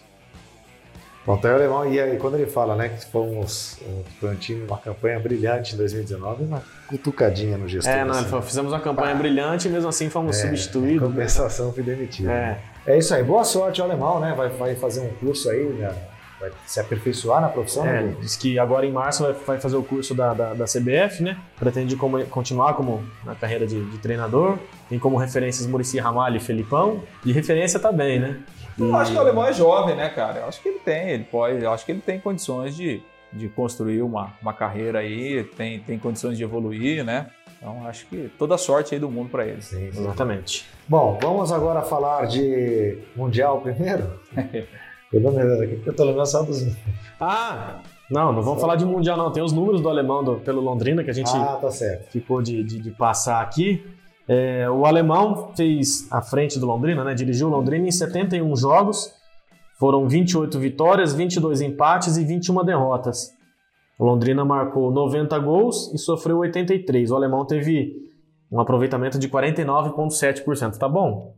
Então 1.24 1.52
o 1.52 1.54
alemão, 1.54 1.94
e 1.94 2.00
aí, 2.00 2.18
quando 2.18 2.36
ele 2.36 2.48
fala 2.48 2.76
né, 2.76 2.90
que 2.90 3.06
fomos, 3.06 3.78
um- 3.88 4.04
foi 4.20 4.32
um 4.32 4.36
time, 4.36 4.66
uma 4.66 4.78
campanha 4.80 5.20
brilhante 5.20 5.76
em 5.76 5.78
2019, 5.78 6.46
uma 6.46 6.64
cutucadinha 6.88 7.58
no 7.58 7.68
gestor. 7.68 7.94
É, 7.94 7.98
não, 8.04 8.06
ele 8.10 8.20
assim. 8.22 8.30
falou, 8.30 8.42
fizemos 8.44 8.74
uma 8.74 8.80
campanha 8.80 9.14
brilhante 9.14 9.68
e 9.68 9.72
mesmo 9.72 9.88
assim 9.88 10.10
fomos 10.10 10.38
Em 10.40 10.42
substituídos. 10.48 11.08
compensação, 11.08 11.72
fui 11.72 11.84
demitido. 11.84 12.30
É. 12.32 12.58
É 12.88 12.98
isso 12.98 13.14
aí. 13.14 13.24
Boa 13.24 13.44
sorte 13.44 13.80
ao 13.80 13.88
alemão, 13.88 14.20
né? 14.20 14.34
Vai, 14.36 14.50
vai 14.50 14.76
fazer 14.76 15.02
um 15.02 15.10
curso 15.20 15.48
aí, 15.52 15.64
né? 15.64 15.94
Vai 16.42 16.52
se 16.66 16.80
aperfeiçoar 16.80 17.40
na 17.40 17.48
profissão. 17.48 17.86
É, 17.86 18.02
né? 18.02 18.16
diz 18.20 18.36
que 18.36 18.58
agora 18.60 18.86
em 18.86 18.92
março 18.92 19.24
vai, 19.46 19.60
fazer 19.60 19.78
o 19.78 19.84
curso 19.84 20.14
da, 20.16 20.34
da, 20.34 20.54
da 20.54 20.66
CBF, 20.66 21.22
né? 21.24 21.38
Pretende 21.58 21.96
como- 21.96 22.26
continuar 22.26 22.74
como 22.74 23.04
na 23.24 23.36
carreira 23.36 23.66
de, 23.66 23.84
de 23.86 23.98
treinador. 24.00 24.58
Tem 24.90 25.00
como 25.00 25.16
referências 25.18 25.68
Murici 25.68 26.00
Ramalho 26.00 26.38
e 26.38 26.40
Felipão. 26.40 27.04
De 27.24 27.32
referência 27.32 27.80
tá 27.80 27.92
bem, 27.92 28.20
né? 28.20 28.40
Eu 28.78 28.96
acho 28.96 29.12
que 29.12 29.18
o 29.18 29.22
alemão 29.22 29.46
é 29.46 29.54
jovem, 29.54 29.96
né, 29.96 30.10
cara? 30.10 30.40
Eu 30.40 30.48
acho 30.48 30.62
que 30.62 30.70
ele 30.70 30.80
tem, 30.80 31.10
ele 31.10 31.24
pode, 31.26 31.64
eu 31.64 31.72
acho 31.72 31.86
que 31.86 31.92
ele 31.92 32.02
tem 32.02 32.20
condições 32.20 32.76
de, 32.76 33.02
de 33.32 33.48
construir 33.50 34.02
uma, 34.02 34.34
uma 34.42 34.54
carreira 34.54 35.00
aí, 35.00 35.44
tem, 35.44 35.80
tem 35.80 36.00
condições 36.00 36.38
de 36.38 36.44
evoluir, 36.44 37.04
né? 37.04 37.28
Então 37.58 37.86
acho 37.86 38.08
que 38.08 38.32
toda 38.40 38.56
a 38.56 38.58
sorte 38.58 38.96
aí 38.96 39.00
do 39.00 39.10
mundo 39.10 39.30
para 39.30 39.46
ele. 39.46 39.62
Sim, 39.62 39.92
sim. 39.92 40.02
Exatamente. 40.02 40.68
Bom, 40.88 41.20
vamos 41.22 41.52
agora 41.52 41.84
falar 41.84 42.26
de 42.26 42.98
Mundial 43.16 43.62
primeiro? 43.62 44.20
eu 45.14 45.22
tô 45.22 45.30
lembrando 45.30 45.62
aqui 45.64 45.76
porque 45.76 45.90
eu 45.90 45.96
tô 45.96 46.04
lembrando 46.04 46.26
só 46.26 46.44
dos. 46.44 46.66
Ah! 47.20 47.80
Não, 48.10 48.34
não 48.34 48.42
vamos 48.42 48.60
falar 48.60 48.76
de 48.76 48.86
Mundial, 48.86 49.16
não. 49.18 49.32
Tem 49.32 49.42
os 49.42 49.54
números 49.54 49.80
do 49.82 49.88
alemão 49.90 50.22
do- 50.24 50.36
pelo 50.42 50.60
Londrina 50.60 51.02
que 51.04 51.10
a 51.10 51.14
gente 51.14 51.30
Ah, 51.34 51.58
tá 51.62 51.70
ficou 52.10 52.42
de, 52.42 52.62
de, 52.64 52.80
de 52.80 52.92
passar 52.92 53.42
aqui. 53.42 53.86
É, 54.28 54.70
o 54.70 54.86
alemão 54.86 55.52
fez 55.56 56.08
a 56.12 56.22
frente 56.22 56.60
do 56.60 56.66
Londrina, 56.66 57.04
né? 57.06 57.14
Dirigiu 57.14 57.48
o 57.48 57.50
Londrina 57.52 57.88
em 57.88 57.92
71 57.92 58.54
jogos. 58.56 59.14
Foram 59.80 60.08
28 60.08 60.60
vitórias, 60.60 61.14
22 61.14 61.62
empates 61.62 62.18
e 62.18 62.26
21 62.26 62.64
derrotas. 62.66 63.32
O 63.98 64.06
Londrina 64.06 64.44
marcou 64.44 64.92
90 64.92 65.40
gols 65.40 65.92
e 65.94 65.98
sofreu 65.98 66.40
83. 66.40 67.12
O 67.12 67.16
alemão 67.16 67.46
teve 67.46 67.96
um 68.52 68.60
aproveitamento 68.60 69.18
de 69.18 69.30
49,7%. 69.30 70.78
Tá 70.78 70.88
bom? 70.90 71.34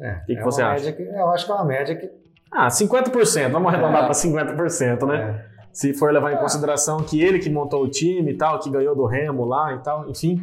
É, 0.00 0.14
que 0.26 0.32
é 0.36 0.42
você 0.42 0.62
uma 0.62 0.70
acha? 0.72 0.92
que- 0.92 1.02
eu 1.02 1.28
acho 1.30 1.46
que 1.46 1.52
é 1.52 1.54
uma 1.54 1.64
média 1.64 1.96
que. 1.96 2.10
Ah, 2.52 2.68
50%. 2.68 3.50
Vamos 3.50 3.72
arredondar 3.72 4.02
É. 4.02 4.04
para 4.04 4.14
50%, 4.14 5.06
né? 5.06 5.44
é, 5.48 5.52
Se 5.72 5.94
for 5.94 6.12
levar 6.12 6.32
em 6.34 6.36
consideração 6.36 7.02
que 7.02 7.20
ele 7.22 7.38
que 7.38 7.48
montou 7.48 7.82
o 7.82 7.88
time 7.88 8.32
e 8.32 8.34
tal, 8.36 8.58
que 8.60 8.68
ganhou 8.70 8.94
do 8.94 9.06
Remo 9.06 9.46
lá 9.46 9.72
e 9.74 9.78
tal, 9.78 10.06
enfim, 10.10 10.38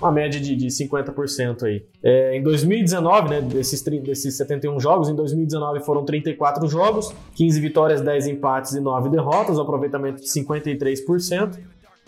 uma 0.00 0.10
média 0.10 0.40
de, 0.40 0.56
de 0.56 0.68
50% 0.68 1.64
aí. 1.64 1.84
É, 2.02 2.34
em 2.34 2.42
2019, 2.42 3.28
né, 3.28 3.42
desses, 3.42 3.82
desses 3.82 4.38
71 4.38 4.80
jogos, 4.80 5.10
em 5.10 5.14
2019 5.14 5.80
foram 5.80 6.02
34 6.02 6.66
jogos, 6.66 7.12
15 7.34 7.60
vitórias, 7.60 8.00
10 8.00 8.28
empates 8.28 8.72
e 8.72 8.80
9 8.80 9.10
derrotas, 9.10 9.58
um 9.58 9.62
aproveitamento 9.62 10.22
de 10.22 10.28
53%. 10.28 11.58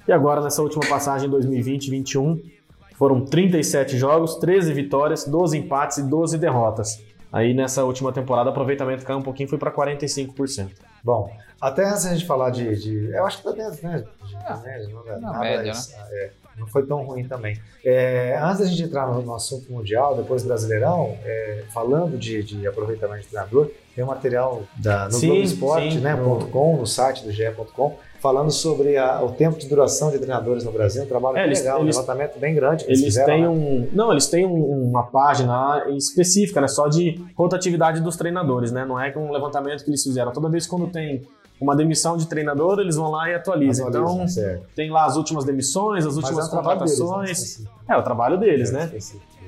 E 0.08 0.12
agora, 0.12 0.40
nessa 0.40 0.62
última 0.62 0.84
passagem, 0.88 1.28
em 1.28 1.32
2020-21, 1.32 2.40
foram 2.96 3.20
37 3.20 3.98
jogos, 3.98 4.36
13 4.36 4.72
vitórias, 4.72 5.24
12 5.26 5.58
empates 5.58 5.98
e 5.98 6.02
12 6.08 6.38
derrotas. 6.38 7.04
Aí 7.32 7.54
nessa 7.54 7.82
última 7.84 8.12
temporada, 8.12 8.50
o 8.50 8.52
aproveitamento 8.52 9.04
caiu 9.06 9.18
um 9.18 9.22
pouquinho, 9.22 9.48
foi 9.48 9.58
para 9.58 9.70
45%. 9.72 10.68
Bom, 11.02 11.30
até 11.60 11.84
antes 11.88 12.04
da 12.04 12.12
gente 12.14 12.26
falar 12.26 12.50
de. 12.50 12.76
de- 12.76 13.10
eu 13.12 13.24
acho 13.24 13.38
que 13.38 13.44
tá 13.44 13.50
dentro, 13.52 13.82
né? 13.88 14.04
De, 14.22 14.28
de 14.28 14.62
média, 14.62 14.88
não 14.88 15.00
é 15.08 15.12
na 15.12 15.32
nada 15.32 15.38
média, 15.40 15.70
isso, 15.70 15.92
é. 16.12 16.30
não 16.58 16.66
foi 16.66 16.84
tão 16.86 17.02
ruim 17.04 17.24
também. 17.26 17.58
É, 17.84 18.38
antes 18.40 18.60
da 18.60 18.66
gente 18.66 18.82
entrar 18.82 19.06
no, 19.06 19.22
no 19.22 19.34
assunto 19.34 19.72
mundial, 19.72 20.14
depois 20.16 20.42
do 20.42 20.48
Brasileirão, 20.48 21.16
é, 21.24 21.64
falando 21.72 22.16
de, 22.18 22.42
de 22.42 22.66
aproveitamento 22.66 23.22
de 23.22 23.28
treinador, 23.28 23.70
tem 23.94 24.04
um 24.04 24.08
material 24.08 24.62
da, 24.76 25.06
no 25.06 25.12
Sim, 25.12 25.28
Globoesporte, 25.28 25.92
sim, 25.94 25.98
né, 26.00 26.14
no- 26.14 26.46
.com, 26.48 26.76
no 26.76 26.86
site 26.86 27.24
do 27.24 27.32
GE.com, 27.32 27.96
falando 28.22 28.50
sobre 28.52 28.96
a- 28.96 29.20
o 29.20 29.32
tempo 29.32 29.58
de 29.58 29.68
duração 29.68 30.10
de 30.10 30.18
treinadores 30.18 30.62
no 30.64 30.70
Brasil. 30.70 31.02
Um 31.02 31.06
trabalho 31.06 31.36
É, 31.38 31.44
eles- 31.44 31.58
legal, 31.58 31.80
um 31.80 31.82
eles- 31.82 31.96
levantamento 31.96 32.38
bem 32.38 32.54
grande. 32.54 32.84
Eles 32.86 33.02
fizeram, 33.02 33.26
têm 33.26 33.42
né? 33.42 33.48
um. 33.48 33.88
Não, 33.92 34.12
eles 34.12 34.28
têm 34.28 34.46
um- 34.46 34.88
uma 34.88 35.02
página 35.02 35.84
específica, 35.96 36.60
né? 36.60 36.68
Só 36.68 36.86
de 36.88 37.20
rotatividade 37.36 38.00
dos 38.00 38.16
treinadores, 38.16 38.70
né? 38.70 38.84
Não 38.84 38.98
é 38.98 39.12
um 39.16 39.32
levantamento 39.32 39.82
que 39.84 39.90
eles 39.90 40.02
fizeram. 40.04 40.32
Toda 40.32 40.48
vez 40.48 40.66
quando 40.68 40.86
tem 40.86 41.22
uma 41.60 41.74
demissão 41.76 42.16
de 42.16 42.26
treinador, 42.28 42.78
eles 42.80 42.96
vão 42.96 43.10
lá 43.10 43.28
e 43.28 43.34
atualizam. 43.34 43.88
Atualizam, 43.88 44.14
Então, 44.14 44.28
certo. 44.28 44.66
tem 44.74 44.90
lá 44.90 45.04
as 45.04 45.16
últimas 45.16 45.44
demissões, 45.44 46.06
as 46.06 46.14
Mas 46.14 46.24
últimas 46.24 46.38
é 46.38 46.48
um 46.48 46.50
deles, 46.50 46.52
né, 46.52 46.72
contratações. 46.72 47.30
específico. 47.30 47.74
é, 47.88 47.96
o 47.96 48.02
trabalho 48.02 48.38
deles, 48.38 48.70
É, 48.70 48.72
né? 48.72 48.90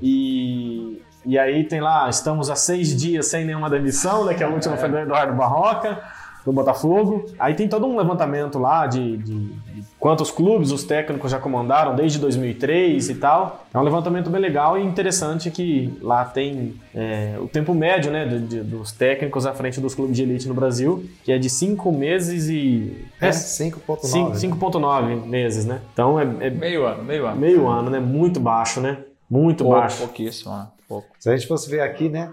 E, 0.03 1.01
e 1.25 1.39
aí 1.39 1.65
tem 1.65 1.81
lá, 1.81 2.09
estamos 2.09 2.51
há 2.51 2.57
seis 2.57 2.95
dias 2.97 3.27
sem 3.27 3.45
nenhuma 3.45 3.71
demissão, 3.71 4.25
né? 4.25 4.35
Que 4.35 4.45
a 4.45 4.49
última 4.49 4.77
foi 4.77 4.89
do 4.89 4.99
Eduardo 4.99 5.35
Barroca, 5.35 6.01
do 6.45 6.53
Botafogo. 6.53 7.27
Aí 7.39 7.55
tem 7.55 7.67
todo 7.69 7.87
um 7.87 7.97
levantamento 7.97 8.59
lá 8.59 8.87
de, 8.87 9.17
de- 9.17 9.47
de 9.49 9.85
quantos 9.99 10.31
clubes 10.31 10.71
os 10.71 10.85
técnicos 10.85 11.31
já 11.31 11.39
comandaram 11.39 11.95
desde 11.97 12.19
2003 12.19 13.09
e 13.09 13.15
tal. 13.15 13.65
É 13.73 13.79
um 13.79 13.83
levantamento 13.83 14.29
bem 14.29 14.41
legal 14.41 14.79
e 14.79 14.83
interessante 14.85 15.51
que 15.51 15.97
lá 16.03 16.25
tem 16.25 16.75
é, 16.95 17.37
o 17.41 17.49
tempo 17.49 17.73
médio, 17.75 18.13
né? 18.13 18.27
de- 18.27 18.41
de- 18.41 18.61
dos 18.63 18.93
técnicos 18.93 19.47
à 19.47 19.55
frente 19.55 19.81
dos 19.81 19.95
clubes 19.95 20.17
de 20.17 20.23
elite 20.23 20.47
no 20.47 20.55
Brasil, 20.55 21.05
que 21.25 21.33
é 21.33 21.39
de 21.39 21.49
cinco 21.49 21.91
meses 21.91 22.49
e... 22.49 23.05
É, 23.21 23.29
É, 23.29 23.31
5.9. 23.31 24.05
cinco- 24.05 24.31
né? 24.31 24.37
5.9 24.37 25.27
meses, 25.27 25.65
né? 25.65 25.81
Então 25.93 26.21
é, 26.21 26.25
é 26.41 26.51
Meio 26.51 26.85
ano, 26.87 27.03
meio 27.03 27.27
ano. 27.27 27.41
meio 27.41 27.67
ano, 27.69 27.91
né? 27.91 27.99
Muito 28.01 28.39
baixo, 28.39 28.81
né? 28.81 28.99
Muito 29.31 29.65
Pouco, 29.65 29.81
baixo. 29.81 29.99
pouquíssimo, 29.99 30.53
né? 30.55 30.67
Pouco. 30.87 31.09
Se 31.19 31.31
a 31.31 31.35
gente 31.37 31.49
fosse 31.49 31.69
ver 31.71 31.81
aqui, 31.81 32.09
né, 32.11 32.31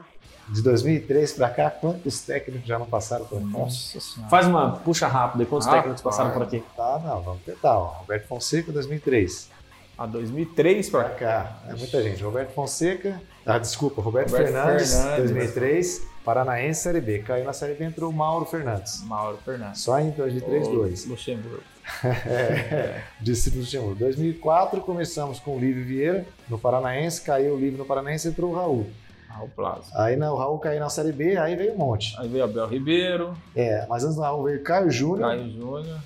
de 0.50 0.62
2003 0.62 1.34
para 1.34 1.50
cá, 1.50 1.70
quantos 1.70 2.22
técnicos 2.22 2.68
já 2.68 2.78
não 2.78 2.86
passaram 2.86 3.26
por 3.26 3.38
aqui? 3.38 3.46
Nossa 3.48 4.00
senhora. 4.00 4.30
Faz 4.30 4.48
uma 4.48 4.72
puxa 4.78 5.08
rápida, 5.08 5.46
quantos 5.46 5.66
Rapaz. 5.68 5.84
técnicos 5.84 6.02
passaram 6.04 6.32
por 6.32 6.44
aqui? 6.44 6.64
Tá, 6.76 7.00
não, 7.04 7.22
vamos 7.22 7.42
tentar. 7.44 7.78
Ó. 7.78 7.86
Roberto 8.00 8.28
Fonseca, 8.28 8.72
2003. 8.72 9.50
A 9.98 10.06
2003 10.06 10.90
Pra 10.90 11.04
para 11.04 11.10
cá. 11.16 11.58
é 11.70 11.74
muita 11.76 12.02
gente. 12.02 12.24
Roberto 12.24 12.52
Fonseca, 12.54 13.22
ah, 13.46 13.58
desculpa, 13.60 14.02
Roberto, 14.02 14.32
Roberto 14.32 14.52
Fernandes, 14.52 14.94
Fernandes. 14.94 15.32
2003. 15.32 16.12
Paranaense, 16.26 16.82
Série 16.84 17.02
B. 17.02 17.20
Caiu 17.20 17.46
na 17.46 17.54
Série 17.54 17.74
B, 17.74 17.84
entrou 17.86 18.10
o 18.10 18.14
Mauro 18.14 18.46
Fernandes. 18.46 19.02
Mauro 19.04 19.38
Fernandes. 19.44 19.82
Só 19.82 20.00
em 20.00 20.12
2003, 20.12 20.68
Ô, 20.68 20.72
2. 20.74 21.06
Luxemburgo. 21.08 21.64
É, 22.04 23.02
discípulo 23.20 23.64
do 23.64 23.70
Timur. 23.70 23.96
2004, 23.96 24.82
começamos 24.82 25.40
com 25.40 25.58
o 25.58 25.60
Lívio 25.60 25.84
Vieira, 25.84 26.26
no 26.48 26.58
Paranaense. 26.58 27.22
Caiu 27.22 27.56
o 27.56 27.60
Lívio 27.60 27.80
no 27.80 27.86
Paranaense, 27.86 28.28
entrou 28.28 28.52
o 28.52 28.56
Raul. 28.56 28.90
Raul 29.32 29.50
Plaza. 29.56 29.92
Aí 29.96 30.16
na- 30.16 30.32
o 30.32 30.38
Raul 30.38 30.60
caiu 30.60 30.80
na 30.80 30.90
Série 30.90 31.12
B, 31.12 31.38
aí 31.38 31.56
veio 31.56 31.74
um 31.74 31.78
monte. 31.78 32.16
Aí 32.20 32.28
veio 32.28 32.44
Abel 32.44 32.68
Ribeiro, 32.68 33.34
É, 33.56 33.86
mas 33.90 34.04
antes 34.04 34.16
do 34.16 34.22
Raul 34.22 34.44
veio 34.44 34.64
Caio 34.64 34.90
Júnior. 34.92 35.30
Caio 35.30 35.50
Júnior. 35.52 36.00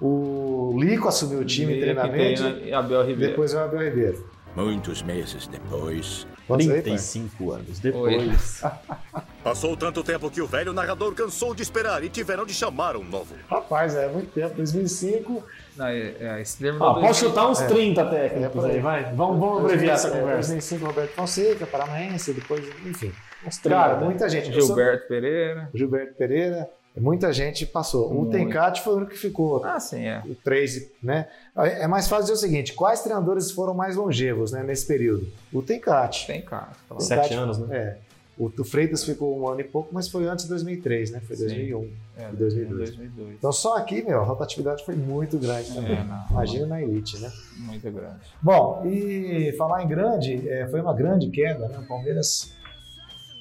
O 0.00 0.76
Lico 0.78 1.08
assumiu 1.08 1.40
o 1.40 1.44
time 1.44 1.74
Lico, 1.74 1.84
treinamento. 1.84 2.42
e 2.64 2.72
Abel 2.72 3.00
Ribeiro. 3.04 3.30
Depois 3.32 3.52
veio 3.52 3.64
o 3.64 3.66
Abel 3.68 3.80
Ribeiro. 3.80 4.26
Muitos 4.56 5.02
meses 5.02 5.46
depois. 5.46 6.26
Quantos 6.50 6.66
aí, 6.68 6.72
pai? 6.74 6.82
35 6.82 7.52
anos 7.52 7.78
depois. 7.78 8.62
Passou 9.42 9.76
tanto 9.76 10.02
tempo 10.04 10.30
que 10.30 10.42
o 10.42 10.46
velho 10.46 10.72
narrador 10.72 11.14
cansou 11.14 11.54
de 11.54 11.62
esperar 11.62 12.04
e 12.04 12.08
tiveram 12.10 12.44
de 12.44 12.52
chamar 12.52 12.96
um 12.96 13.02
novo. 13.04 13.34
Rapaz, 13.48 13.94
é 13.94 14.06
muito 14.08 14.30
tempo. 14.32 14.54
2005. 14.56 15.42
Não, 15.76 15.86
é, 15.86 16.14
é, 16.20 16.40
esse 16.42 16.58
pode 16.78 17.14
chutar 17.16 17.48
uns 17.48 17.60
É. 17.60 17.66
30 17.66 18.00
É, 18.02 18.04
técnicos 18.28 18.52
por 18.60 18.64
aí. 18.66 18.76
aí, 18.76 18.80
vai. 18.80 19.04
Vamos, 19.14 19.38
vamos 19.40 19.64
abreviar 19.64 19.94
essa 19.94 20.08
2005, 20.08 20.20
conversa. 20.20 20.48
2005, 20.52 20.86
Roberto 20.86 21.10
Fonseca, 21.14 21.66
Paranaense, 21.66 22.32
depois, 22.34 22.68
enfim. 22.84 23.12
Uns 23.46 23.56
30, 23.56 23.78
Cara, 23.80 23.96
né? 23.96 24.04
muita 24.04 24.28
gente. 24.28 24.48
Eu 24.48 24.60
sou- 24.60 24.66
Gilberto 24.76 25.08
Pereira. 25.08 25.70
Gilberto 25.74 26.14
Pereira. 26.14 26.68
Muita 26.96 27.32
gente 27.32 27.64
passou. 27.66 28.12
O. 28.12 28.30
Tencate 28.30 28.82
foi 28.82 28.94
o 28.94 28.96
único 28.96 29.12
que 29.12 29.18
ficou. 29.18 29.64
Ah, 29.64 29.78
sim, 29.78 30.06
é. 30.06 30.22
O 30.26 30.34
3, 30.34 30.90
né? 31.02 31.28
É 31.56 31.86
mais 31.86 32.08
fácil 32.08 32.24
dizer 32.24 32.34
o 32.34 32.36
seguinte: 32.36 32.72
quais 32.74 33.00
treinadores 33.02 33.50
foram 33.52 33.74
mais 33.74 33.96
longevos 33.96 34.52
né, 34.52 34.62
nesse 34.62 34.86
período? 34.86 35.28
O 35.52 35.62
Tencate. 35.62 36.26
Tem 36.26 36.42
cara. 36.42 36.72
O 36.90 37.00
Sete 37.00 37.32
anos, 37.34 37.58
né? 37.58 37.76
É. 37.76 38.10
O, 38.40 38.50
o 38.58 38.64
Freitas 38.64 39.04
ficou 39.04 39.38
um 39.38 39.46
ano 39.46 39.60
e 39.60 39.64
pouco, 39.64 39.90
mas 39.92 40.08
foi 40.08 40.26
antes 40.26 40.46
de 40.46 40.48
2003, 40.50 41.10
né? 41.10 41.20
Foi 41.26 41.36
Sim. 41.36 41.44
2001. 41.44 41.90
É, 42.16 42.30
Em 42.30 42.34
2002. 42.34 42.90
2002. 42.96 43.34
Então 43.38 43.52
só 43.52 43.76
aqui, 43.76 44.02
meu, 44.02 44.18
a 44.18 44.24
rotatividade 44.24 44.82
foi 44.82 44.94
muito 44.94 45.36
grande 45.36 45.74
também. 45.74 45.98
É, 45.98 46.04
não, 46.04 46.24
Imagina 46.30 46.66
na 46.66 46.82
elite, 46.82 47.18
né? 47.18 47.30
Muito 47.58 47.90
grande. 47.90 48.16
Bom, 48.40 48.82
e 48.86 49.54
falar 49.58 49.82
em 49.84 49.88
grande, 49.88 50.48
é, 50.48 50.66
foi 50.68 50.80
uma 50.80 50.94
grande 50.94 51.28
queda, 51.28 51.68
né? 51.68 51.78
O 51.80 51.86
Palmeiras 51.86 52.50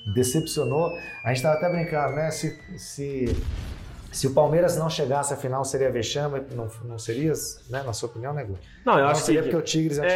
decepcionou. 0.07 0.89
A 1.23 1.29
gente 1.29 1.37
estava 1.37 1.55
até 1.55 1.69
brincando, 1.69 2.15
né? 2.15 2.31
Se, 2.31 2.57
se, 2.77 3.35
se 4.11 4.27
o 4.27 4.33
Palmeiras 4.33 4.77
não 4.77 4.89
chegasse 4.89 5.33
à 5.33 5.37
final, 5.37 5.63
seria 5.63 5.91
vexame, 5.91 6.41
não, 6.55 6.69
não 6.85 6.97
seria, 6.99 7.33
né? 7.69 7.83
Na 7.85 7.93
sua 7.93 8.09
opinião, 8.09 8.33
né, 8.33 8.43
Gu? 8.43 8.57
Não, 8.85 8.93
eu 8.97 9.03
não 9.03 9.09
acho 9.11 9.21
que. 9.21 9.25
seria 9.27 9.43
porque 9.43 9.55
o 9.55 9.61
Tigres 9.61 9.99
é, 9.99 10.07
É, 10.07 10.11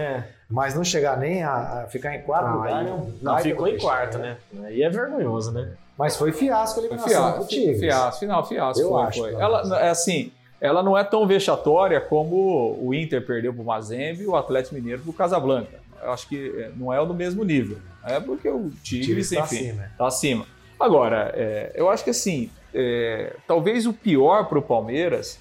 é. 0.00 0.28
Mas 0.48 0.74
não 0.74 0.84
chegar 0.84 1.16
nem 1.18 1.42
a, 1.42 1.82
a 1.82 1.86
ficar 1.88 2.14
em 2.14 2.22
quarto 2.22 2.46
Não, 2.48 2.56
lugar, 2.58 2.76
aí- 2.76 2.86
é 2.86 2.90
não, 2.90 3.10
baita 3.22 3.48
ficou 3.48 3.66
em 3.66 3.72
vexame, 3.72 3.90
quarto, 3.92 4.18
né? 4.18 4.36
Aí 4.64 4.82
é 4.82 4.88
vergonhoso, 4.88 5.52
né? 5.52 5.72
Mas 5.98 6.14
foi 6.16 6.30
fiasco 6.30 6.78
a 6.78 6.82
Foi 6.82 6.84
eliminação 6.90 7.22
fiasco, 7.22 7.40
do 7.40 7.46
Tigres. 7.48 7.80
fiasco, 7.80 8.20
final 8.20 8.46
fiasco. 8.46 8.82
Eu 8.82 8.88
foi, 8.90 9.02
acho, 9.02 9.18
foi. 9.20 9.34
Ela, 9.34 9.80
é 9.80 9.88
assim, 9.88 10.30
ela 10.60 10.82
não 10.82 10.96
é 10.96 11.02
tão 11.02 11.26
vexatória 11.26 12.00
como 12.00 12.76
o 12.80 12.92
Inter 12.94 13.24
perdeu 13.26 13.52
pro 13.54 13.64
Mazembe 13.64 14.22
e 14.22 14.26
o 14.26 14.36
Atlético 14.36 14.74
Mineiro 14.74 15.00
pro 15.02 15.12
Casablanca. 15.12 15.80
Eu 16.02 16.12
acho 16.12 16.28
que 16.28 16.54
é, 16.60 16.70
não 16.76 16.92
é 16.92 17.04
do 17.04 17.14
mesmo 17.14 17.42
nível. 17.42 17.78
É 18.06 18.20
porque 18.20 18.48
o 18.48 18.66
O 18.66 18.70
Tigres, 18.82 19.06
Tigres 19.06 19.30
tá 19.30 19.40
enfim, 19.40 19.56
acima, 19.56 19.82
né? 19.82 19.90
tá 19.98 20.06
acima. 20.06 20.46
Agora, 20.78 21.32
é, 21.34 21.72
eu 21.74 21.88
acho 21.88 22.04
que 22.04 22.10
assim, 22.10 22.50
é, 22.72 23.34
talvez 23.46 23.86
o 23.86 23.92
pior 23.92 24.46
pro 24.46 24.62
Palmeiras 24.62 25.38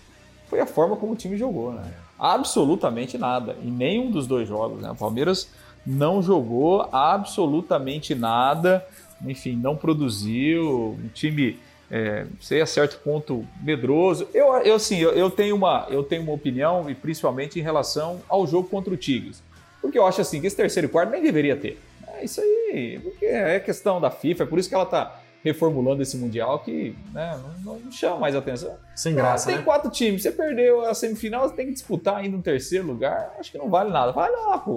foi 0.50 0.60
a 0.60 0.66
forma 0.66 0.96
como 0.96 1.14
o 1.14 1.16
time 1.16 1.38
jogou, 1.38 1.74
né? 1.74 1.84
Absolutamente 2.18 3.18
nada. 3.18 3.56
Em 3.62 3.70
nenhum 3.70 4.10
dos 4.10 4.26
dois 4.26 4.48
jogos, 4.48 4.82
né? 4.82 4.90
O 4.90 4.96
Palmeiras 4.96 5.50
não 5.86 6.22
jogou 6.22 6.88
absolutamente 6.92 8.16
nada, 8.16 8.86
enfim, 9.26 9.56
não 9.56 9.76
produziu. 9.76 10.98
Um 10.98 11.10
time, 11.14 11.60
é, 11.92 12.26
sei 12.40 12.62
a 12.62 12.66
certo 12.66 13.00
ponto, 13.04 13.46
medroso. 13.62 14.28
Eu, 14.34 14.54
eu 14.64 14.76
assim, 14.76 14.98
eu, 14.98 15.12
eu 15.12 15.30
tenho 15.30 15.56
uma, 15.56 15.86
eu 15.90 16.04
tenho 16.04 16.24
uma 16.24 16.34
opinião, 16.34 16.90
e 16.90 16.96
principalmente 16.96 17.60
em 17.60 17.62
relação 17.62 18.22
ao 18.30 18.48
jogo 18.48 18.70
contra 18.70 18.94
o 18.94 18.98
Tigres. 18.98 19.44
Porque 19.82 20.00
eu 20.00 20.06
acho 20.06 20.22
assim 20.22 20.42
que 20.42 20.48
esse 20.48 20.56
terceiro 20.56 20.88
e 20.88 20.90
quarto 20.90 21.12
nem 21.12 21.22
deveria 21.22 21.56
ter. 21.56 21.80
É 22.18 22.26
isso 22.26 22.42
aí, 22.42 23.00
porque 23.04 23.26
é 23.26 23.60
questão 23.60 24.00
da 24.00 24.10
FIFA, 24.10 24.44
é 24.44 24.46
por 24.48 24.60
isso 24.60 24.70
que 24.70 24.76
ela 24.76 24.86
tá 24.86 25.20
reformulando 25.46 26.02
esse 26.02 26.18
Mundial 26.18 26.58
que 26.58 26.96
né, 27.14 27.40
não, 27.64 27.78
não 27.78 27.92
chama 27.92 28.18
mais 28.18 28.36
atenção. 28.36 28.76
Sem 28.96 29.14
graça, 29.14 29.46
tem 29.46 29.58
né? 29.58 29.62
quatro 29.62 29.92
times, 29.92 30.24
você 30.24 30.32
perdeu 30.32 30.84
a 30.84 30.96
semifinal, 30.96 31.48
você 31.48 31.56
tem 31.56 31.68
que 31.68 31.74
disputar 31.74 32.16
ainda 32.16 32.36
um 32.36 32.42
terceiro 32.42 32.88
lugar, 32.88 33.36
acho 33.40 33.52
que 33.52 33.58
não 33.60 33.70
vale 33.70 33.92
nada. 33.92 34.12
Vale 34.12 34.36
lá 34.36 34.58
pro 34.58 34.74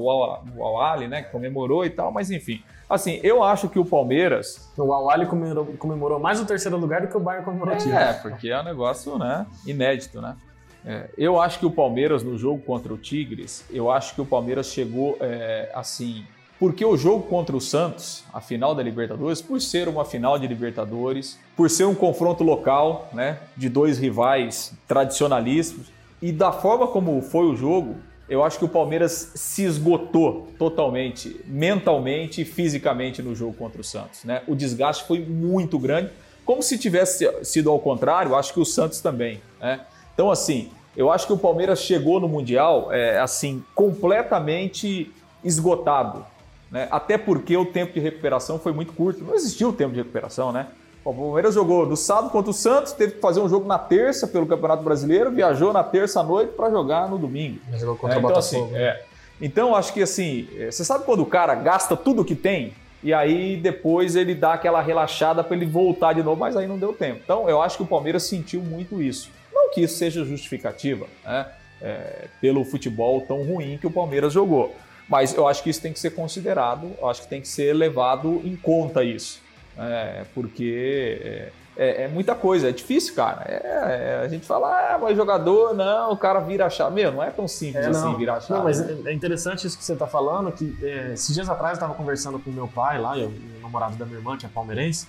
Al-Ali, 0.61 1.09
né, 1.09 1.23
que 1.23 1.31
comemorou 1.31 1.87
e 1.87 1.91
tal, 1.91 2.13
mas 2.13 2.31
enfim. 2.31 2.63
Assim, 2.89 3.19
eu 3.23 3.43
acho 3.43 3.71
que 3.71 3.79
o 3.79 3.85
Palmeiras, 3.85 4.71
O 4.77 4.93
Awali 4.93 5.25
comemorou, 5.25 5.67
comemorou 5.79 6.21
mais 6.21 6.39
o 6.39 6.45
terceiro 6.45 6.77
lugar 6.77 7.01
do 7.01 7.09
que 7.09 7.17
o 7.17 7.21
Bayern 7.21 7.47
comemorou 7.47 7.75
o 7.75 7.93
é, 7.93 8.13
porque 8.13 8.51
é 8.51 8.61
um 8.61 8.65
negócio, 8.65 9.17
né, 9.17 9.47
inédito, 9.67 10.21
né? 10.21 10.37
É, 10.85 11.09
eu 11.17 11.41
acho 11.41 11.59
que 11.59 11.67
o 11.67 11.71
Palmeiras, 11.71 12.23
no 12.23 12.37
jogo 12.37 12.63
contra 12.63 12.93
o 12.93 12.99
Tigres, 12.99 13.65
eu 13.71 13.91
acho 13.91 14.15
que 14.15 14.21
o 14.21 14.27
Palmeiras 14.27 14.67
chegou, 14.67 15.17
é, 15.19 15.71
assim... 15.75 16.27
Porque 16.59 16.85
o 16.85 16.97
jogo 16.97 17.25
contra 17.25 17.57
o 17.57 17.61
Santos, 17.61 18.25
a 18.33 18.41
final 18.41 18.75
da 18.75 18.83
Libertadores, 18.83 19.41
por 19.41 19.61
ser 19.61 19.89
uma 19.89 20.05
final 20.05 20.39
de 20.39 20.47
Libertadores, 20.47 21.39
por 21.57 21.71
ser 21.71 21.85
um 21.85 21.95
confronto 21.95 22.43
local, 22.43 23.09
né, 23.13 23.39
de 23.57 23.69
dois 23.69 23.99
rivais 23.99 24.73
tradicionalistas, 24.87 25.87
e 26.21 26.33
da 26.33 26.51
forma 26.51 26.89
como 26.89 27.23
foi 27.23 27.47
o 27.47 27.55
jogo, 27.55 27.97
eu 28.29 28.45
acho 28.45 28.59
que 28.59 28.65
o 28.65 28.69
Palmeiras 28.69 29.33
se 29.35 29.65
esgotou 29.65 30.49
totalmente, 30.59 31.41
mentalmente 31.47 32.43
e 32.43 32.45
fisicamente 32.45 33.23
no 33.23 33.35
jogo 33.35 33.55
contra 33.55 33.81
o 33.81 33.85
Santos. 33.85 34.25
Né? 34.25 34.43
O 34.47 34.55
desgaste 34.55 35.05
foi 35.05 35.21
muito 35.21 35.79
grande, 35.79 36.11
como 36.45 36.63
se 36.63 36.77
tivesse 36.77 37.31
sido 37.45 37.71
ao 37.71 37.79
contrário, 37.79 38.35
acho 38.35 38.53
que 38.53 38.61
o 38.61 38.65
Santos 38.65 39.01
também. 39.01 39.41
Né? 39.61 39.81
Então, 40.13 40.31
assim, 40.31 40.71
eu 40.97 41.11
acho 41.11 41.27
que 41.27 41.33
o 41.33 41.39
Palmeiras 41.39 41.81
chegou 41.81 42.19
no 42.19 42.29
Mundial 42.29 42.93
é, 42.93 43.19
assim 43.19 43.65
completamente 43.75 45.13
esgotado. 45.45 46.27
Né? 46.71 46.87
Até 46.91 47.17
porque 47.17 47.57
o 47.57 47.65
tempo 47.65 47.93
de 47.95 48.01
recuperação 48.01 48.59
foi 48.59 48.73
muito 48.73 48.93
curto. 48.93 49.25
Não 49.25 49.35
existiu 49.35 49.71
o 49.71 49.73
tempo 49.73 49.93
de 49.93 49.99
recuperação, 49.99 50.53
né? 50.53 50.67
O 51.05 51.15
Palmeiras 51.15 51.55
jogou 51.55 51.87
no 51.87 51.97
sábado 51.97 52.29
contra 52.31 52.51
o 52.51 52.55
Santos, 52.55 52.93
teve 52.93 53.13
que 53.15 53.21
fazer 53.21 53.41
um 53.41 53.49
jogo 53.49 53.67
na 53.67 53.79
terça 53.79 54.27
pelo 54.27 54.47
Campeonato 54.47 54.83
Brasileiro, 54.83 55.31
viajou 55.31 55.73
na 55.73 55.83
terça 55.83 56.21
à 56.21 56.23
noite 56.23 56.53
para 56.53 56.71
jogar 56.71 57.09
no 57.09 57.17
domingo. 57.17 57.59
Mas 57.71 57.81
jogou 57.81 57.97
contra 57.97 58.17
É, 58.17 58.19
o 58.19 58.21
então, 58.21 58.31
Botafogo. 58.31 58.65
assim, 58.67 58.77
é. 58.77 59.03
Então, 59.41 59.75
acho 59.75 59.93
que 59.95 60.03
assim, 60.03 60.47
é, 60.59 60.71
você 60.71 60.85
sabe 60.85 61.05
quando 61.05 61.21
o 61.23 61.27
cara 61.27 61.55
gasta 61.55 61.97
tudo 61.97 62.25
que 62.25 62.35
tem 62.35 62.75
e 63.03 63.15
aí 63.15 63.57
depois 63.57 64.17
ele 64.17 64.35
dá 64.35 64.53
aquela 64.55 64.83
relaxada 64.83 65.43
para 65.43 65.57
ele 65.57 65.65
voltar 65.65 66.13
de 66.13 66.23
novo, 66.23 66.39
mas 66.41 66.57
aí 66.57 66.67
não 66.67 66.77
deu 66.77 66.93
tempo. 66.93 67.21
Então, 67.25 67.49
eu 67.49 67.63
acho 67.63 67.77
que 67.79 67.83
o 67.85 67.87
Palmeiras 67.87 68.25
sentiu 68.25 68.61
muito 68.61 69.01
isso. 69.01 69.31
Não 69.55 69.71
que 69.71 69.81
isso 69.81 69.97
seja 69.97 70.25
justificativa, 70.25 71.07
né? 71.25 71.47
é, 71.81 72.27
pelo 72.41 72.65
futebol 72.65 73.21
tão 73.23 73.43
ruim 73.45 73.79
que 73.79 73.87
o 73.87 73.91
Palmeiras 73.91 74.33
jogou. 74.33 74.75
Mas 75.09 75.35
eu 75.35 75.49
acho 75.49 75.63
que 75.63 75.71
isso 75.71 75.81
tem 75.81 75.93
que 75.93 75.99
ser 75.99 76.11
considerado, 76.11 76.91
eu 77.01 77.09
acho 77.09 77.23
que 77.23 77.29
tem 77.29 77.41
que 77.41 77.49
ser 77.49 77.73
levado 77.73 78.41
em 78.45 78.55
conta 78.57 79.03
isso. 79.03 79.41
É, 79.79 80.25
porque 80.35 81.21
é, 81.23 81.53
é, 81.77 82.03
é, 82.03 82.09
muita 82.09 82.35
coisa, 82.35 82.69
é 82.69 82.73
difícil, 82.73 83.15
cara. 83.15 83.45
É, 83.47 83.55
é, 83.55 84.23
a 84.25 84.29
gente 84.29 84.45
fala, 84.45 84.67
ah, 84.67 84.99
mas 84.99 85.17
jogador, 85.17 85.73
não, 85.75 86.13
o 86.13 86.17
cara 86.17 86.41
vira 86.41 86.67
a 86.67 86.71
chave. 86.71 86.97
Meu, 86.97 87.13
não 87.13 87.23
é 87.23 87.31
tão 87.31 87.47
simples 87.47 87.87
É, 87.87 87.89
assim 87.89 88.17
virar 88.17 88.35
a 88.35 88.41
chave. 88.41 88.55
Não, 88.55 88.65
mas 88.65 88.81
é 89.07 89.13
interessante 89.13 89.65
isso 89.65 89.79
que 89.79 89.85
você 89.85 89.93
está 89.93 90.09
falando, 90.09 90.51
que 90.51 90.77
esses 91.13 91.33
dias 91.33 91.49
atrás 91.49 91.75
eu 91.75 91.75
estava 91.75 91.95
conversando 91.95 92.41
com 92.41 92.51
meu 92.51 92.67
pai 92.67 93.01
lá, 93.01 93.17
eu, 93.17 93.29
o 93.29 93.63
namorado 93.63 93.95
da 93.95 94.05
minha 94.05 94.19
irmã, 94.19 94.37
que 94.37 94.45
é 94.45 94.49
palmeirense, 94.49 95.07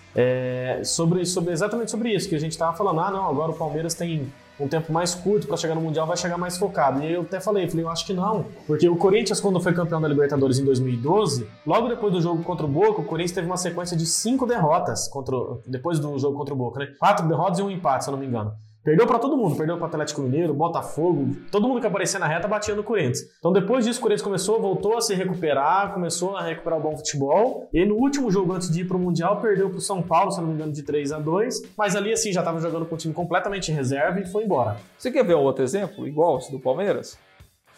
sobre, 0.84 1.26
sobre 1.26 1.52
exatamente 1.52 1.90
sobre 1.90 2.14
isso, 2.14 2.30
que 2.30 2.36
a 2.36 2.40
gente 2.40 2.52
estava 2.52 2.78
falando, 2.78 3.00
ah, 3.00 3.10
não, 3.10 3.28
agora 3.28 3.52
o 3.52 3.56
Palmeiras 3.56 3.96
tem 3.96 4.32
um 4.60 4.68
tempo 4.68 4.92
mais 4.92 5.16
curto 5.16 5.48
para 5.48 5.58
chegar 5.58 5.76
no 5.76 5.82
Mundial, 5.82 6.06
vai 6.06 6.18
chegar 6.18 6.38
mais 6.38 6.58
focado. 6.58 7.02
E 7.02 7.14
eu 7.14 7.22
até 7.22 7.40
falei, 7.40 7.70
falei, 7.70 7.86
eu 7.86 7.90
acho 7.90 8.06
que 8.06 8.14
não. 8.14 8.46
Porque 8.68 8.88
o 8.90 8.96
Corinthians, 8.96 9.40
quando 9.40 9.60
foi 9.60 9.74
campeão 9.74 10.02
da 10.02 10.08
Libertadores 10.08 10.60
em 10.60 10.66
2012, 10.66 11.48
logo 11.66 11.88
depois 11.88 12.12
do 12.12 12.22
jogo 12.22 12.44
contra 12.44 12.66
o 12.66 12.70
Boca, 12.70 13.02
o 13.02 13.06
Corinthians 13.06 13.32
teve 13.34 13.48
uma 13.48 13.58
sequência 13.58 13.96
de 13.96 14.06
cinco 14.06 14.46
derrotas 14.46 15.08
contra, 15.08 15.36
depois 15.66 16.00
do 16.00 16.18
jogo 16.20 16.38
contra 16.38 16.54
o 16.54 16.58
Boca, 16.58 16.80
né? 16.80 16.88
Quatro 17.00 17.28
derrotas 17.28 17.60
e 17.60 17.62
um 17.62 17.70
empate, 17.70 18.04
se 18.04 18.10
eu 18.10 18.14
não 18.14 18.20
me 18.20 18.28
engano. 18.28 18.54
Perdeu 18.82 19.06
pra 19.06 19.20
todo 19.20 19.36
mundo, 19.36 19.58
perdeu 19.58 19.76
pro 19.76 19.86
Atlético 19.86 20.22
Mineiro, 20.22 20.54
Botafogo, 20.54 21.36
todo 21.52 21.68
mundo 21.68 21.82
que 21.82 21.88
aparecia 21.88 22.18
na 22.18 22.28
reta 22.28 22.48
batia 22.48 22.74
no 22.74 22.84
Corinthians. 22.84 23.20
Então 23.38 23.52
depois 23.52 23.84
disso 23.84 24.00
o 24.00 24.02
Corinthians 24.02 24.24
começou, 24.24 24.62
voltou 24.62 24.98
a 24.98 25.02
se 25.02 25.14
recuperar, 25.14 25.94
começou 25.94 26.38
a 26.38 26.42
recuperar 26.42 26.80
o 26.80 26.82
bom 26.82 26.96
futebol. 26.96 27.68
E 27.74 27.86
no 27.86 27.96
último 27.96 28.32
jogo 28.32 28.54
antes 28.54 28.72
de 28.72 28.82
ir 28.82 28.88
pro 28.88 28.98
Mundial 28.98 29.42
perdeu 29.42 29.70
pro 29.70 29.82
São 29.82 30.02
Paulo, 30.02 30.32
se 30.32 30.40
não 30.40 30.48
me 30.48 30.54
engano, 30.54 30.72
de 30.72 30.82
3 30.82 31.12
a 31.12 31.20
2 31.20 31.74
mas 31.78 31.96
ali 31.96 32.14
assim 32.14 32.32
já 32.32 32.42
tava 32.42 32.60
jogando 32.60 32.86
com 32.86 32.96
o 32.96 32.98
time 32.98 33.14
completamente 33.14 33.70
em 33.70 33.76
reserva 33.76 34.20
e 34.22 34.26
foi 34.26 34.46
embora. 34.46 34.78
Você 34.98 35.12
quer 35.12 35.26
ver 35.26 35.36
um 35.36 35.42
outro 35.42 35.64
exemplo, 35.64 36.08
igual 36.08 36.38
esse 36.38 36.50
do 36.50 36.60
Palmeiras? 36.60 37.18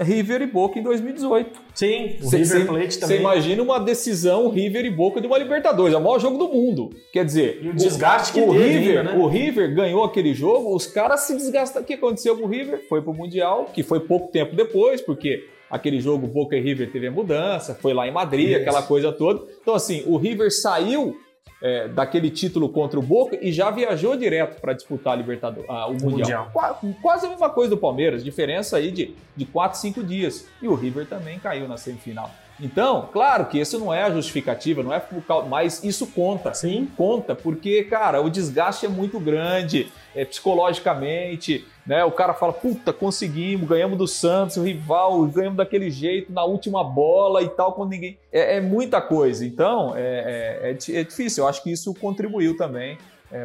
River 0.03 0.41
e 0.41 0.47
Boca 0.47 0.79
em 0.79 0.83
2018. 0.83 1.59
Sim, 1.73 2.17
o 2.21 2.25
Cê- 2.29 2.37
River 2.37 2.59
cê- 2.61 2.65
Plate 2.65 2.93
Você 2.93 2.99
também. 2.99 3.19
imagina 3.19 3.61
uma 3.63 3.79
decisão 3.79 4.49
River 4.49 4.85
e 4.85 4.89
Boca 4.89 5.21
de 5.21 5.27
uma 5.27 5.37
Libertadores, 5.37 5.93
é 5.93 5.97
o 5.97 6.01
maior 6.01 6.19
jogo 6.19 6.37
do 6.37 6.47
mundo. 6.49 6.89
Quer 7.13 7.23
dizer, 7.25 7.59
E 7.61 7.69
o 7.69 7.73
desgaste 7.73 8.33
que 8.33 8.41
o 8.41 8.51
teve 8.51 8.67
River, 8.67 8.97
ainda, 8.99 9.11
né? 9.13 9.17
o 9.17 9.27
River 9.27 9.73
ganhou 9.75 10.03
aquele 10.03 10.33
jogo, 10.33 10.75
os 10.75 10.85
caras 10.87 11.21
se 11.21 11.33
desgastaram. 11.35 11.83
O 11.83 11.87
que 11.87 11.93
aconteceu 11.93 12.37
com 12.37 12.45
o 12.45 12.47
River? 12.47 12.85
Foi 12.89 13.01
pro 13.01 13.13
Mundial, 13.13 13.65
que 13.73 13.83
foi 13.83 13.99
pouco 14.01 14.31
tempo 14.31 14.55
depois, 14.55 15.01
porque 15.01 15.45
aquele 15.69 15.99
jogo 16.01 16.27
Boca 16.27 16.55
e 16.55 16.59
River 16.61 16.91
teve 16.91 17.07
a 17.07 17.11
mudança, 17.11 17.73
foi 17.75 17.93
lá 17.93 18.07
em 18.07 18.11
Madrid, 18.11 18.49
Isso. 18.49 18.59
aquela 18.61 18.81
coisa 18.83 19.11
toda. 19.11 19.41
Então, 19.61 19.73
assim, 19.73 20.03
o 20.05 20.17
River 20.17 20.51
saiu 20.51 21.15
é, 21.61 21.87
daquele 21.87 22.29
título 22.29 22.67
contra 22.69 22.99
o 22.99 23.03
Boca 23.03 23.37
e 23.41 23.51
já 23.51 23.69
viajou 23.69 24.15
direto 24.17 24.59
para 24.59 24.73
disputar 24.73 25.13
a 25.13 25.15
Libertadores, 25.15 25.69
ah, 25.69 25.87
o 25.87 25.91
Mundial. 25.93 26.09
Mundial. 26.11 26.49
Qua- 26.51 26.79
Quase 27.01 27.25
a 27.25 27.29
mesma 27.29 27.49
coisa 27.49 27.69
do 27.69 27.77
Palmeiras, 27.77 28.23
diferença 28.23 28.77
aí 28.77 28.91
de, 28.91 29.13
de 29.35 29.45
4, 29.45 29.77
5 29.79 30.03
dias. 30.03 30.47
E 30.61 30.67
o 30.67 30.73
River 30.75 31.05
também 31.05 31.37
caiu 31.39 31.67
na 31.67 31.77
semifinal. 31.77 32.31
Então, 32.59 33.09
claro 33.11 33.45
que 33.45 33.59
isso 33.59 33.79
não 33.79 33.91
é 33.91 34.03
a 34.03 34.11
justificativa, 34.11 34.83
não 34.83 34.93
é 34.93 34.99
por 34.99 35.21
causa, 35.23 35.47
mas 35.47 35.83
isso 35.83 36.05
conta. 36.07 36.53
Sim. 36.53 36.87
Conta, 36.95 37.33
porque, 37.33 37.83
cara, 37.85 38.21
o 38.21 38.29
desgaste 38.29 38.85
é 38.85 38.89
muito 38.89 39.19
grande, 39.19 39.91
é, 40.15 40.23
psicologicamente, 40.25 41.65
né? 41.85 42.03
O 42.05 42.11
cara 42.11 42.33
fala, 42.33 42.53
puta, 42.53 42.91
conseguimos, 42.93 43.67
ganhamos 43.67 43.97
do 43.97 44.07
Santos, 44.07 44.57
o 44.57 44.63
rival, 44.63 45.23
ganhamos 45.25 45.57
daquele 45.57 45.89
jeito, 45.89 46.31
na 46.31 46.43
última 46.43 46.83
bola 46.83 47.41
e 47.41 47.49
tal, 47.49 47.73
quando 47.73 47.89
ninguém. 47.91 48.17
É, 48.31 48.57
é 48.57 48.61
muita 48.61 49.01
coisa. 49.01 49.45
Então, 49.45 49.93
é, 49.95 50.01
é- 50.01 50.71
é 50.71 50.99
é 50.99 51.03
difícil. 51.03 51.43
Eu 51.43 51.47
acho 51.49 51.63
que 51.63 51.71
isso 51.71 51.93
contribuiu 51.95 52.55
também 52.57 52.97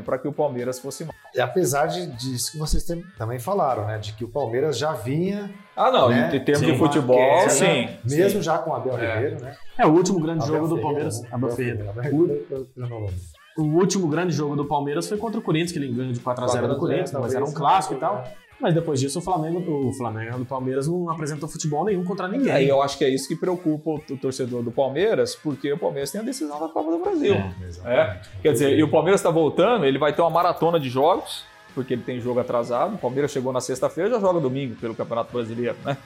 para 0.05 0.19
que 0.19 0.27
o 0.27 0.33
Palmeiras 0.33 0.81
fosse 0.81 1.05
mal. 1.05 1.15
E 1.33 1.41
apesar 1.41 1.87
de, 1.87 2.07
disso 2.09 2.51
que 2.51 2.59
vocês 2.59 2.83
tem- 2.83 3.05
também 3.17 3.39
falaram, 3.39 3.87
né? 3.87 3.99
De 3.99 4.15
que 4.15 4.25
o 4.25 4.29
Palmeiras 4.29 4.77
já 4.77 4.93
vinha. 4.93 5.49
Ah, 5.77 5.93
não, 5.93 6.09
Né? 6.09 6.29
em 6.35 6.41
termos 6.41 6.67
Sim. 6.67 6.73
de 6.73 6.79
futebol, 6.79 7.17
queda, 7.17 7.51
sim. 7.51 7.89
Mesmo 8.05 8.41
sim. 8.41 8.43
já 8.43 8.59
com 8.59 8.71
o 8.71 8.75
Abel 8.75 8.99
É. 8.99 9.15
Ribeiro, 9.15 9.45
né? 9.45 9.57
É 9.79 9.87
o 9.87 9.91
último 9.91 10.19
grande 10.19 10.43
Abel 10.43 10.55
jogo 10.57 10.67
do 10.69 10.75
Ferreira, 10.77 10.89
Palmeiras. 10.93 11.23
né? 11.23 11.29
Abel 11.31 11.51
Ferreira. 11.51 11.91
Abel 11.91 12.03
Ferreira, 12.03 12.67
novo. 12.89 13.13
O 13.57 13.63
último 13.63 14.07
grande 14.07 14.35
jogo 14.35 14.55
do 14.55 14.65
Palmeiras 14.67 15.09
foi 15.09 15.17
contra 15.17 15.41
o 15.41 15.43
Corinthians, 15.43 15.73
que 15.73 15.79
ele 15.79 15.89
ganhou 15.89 16.13
de 16.13 16.21
4 16.21 16.45
a 16.45 16.49
0 16.49 16.69
do 16.69 16.77
4 16.77 16.85
a 16.85 16.89
0, 16.89 16.97
Corinthians, 16.97 17.23
mas 17.23 17.35
era 17.35 17.45
um 17.45 17.53
clássico 17.53 17.95
e 17.95 17.97
né? 17.97 18.01
tal. 18.01 18.25
Mas 18.61 18.75
depois 18.75 18.99
disso 18.99 19.19
o 19.19 19.23
Flamengo, 19.23 19.59
o 19.71 19.93
Flamengo 19.93 20.39
do 20.39 20.47
Palmeiras 20.47 20.89
não 20.89 21.11
apresentou 21.11 21.49
futebol 21.49 21.85
nenhum 21.85 22.05
contra 22.05 22.27
ninguém. 22.27 22.51
Aí 22.51 22.69
eu 22.69 22.83
acho 22.83 22.97
que 22.97 23.05
é 23.05 23.09
isso 23.09 23.29
que 23.29 23.37
preocupa 23.37 23.91
o, 23.91 24.17
torcedor 24.17 24.63
do 24.63 24.71
Palmeiras, 24.71 25.35
porque 25.35 25.73
o 25.73 25.79
Palmeiras 25.79 26.11
tem 26.11 26.21
a 26.21 26.25
decisão 26.25 26.59
da 26.59 26.69
Copa 26.69 26.91
do 26.91 26.99
Brasil. 26.99 27.35
É. 27.35 27.53
Exatamente. 27.67 28.31
Quer 28.43 28.53
dizer, 28.53 28.79
e 28.79 28.83
o 28.83 28.91
Palmeiras 28.91 29.21
está 29.21 29.31
voltando, 29.31 29.85
ele 29.85 29.99
vai 29.99 30.15
ter 30.15 30.23
uma 30.23 30.31
maratona 30.31 30.81
de 30.81 30.89
jogos, 30.89 31.45
porque 31.75 31.93
ele 31.93 32.03
tem 32.03 32.19
jogo 32.19 32.41
atrasado. 32.41 32.95
O 32.95 32.99
Palmeiras 32.99 33.31
chegou 33.31 33.53
na 33.53 33.61
sexta-feira 33.61 34.09
já 34.09 34.19
joga 34.19 34.41
domingo 34.41 34.75
pelo 34.77 34.95
Campeonato 34.95 35.33
Brasileiro, 35.33 35.77
né? 35.85 35.99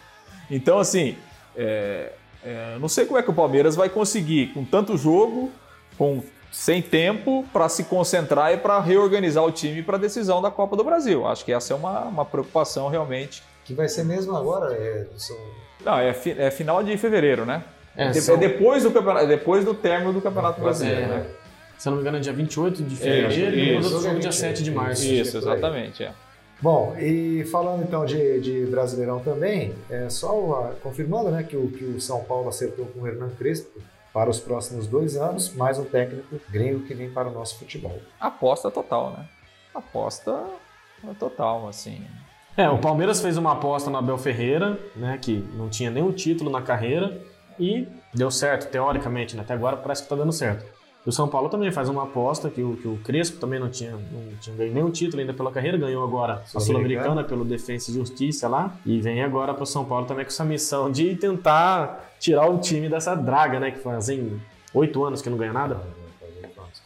Então, 0.51 0.81
assim, 0.81 1.17
é, 1.57 2.13
é, 2.45 2.77
não 2.81 2.89
sei 2.89 3.07
como 3.07 3.19
é 3.19 3.23
que 3.23 3.31
o 3.31 3.35
Palmeiras 3.35 3.77
vai 3.77 3.89
conseguir, 3.89 4.49
com 4.49 4.65
tanto 4.65 4.97
jogo, 4.97 5.53
com 5.97 6.21
sem 6.51 6.83
tempo, 6.83 7.45
para 7.53 7.69
se 7.69 7.85
concentrar 7.85 8.53
e 8.53 8.57
para 8.57 8.81
reorganizar 8.81 9.45
o 9.45 9.53
time 9.53 9.83
para 9.83 9.97
a 9.97 10.01
decisão 10.01 10.43
da 10.43 10.51
Copa 10.51 10.77
do 10.77 10.83
Brasil. 10.85 11.27
Acho 11.27 11.45
que 11.45 11.53
essa 11.53 11.73
é 11.73 11.77
uma, 11.77 12.01
uma 12.03 12.25
preocupação 12.25 12.89
realmente. 12.89 13.43
Que 13.65 13.73
vai 13.75 13.89
ser 13.89 14.05
mesmo 14.05 14.37
agora. 14.37 14.75
É, 14.75 15.07
são- 15.17 15.37
Não, 15.85 15.99
é, 15.99 16.13
fi- 16.13 16.35
é 16.37 16.51
final 16.51 16.83
de 16.83 16.97
fevereiro, 16.97 17.45
né? 17.47 17.63
É, 17.97 18.09
De- 18.11 18.21
são- 18.21 18.35
é 18.35 18.39
depois 18.39 18.83
do 18.83 18.91
campeonato, 18.91 19.27
depois 19.27 19.65
do 19.65 19.75
término 19.75 20.13
do 20.13 20.21
Campeonato 20.21 20.61
Brasileiro, 20.61 21.01
É. 21.03 21.07
né? 21.07 21.27
Se 21.79 21.89
eu 21.89 21.91
não 21.93 21.97
me 21.99 22.03
engano, 22.03 22.19
é 22.19 22.21
dia 22.21 22.33
28 22.33 22.83
de 22.83 22.95
fevereiro 22.97 23.57
e 23.57 23.79
o 23.79 23.83
jogo 23.83 24.07
é 24.09 24.15
dia 24.17 24.33
7 24.33 24.63
de 24.63 24.71
março. 24.71 25.05
Isso, 25.07 25.39
exatamente. 25.39 26.03
É. 26.05 26.13
Bom, 26.61 26.95
e 26.99 27.43
falando 27.51 27.83
então 27.83 28.05
de, 28.05 28.39
de 28.41 28.67
Brasileirão 28.67 29.21
também, 29.21 29.73
é 29.89 30.11
só 30.11 30.75
confirmando 30.83 31.31
né, 31.31 31.43
que, 31.43 31.57
o, 31.57 31.69
que 31.69 31.85
o 31.85 31.99
São 32.01 32.23
Paulo 32.25 32.51
acertou 32.51 32.85
com 32.87 33.01
o 33.01 33.07
Hernan 33.07 33.31
Crespo 33.39 33.81
para 34.13 34.29
os 34.29 34.41
próximos 34.41 34.87
dois 34.87 35.17
anos, 35.17 35.55
mais 35.55 35.79
um 35.79 35.85
técnico 35.85 36.41
gringo 36.49 36.87
que 36.87 36.95
vem 36.95 37.11
para 37.11 37.29
o 37.29 37.33
nosso 37.33 37.59
futebol. 37.59 37.99
Aposta 38.19 38.71
total, 38.71 39.13
né? 39.13 39.29
Aposta 39.75 40.45
total, 41.19 41.69
assim. 41.69 42.05
É, 42.57 42.69
o 42.69 42.79
Palmeiras 42.79 43.21
fez 43.21 43.37
uma 43.37 43.53
aposta 43.53 43.89
no 43.89 43.97
Abel 43.97 44.19
Ferreira, 44.19 44.79
né, 44.97 45.19
que 45.21 45.39
não 45.55 45.69
tinha 45.69 45.91
nenhum 45.91 46.13
título 46.13 46.51
na 46.51 46.61
carreira 46.61 47.21
e 47.59 47.87
deu 48.13 48.31
certo, 48.31 48.71
teoricamente, 48.71 49.37
né? 49.37 49.43
Até 49.43 49.55
agora 49.55 49.77
parece 49.77 50.03
que 50.03 50.09
tá 50.09 50.17
dando 50.17 50.33
certo. 50.33 50.65
O 51.07 51.11
São 51.11 51.27
Paulo 51.29 51.49
também 51.49 51.73
faz 51.73 51.89
uma 51.89 52.03
aposta 52.03 52.51
que 52.51 52.63
o, 52.63 52.77
que 52.77 52.87
o 52.87 52.99
Crespo 52.99 53.39
também 53.39 53.59
não 53.59 53.71
tinha, 53.71 53.93
não 53.93 54.37
tinha 54.41 54.55
ganho 54.55 54.75
nenhum 54.75 54.91
título 54.91 55.21
ainda 55.21 55.33
pela 55.33 55.51
carreira, 55.51 55.79
ganhou 55.79 56.05
agora 56.05 56.35
a 56.35 56.61
Sul-Americana. 56.61 56.65
Sul-Americana 56.67 57.25
pelo 57.25 57.45
Defensa 57.45 57.91
e 57.91 57.95
Justiça 57.95 58.49
lá 58.49 58.75
e 58.85 59.01
vem 59.01 59.23
agora 59.23 59.55
para 59.55 59.63
o 59.63 59.67
São 59.67 59.85
Paulo 59.85 60.07
também 60.07 60.25
com 60.25 60.31
essa 60.31 60.45
missão 60.45 60.91
de 60.91 61.17
tentar 61.17 62.13
tirar 62.19 62.49
o 62.51 62.59
time 62.59 62.89
dessa 62.89 63.15
draga, 63.15 63.59
né, 63.59 63.71
que 63.71 63.79
fazem 63.79 64.41
oito 64.75 65.03
anos 65.03 65.23
que 65.23 65.31
não 65.31 65.39
ganha 65.39 65.53
nada. 65.55 65.81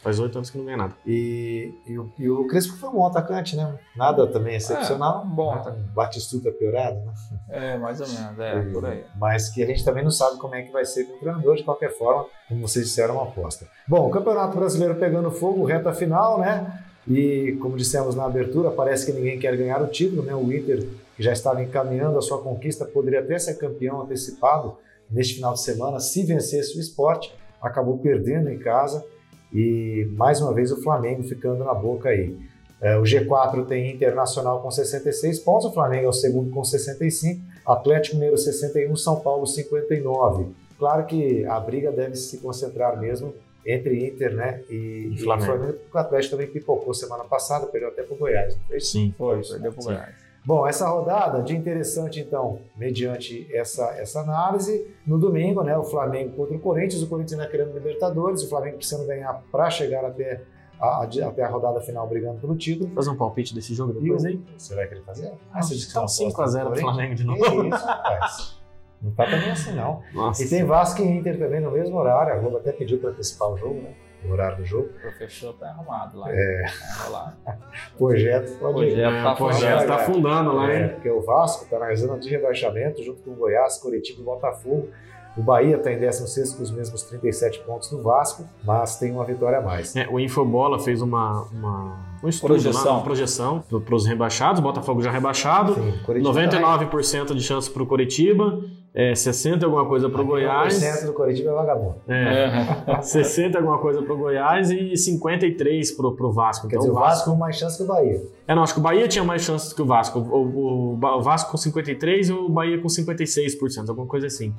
Faz 0.05 0.19
oito 0.19 0.37
anos 0.37 0.51
que 0.51 0.57
não 0.59 0.65
ganha 0.65 0.77
nada. 0.77 0.93
E, 1.03 1.73
e, 1.87 1.97
o, 1.97 2.11
e 2.19 2.29
o 2.29 2.45
Crespo 2.45 2.77
foi 2.77 2.89
um 2.89 2.91
bom 2.91 3.07
atacante, 3.07 3.55
né? 3.55 3.73
Nada 3.97 4.27
também 4.27 4.55
excepcional. 4.55 5.23
É, 5.23 5.35
bom 5.35 5.51
né? 5.51 5.61
atacante. 5.61 5.79
Um 5.81 5.93
Batistuta 5.95 6.51
piorado, 6.51 6.97
né? 6.97 7.13
É, 7.49 7.77
mais 7.79 7.99
ou 7.99 8.07
menos, 8.07 8.37
é, 8.37 8.61
por 8.71 8.85
aí. 8.85 9.03
Mas 9.15 9.49
que 9.49 9.63
a 9.63 9.65
gente 9.65 9.83
também 9.83 10.03
não 10.03 10.11
sabe 10.11 10.37
como 10.37 10.53
é 10.53 10.61
que 10.61 10.71
vai 10.71 10.85
ser 10.85 11.05
com 11.05 11.15
o 11.15 11.17
treinador, 11.17 11.55
de 11.55 11.63
qualquer 11.63 11.97
forma, 11.97 12.27
como 12.47 12.67
vocês 12.67 12.85
disseram, 12.85 13.15
uma 13.15 13.23
aposta. 13.23 13.65
Bom, 13.87 14.07
o 14.07 14.11
Campeonato 14.11 14.55
Brasileiro 14.55 14.93
pegando 14.93 15.31
fogo, 15.31 15.65
reta 15.65 15.91
final, 15.91 16.39
né? 16.39 16.83
E 17.07 17.57
como 17.59 17.75
dissemos 17.75 18.13
na 18.13 18.25
abertura, 18.25 18.69
parece 18.69 19.07
que 19.07 19.11
ninguém 19.11 19.39
quer 19.39 19.57
ganhar 19.57 19.81
o 19.81 19.87
título, 19.87 20.21
né? 20.21 20.35
O 20.35 20.53
Inter, 20.53 20.87
que 21.17 21.23
já 21.23 21.33
estava 21.33 21.63
encaminhando 21.63 22.19
a 22.19 22.21
sua 22.21 22.43
conquista, 22.43 22.85
poderia 22.85 23.21
até 23.21 23.39
ser 23.39 23.55
campeão 23.55 24.03
antecipado 24.03 24.77
neste 25.09 25.33
final 25.33 25.53
de 25.53 25.61
semana, 25.61 25.99
se 25.99 26.23
vencesse 26.23 26.77
o 26.77 26.79
esporte, 26.79 27.33
acabou 27.59 27.97
perdendo 27.97 28.51
em 28.51 28.59
casa 28.59 29.03
e 29.53 30.07
mais 30.15 30.41
uma 30.41 30.53
vez 30.53 30.71
o 30.71 30.81
Flamengo 30.81 31.23
ficando 31.23 31.63
na 31.63 31.73
boca 31.73 32.09
aí. 32.09 32.37
É, 32.81 32.97
o 32.97 33.03
G4 33.03 33.65
tem 33.65 33.91
Internacional 33.91 34.61
com 34.61 34.69
66 34.69 35.39
pontos, 35.39 35.65
o 35.65 35.73
Flamengo 35.73 36.05
é 36.05 36.09
o 36.09 36.13
segundo 36.13 36.51
com 36.51 36.63
65, 36.63 37.41
Atlético 37.65 38.15
Mineiro 38.15 38.37
61, 38.37 38.95
São 38.95 39.19
Paulo 39.19 39.47
59. 39.47 40.47
Claro 40.77 41.05
que 41.05 41.45
a 41.45 41.59
briga 41.59 41.91
deve 41.91 42.15
se 42.15 42.37
concentrar 42.37 42.99
mesmo 42.99 43.33
entre 43.65 44.05
Inter 44.05 44.35
né, 44.35 44.61
e, 44.69 45.11
e 45.13 45.17
Flamengo. 45.17 45.53
Flamengo, 45.53 45.73
porque 45.79 45.97
o 45.97 45.99
Atlético 45.99 46.35
também 46.35 46.47
pipocou 46.47 46.93
semana 46.93 47.23
passada, 47.23 47.65
perdeu 47.65 47.89
até 47.89 48.03
para 48.03 48.13
o 48.13 48.17
Goiás. 48.17 48.55
Sim. 48.79 49.13
Foi, 49.17 49.39
Isso, 49.39 49.53
perdeu 49.53 49.71
pro 49.71 49.81
sim. 49.81 49.87
Goiás. 49.89 50.24
Bom, 50.45 50.67
essa 50.67 50.87
rodada 50.87 51.41
de 51.41 51.55
interessante, 51.55 52.19
então, 52.19 52.59
mediante 52.77 53.47
essa, 53.51 53.85
essa 53.97 54.19
análise, 54.21 54.85
no 55.05 55.17
domingo, 55.17 55.63
né, 55.63 55.75
o 55.77 55.83
Flamengo 55.83 56.35
contra 56.35 56.55
o 56.55 56.59
Corinthians, 56.59 57.01
o 57.01 57.07
Corinthians 57.07 57.39
ainda 57.39 57.49
querendo 57.51 57.73
Libertadores, 57.73 58.43
o 58.43 58.49
Flamengo 58.49 58.77
precisando 58.77 59.07
ganhar 59.07 59.41
para 59.51 59.69
chegar 59.71 60.05
até 60.05 60.43
a, 60.79 61.03
até 61.03 61.41
a 61.43 61.47
rodada 61.49 61.81
final 61.81 62.07
brigando 62.07 62.39
pelo 62.39 62.55
título. 62.55 62.91
Fazer 62.93 63.09
um 63.09 63.15
palpite 63.17 63.55
desse 63.55 63.73
jogo 63.73 63.93
E 63.97 64.01
depois 64.03 64.23
o- 64.23 64.27
aí? 64.27 64.39
Você 64.57 64.75
vai 64.75 64.87
querer 64.87 65.01
fazer? 65.03 65.31
Ah, 65.51 65.61
você 65.63 65.73
disse 65.73 65.87
que 65.87 65.91
então 65.93 66.03
aposta 66.03 66.23
5x0 66.25 66.63
no 66.65 66.71
pro? 66.71 66.79
Flamengo 66.81 67.15
de 67.15 67.23
Que 67.23 67.27
novo. 67.29 67.67
isso, 67.67 67.85
rapaz. 67.87 68.59
Não 69.01 69.11
tá 69.11 69.25
também 69.25 69.49
assim, 69.51 69.71
não. 69.73 70.01
Nossa. 70.13 70.43
E 70.43 70.49
tem 70.49 70.63
Vasco 70.63 71.01
e 71.01 71.05
Inter 71.05 71.37
também 71.39 71.59
no 71.59 71.71
mesmo 71.71 71.97
horário. 71.97 72.33
A 72.33 72.37
Globo 72.37 72.57
até 72.57 72.71
pediu 72.71 72.99
para 72.99 73.09
antecipar 73.11 73.49
o 73.51 73.57
jogo, 73.57 73.81
né? 73.81 73.93
O 74.23 74.31
horário 74.31 74.57
do 74.57 74.65
jogo. 74.65 74.89
O 74.97 75.01
professor 75.01 75.53
tá 75.53 75.67
arrumado 75.69 76.17
lá. 76.19 76.27
É. 76.31 76.65
Rolar. 77.03 77.37
Projeto 77.97 78.57
pode 78.59 78.83
ir. 78.85 78.95
Projeto 78.95 79.23
tá 79.23 79.29
É, 79.29 79.31
o 79.33 79.35
projeto 79.35 79.65
afundando. 79.73 79.87
tá 79.87 79.95
afundando 79.95 80.51
lá, 80.55 80.71
É, 80.71 80.81
hein? 80.83 80.89
porque 80.89 81.09
o 81.09 81.21
Vasco 81.21 81.63
está 81.65 81.79
na 81.79 81.93
zona 81.95 82.17
de 82.19 82.29
rebaixamento, 82.29 83.03
junto 83.03 83.21
com 83.21 83.31
o 83.31 83.35
Goiás, 83.35 83.77
Curitiba 83.77 84.21
e 84.21 84.23
Botafogo. 84.23 84.89
O 85.37 85.41
Bahia 85.43 85.75
está 85.75 85.91
em 85.91 85.99
16 85.99 86.53
com 86.53 86.63
os 86.63 86.71
mesmos 86.71 87.01
37 87.03 87.59
pontos 87.65 87.89
do 87.89 88.01
Vasco, 88.01 88.45
mas 88.63 88.97
tem 88.97 89.11
uma 89.11 89.25
vitória 89.25 89.57
a 89.57 89.61
mais. 89.61 89.93
É, 89.93 90.07
o 90.09 90.17
Infobola 90.17 90.79
fez 90.79 91.01
uma, 91.01 91.41
uma 91.51 91.97
um 92.23 92.29
estudo, 92.29 92.51
Projeção. 92.53 92.93
uma 92.93 93.03
projeção 93.03 93.59
para 93.85 93.95
os 93.95 94.05
rebaixados, 94.05 94.61
Botafogo 94.61 95.01
já 95.01 95.11
rebaixado, 95.11 95.73
Sim, 95.73 95.93
Curitiba 96.05 96.33
tá 96.33 96.59
99% 96.89 97.35
de 97.35 97.41
chance 97.41 97.69
para 97.69 97.83
o 97.83 97.85
Curitiba, 97.85 98.61
é, 98.95 99.13
60 99.13 99.59
e 99.59 99.65
alguma 99.65 99.85
coisa 99.85 100.09
para 100.09 100.21
o 100.21 100.25
Goiás, 100.25 100.81
90% 100.81 101.05
do 101.05 101.13
Curitiba 101.13 101.51
é 101.51 101.53
vagabundo. 101.53 101.95
é, 102.07 103.01
60 103.03 103.57
e 103.57 103.61
alguma 103.61 103.77
coisa 103.79 104.01
para 104.01 104.13
o 104.13 104.17
Goiás 104.17 104.71
e 104.71 104.95
53 104.95 105.91
para 105.91 106.07
o 106.07 106.31
Vasco. 106.31 106.67
Quer 106.67 106.75
Então, 106.77 106.87
dizer, 106.87 106.91
o 106.97 107.01
Vasco 107.01 107.29
com 107.31 107.35
mais 107.35 107.57
chance 107.57 107.75
que 107.77 107.83
o 107.83 107.87
Bahia. 107.87 108.21
É, 108.47 108.55
não, 108.55 108.63
acho 108.63 108.73
que 108.73 108.79
o 108.79 108.83
Bahia 108.83 109.07
tinha 109.07 109.23
mais 109.23 109.41
chances 109.41 109.73
que 109.73 109.81
o 109.81 109.85
Vasco. 109.85 110.19
O, 110.19 110.95
o- 110.95 110.99
o 111.03 111.21
Vasco 111.21 111.51
com 111.51 111.57
53 111.57 112.29
e 112.29 112.31
o 112.31 112.47
Bahia 112.47 112.79
com 112.79 112.87
56%, 112.87 113.89
alguma 113.89 114.07
coisa 114.07 114.27
assim. 114.27 114.53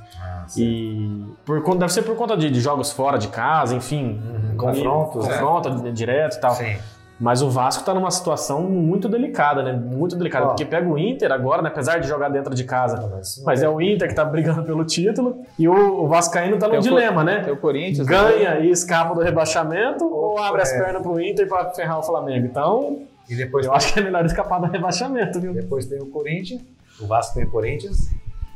E 0.57 1.25
por, 1.44 1.62
conta- 1.62 1.79
deve 1.79 1.92
ser 1.92 2.03
por 2.03 2.14
conta 2.16 2.37
de, 2.37 2.51
de 2.51 2.61
jogos 2.61 2.92
fora 2.92 3.16
de 3.18 3.29
casa, 3.29 3.75
enfim. 3.75 4.20
Confrontos, 4.57 5.25
e- 5.25 5.29
né? 5.29 5.35
Confronto 5.35 5.70
di- 5.83 5.92
direto 5.92 6.37
e 6.37 6.40
tal. 6.40 6.51
Sim. 6.55 6.77
Mas 7.18 7.40
o 7.40 7.48
Vasco 7.48 7.83
tá 7.83 7.94
numa 7.94 8.11
situação 8.11 8.62
muito 8.64 9.09
delicada, 9.09 9.62
né? 9.62 9.72
Muito 9.72 10.14
delicada. 10.16 10.44
Ó. 10.44 10.48
Porque 10.48 10.66
pega 10.66 10.87
o 10.87 10.98
Inter 10.98 11.33
agora, 11.33 11.62
né? 11.62 11.70
apesar 11.70 11.98
de 11.98 12.07
jogar 12.07 12.29
dentro 12.29 12.55
de 12.55 12.62
casa. 12.64 12.98
Não, 13.00 13.09
mas, 13.09 13.42
Mas 13.44 13.62
é 13.62 13.68
o 13.68 13.81
Inter 13.81 14.07
que 14.07 14.14
tá 14.14 14.22
brigando 14.24 14.62
pelo 14.64 14.85
título. 14.85 15.38
E 15.59 15.66
o, 15.66 16.02
o 16.05 16.09
Vascaíno 16.09 16.59
tá 16.59 16.66
no 16.66 16.72
Tem 16.72 16.81
o 16.81 16.83
dilema, 16.83 17.24
Tem 17.24 17.35
né? 17.46 17.50
o 17.52 17.57
Corinthians. 17.57 18.07
Ganha 18.07 18.59
e 18.59 18.70
escapa 18.70 19.14
do 19.14 19.22
rebaixamento 19.22 20.05
ou 20.05 20.38
abre 20.38 20.61
as 20.61 20.70
É. 20.72 20.79
pernas 20.83 21.00
pro 21.02 21.18
Inter 21.18 21.48
pra 21.48 21.70
ferrar 21.70 21.98
o 21.98 22.02
Flamengo. 22.02 22.44
Então, 22.46 22.98
E 23.31 23.35
depois, 23.35 23.64
eu 23.64 23.72
acho 23.72 23.94
que 23.94 23.98
é 24.00 24.02
melhor 24.02 24.24
escapar 24.26 24.61
do 24.61 24.66
rebaixamento, 24.66 25.40
viu? 25.40 25.55
depois 25.55 25.87
tem 25.87 25.98
o 26.00 26.07
Corinthians, 26.07 26.61
o 27.00 27.07
Vasco 27.07 27.35
tem 27.35 27.44
o 27.44 27.50
Corinthians, 27.50 28.11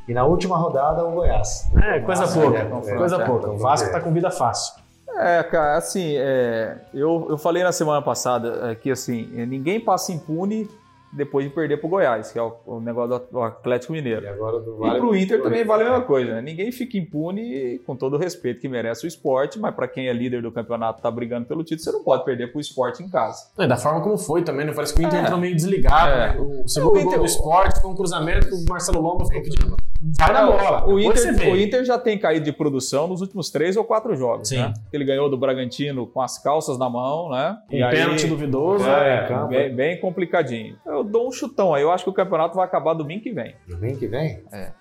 e 0.06 0.12
na 0.12 0.24
última 0.24 0.56
rodada 0.58 1.02
o 1.04 1.12
Goiás. 1.12 1.68
É, 1.82 1.98
coisa 2.00 2.28
pouca. 2.28 2.58
é, 2.58 2.94
coisa 2.96 3.18
pouca. 3.24 3.50
O 3.50 3.56
Vasco 3.56 3.90
tá 3.90 4.00
com 4.00 4.12
vida 4.12 4.30
fácil. 4.30 4.74
É, 5.22 5.42
cara, 5.42 5.76
assim, 5.76 6.14
é, 6.16 6.78
eu, 6.94 7.26
eu 7.28 7.36
falei 7.36 7.62
na 7.62 7.72
semana 7.72 8.00
passada 8.00 8.70
é, 8.70 8.74
que 8.74 8.90
assim, 8.90 9.30
é, 9.36 9.44
ninguém 9.44 9.78
passa 9.78 10.12
impune 10.12 10.66
depois 11.12 11.44
de 11.44 11.52
perder 11.52 11.78
pro 11.78 11.88
Goiás, 11.88 12.30
que 12.32 12.38
é 12.38 12.42
o, 12.42 12.54
o 12.66 12.80
negócio 12.80 13.20
do, 13.30 13.40
Atlético 13.42 13.92
Mineiro. 13.92 14.24
E 14.24 14.28
agora 14.28 14.60
do 14.60 14.86
E 14.86 14.98
pro 14.98 15.16
Inter 15.16 15.42
também 15.42 15.64
vale 15.64 15.82
a 15.82 15.90
mesma 15.90 16.04
coisa, 16.04 16.34
né? 16.34 16.42
Ninguém 16.42 16.70
fica 16.70 16.96
impune 16.96 17.78
com 17.86 17.96
todo 17.96 18.14
o 18.14 18.18
respeito 18.18 18.60
que 18.60 18.68
merece 18.68 19.04
o 19.04 19.08
esporte, 19.08 19.58
mas 19.58 19.74
para 19.74 19.88
quem 19.88 20.08
é 20.08 20.12
líder 20.12 20.42
do 20.42 20.52
campeonato 20.52 21.02
tá 21.02 21.10
brigando 21.10 21.46
pelo 21.46 21.64
título, 21.64 21.82
você 21.84 21.92
não 21.92 22.04
pode 22.04 22.24
perder 22.24 22.52
pro 22.52 22.60
esporte 22.60 23.02
em 23.02 23.08
casa. 23.08 23.50
É, 23.58 23.66
da 23.66 23.76
forma 23.76 24.00
como 24.02 24.16
foi 24.16 24.42
também, 24.42 24.64
né? 24.66 24.72
Parece 24.72 24.94
que 24.94 25.00
o 25.02 25.06
Inter 25.06 25.18
É. 25.18 25.22
entrou 25.22 25.38
meio 25.38 25.54
desligado. 25.54 26.10
É. 26.10 26.34
né? 26.34 26.40
O 26.40 26.68
segundo 26.68 26.90
O 26.90 26.92
gol 26.94 27.02
Inter- 27.02 27.18
do 27.18 27.24
esporte 27.24 27.80
foi 27.80 27.90
um 27.90 27.94
cruzamento 27.94 28.48
que 28.48 28.54
o 28.54 28.64
Marcelo 28.68 29.00
Lomba 29.00 29.24
ficou 29.24 29.42
pedindo. 29.42 29.76
Vai 30.18 30.32
na 30.32 30.46
bola. 30.46 30.86
O 30.88 30.98
Inter, 30.98 31.52
o 31.52 31.56
Inter 31.56 31.84
já 31.84 31.98
tem 31.98 32.18
caído 32.18 32.44
de 32.44 32.52
produção 32.52 33.06
nos 33.06 33.20
últimos 33.20 33.50
três 33.50 33.76
ou 33.76 33.84
quatro 33.84 34.14
jogos, 34.16 34.48
Sim. 34.48 34.56
né? 34.58 34.72
Ele 34.92 35.04
ganhou 35.04 35.28
do 35.28 35.36
Bragantino 35.36 36.06
com 36.06 36.22
as 36.22 36.38
calças 36.42 36.78
na 36.78 36.88
mão, 36.88 37.28
né? 37.30 37.58
Um 37.70 37.90
pênalti 37.90 38.26
duvidoso. 38.26 38.88
É, 38.88 39.46
bem, 39.48 39.74
bem 39.74 40.00
complicadinho. 40.00 40.76
Eu 40.86 40.99
dou 41.04 41.28
um 41.28 41.32
chutão 41.32 41.74
aí. 41.74 41.82
Eu 41.82 41.90
acho 41.90 42.04
que 42.04 42.10
o 42.10 42.14
campeonato 42.14 42.56
vai 42.56 42.64
acabar 42.64 42.94
domingo 42.94 43.22
que 43.22 43.32
vem. 43.32 43.54
Domingo 43.66 43.98
que 43.98 44.06
vem? 44.06 44.42
É. 44.52 44.72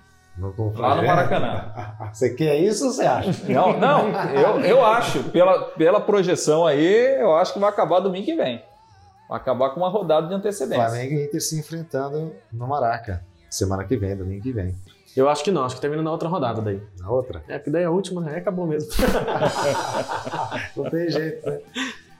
Lá 0.78 0.96
no? 0.96 1.04
Maracanã. 1.06 1.74
Você 2.14 2.34
quer 2.34 2.58
isso 2.58 2.86
ou 2.86 2.92
você 2.92 3.04
acha? 3.04 3.52
Não, 3.52 3.78
não, 3.78 4.10
eu, 4.34 4.62
eu 4.62 4.86
acho, 4.86 5.24
pela, 5.26 5.66
pela 5.72 6.00
projeção 6.00 6.66
aí, 6.66 7.20
eu 7.20 7.36
acho 7.36 7.54
que 7.54 7.60
vai 7.60 7.70
acabar 7.70 8.00
domingo 8.00 8.26
que 8.26 8.36
vem. 8.36 8.64
Vai 9.28 9.38
acabar 9.38 9.72
com 9.72 9.82
uma 9.82 9.90
rodada 9.90 10.28
de 10.28 10.34
antecedência. 10.34 10.84
Flamengo 10.84 11.14
e 11.14 11.26
Inter 11.26 11.42
se 11.42 11.60
enfrentando 11.60 12.34
no 12.52 12.68
Maraca. 12.68 13.24
Semana 13.50 13.84
que 13.84 13.98
vem, 13.98 14.16
domingo 14.16 14.42
que 14.42 14.52
vem. 14.52 14.76
Eu 15.16 15.28
acho 15.28 15.44
que 15.44 15.52
não, 15.52 15.66
acho 15.66 15.76
que 15.76 15.82
termina 15.82 16.02
na 16.02 16.12
outra 16.12 16.30
rodada 16.30 16.62
daí. 16.62 16.82
Na 17.00 17.10
outra? 17.10 17.44
É, 17.48 17.58
porque 17.58 17.70
daí 17.70 17.84
a 17.84 17.92
última, 17.92 18.22
né? 18.22 18.38
Acabou 18.38 18.66
mesmo. 18.66 18.90
Não 20.78 20.90
tem 20.90 21.10
jeito, 21.10 21.50
né? 21.50 21.60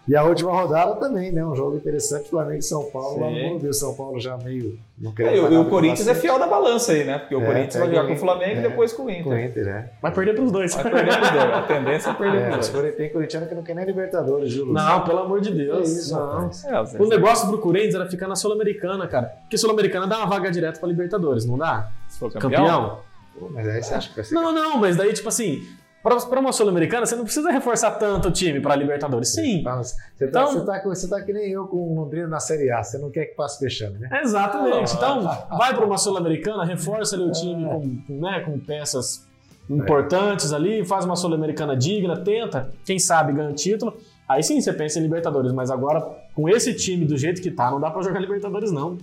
E 0.08 0.16
a 0.16 0.24
última 0.24 0.52
rodada 0.52 0.96
também, 0.96 1.32
né? 1.32 1.46
Um 1.46 1.56
jogo 1.56 1.76
interessante, 1.78 2.30
Flamengo 2.30 2.58
e 2.58 2.64
São 2.64 2.84
Paulo. 2.90 3.20
Lá 3.20 3.30
no 3.30 3.36
Sim. 3.36 3.44
Morumbi, 3.44 3.68
o 3.68 3.74
São 3.74 3.94
Paulo 3.94 4.20
já 4.20 4.38
meio... 4.38 4.80
Não 4.98 5.14
É, 5.20 5.38
e 5.38 5.40
o- 5.40 5.64
com 5.64 5.70
Corinthians 5.70 6.08
é 6.08 6.16
fiel 6.16 6.40
da 6.40 6.48
balança 6.48 6.94
aí, 6.94 7.04
né? 7.04 7.20
Porque 7.20 7.36
o 7.36 7.42
É, 7.44 7.46
Corinthians 7.46 7.76
vai 7.76 7.90
jogar 7.90 8.08
com 8.08 8.14
o 8.14 8.18
Flamengo 8.18 8.60
e 8.60 8.62
depois 8.64 8.92
com 8.92 9.04
o 9.04 9.06
Com 9.06 9.12
Inter. 9.12 9.32
o 9.32 9.40
Inter, 9.40 9.66
né? 9.66 9.90
Vai 10.02 10.12
perder 10.12 10.34
pros 10.36 10.52
dois. 10.52 10.74
Vai 10.74 10.84
perder 10.92 11.16
pros 11.18 11.30
dois. 11.32 11.44
A 11.54 11.62
tendência 11.62 12.10
é 12.10 12.14
perder 12.14 12.38
É, 12.42 12.50
pros 12.50 12.70
dois. 12.70 12.96
tem 12.96 13.10
corintiano 13.14 13.48
que 13.48 13.54
não 13.56 13.62
quer 13.64 13.76
nem 13.76 13.86
Libertadores, 13.86 14.52
viu, 14.54 14.66
Lúcio? 14.66 14.74
Não, 14.84 15.04
pelo 15.04 15.20
amor 15.20 15.42
de 15.42 15.52
Deus. 15.52 15.88
Que 15.94 16.00
isso, 16.00 16.16
não. 16.16 16.50
É, 16.66 17.02
O 17.04 17.08
negócio 17.08 17.48
pro 17.48 17.60
Corinthians 17.60 17.94
era 17.96 18.10
ficar 18.10 18.28
na 18.28 18.36
Sul-Americana, 18.36 19.08
cara. 19.08 19.28
Porque 19.42 19.58
Sul-Americana 19.60 20.08
dá 20.08 20.18
uma 20.18 20.26
vaga 20.26 20.50
direto 20.50 20.80
pra 20.80 20.90
Libertadores, 20.90 21.46
não 21.46 21.58
dá? 21.58 21.92
se 22.10 22.18
for 22.18 22.32
Campeão? 22.34 22.98
Pô, 23.40 23.48
Mas 23.54 23.68
aí 23.68 23.82
você 23.84 23.94
acha 23.94 24.10
que 24.10 24.16
vai 24.16 24.26
ser 24.26 24.34
Não, 24.36 24.52
não, 24.52 24.78
mas 24.80 24.98
daí, 24.98 25.14
tipo 25.14 25.30
assim, 25.30 25.64
pra 26.02 26.40
uma 26.40 26.52
Sul-Americana, 26.52 27.06
você 27.06 27.16
não 27.16 27.24
precisa 27.26 27.52
reforçar 27.52 27.92
tanto 27.92 28.30
o 28.30 28.32
time 28.32 28.60
pra 28.60 28.76
Libertadores. 28.76 29.34
Sim. 29.34 29.62
Tá, 29.64 29.76
Você 29.84 29.96
tá, 30.20 30.26
Então- 30.26 30.66
tá, 30.66 30.82
você 30.84 31.10
tá 31.10 31.22
que 31.22 31.34
nem 31.34 31.52
eu 31.52 31.68
com 31.68 31.78
o 31.78 31.96
Londrina 31.96 32.28
na 32.28 32.40
Série 32.40 32.72
A. 32.72 32.82
Você 32.84 32.98
não 32.98 33.10
quer 33.12 33.26
que 33.26 33.36
passe 33.36 33.60
fechando, 33.60 34.00
né? 34.00 34.10
Exatamente. 34.24 34.96
Então, 34.96 35.24
vai 35.58 35.76
para 35.76 35.86
uma 35.86 35.98
Sul-Americana, 35.98 36.64
reforça 36.66 37.16
ali 37.16 37.26
o 37.26 37.32
time 37.32 37.66
com, 37.66 38.14
né, 38.14 38.40
com 38.42 38.58
peças 38.60 39.28
importantes 39.70 40.52
ali, 40.52 40.84
faz 40.84 41.06
uma 41.06 41.16
Sul-Americana 41.16 41.76
digna, 41.78 42.18
tenta, 42.24 42.70
quem 42.86 42.98
sabe 42.98 43.34
ganha 43.34 43.50
o 43.50 43.54
título. 43.54 43.96
Aí 44.30 44.44
sim 44.44 44.62
você 44.62 44.72
pensa 44.72 45.00
em 45.00 45.02
Libertadores, 45.02 45.52
mas 45.52 45.72
agora 45.72 46.02
com 46.36 46.48
esse 46.48 46.76
time 46.76 47.04
do 47.04 47.18
jeito 47.18 47.42
que 47.42 47.50
tá, 47.50 47.72
não 47.72 47.80
dá 47.80 47.90
pra 47.90 48.04
jogar 48.04 48.20
Libertadores 48.20 48.72
não. 48.72 48.96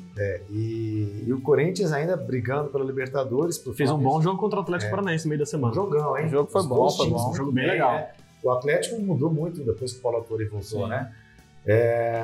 E, 0.49 1.25
e 1.27 1.33
o 1.33 1.41
Corinthians 1.41 1.93
ainda 1.93 2.17
brigando 2.17 2.71
pela 2.71 2.85
Libertadores. 2.85 3.59
pro 3.59 3.75
Fez 3.75 3.91
um 3.91 3.99
bom 3.99 4.23
jogo 4.23 4.39
contra 4.39 4.61
o 4.61 4.63
Atlético 4.63 4.87
É. 4.87 4.91
Paranaense 4.91 5.25
no 5.25 5.31
meio 5.31 5.41
da 5.41 5.43
Um 5.43 5.47
semana. 5.47 5.75
jogão, 5.75 6.17
hein? 6.17 6.27
O 6.27 6.29
jogo 6.29 6.49
foi 6.51 6.61
Os 6.61 6.67
bom, 6.69 6.89
foi 6.91 7.11
bom. 7.11 7.31
um 7.31 7.35
Jogo 7.35 7.51
bem 7.51 7.67
legal. 7.67 7.93
né? 7.95 8.11
O 8.41 8.51
Atlético 8.53 9.01
mudou 9.03 9.29
muito 9.33 9.65
depois 9.65 9.93
que 9.93 9.99
o 9.99 10.03
Paulo 10.03 10.19
Autori 10.19 10.45
voltou, 10.45 10.85
Sim. 10.85 10.89
né? 10.89 11.13
É, 11.67 12.23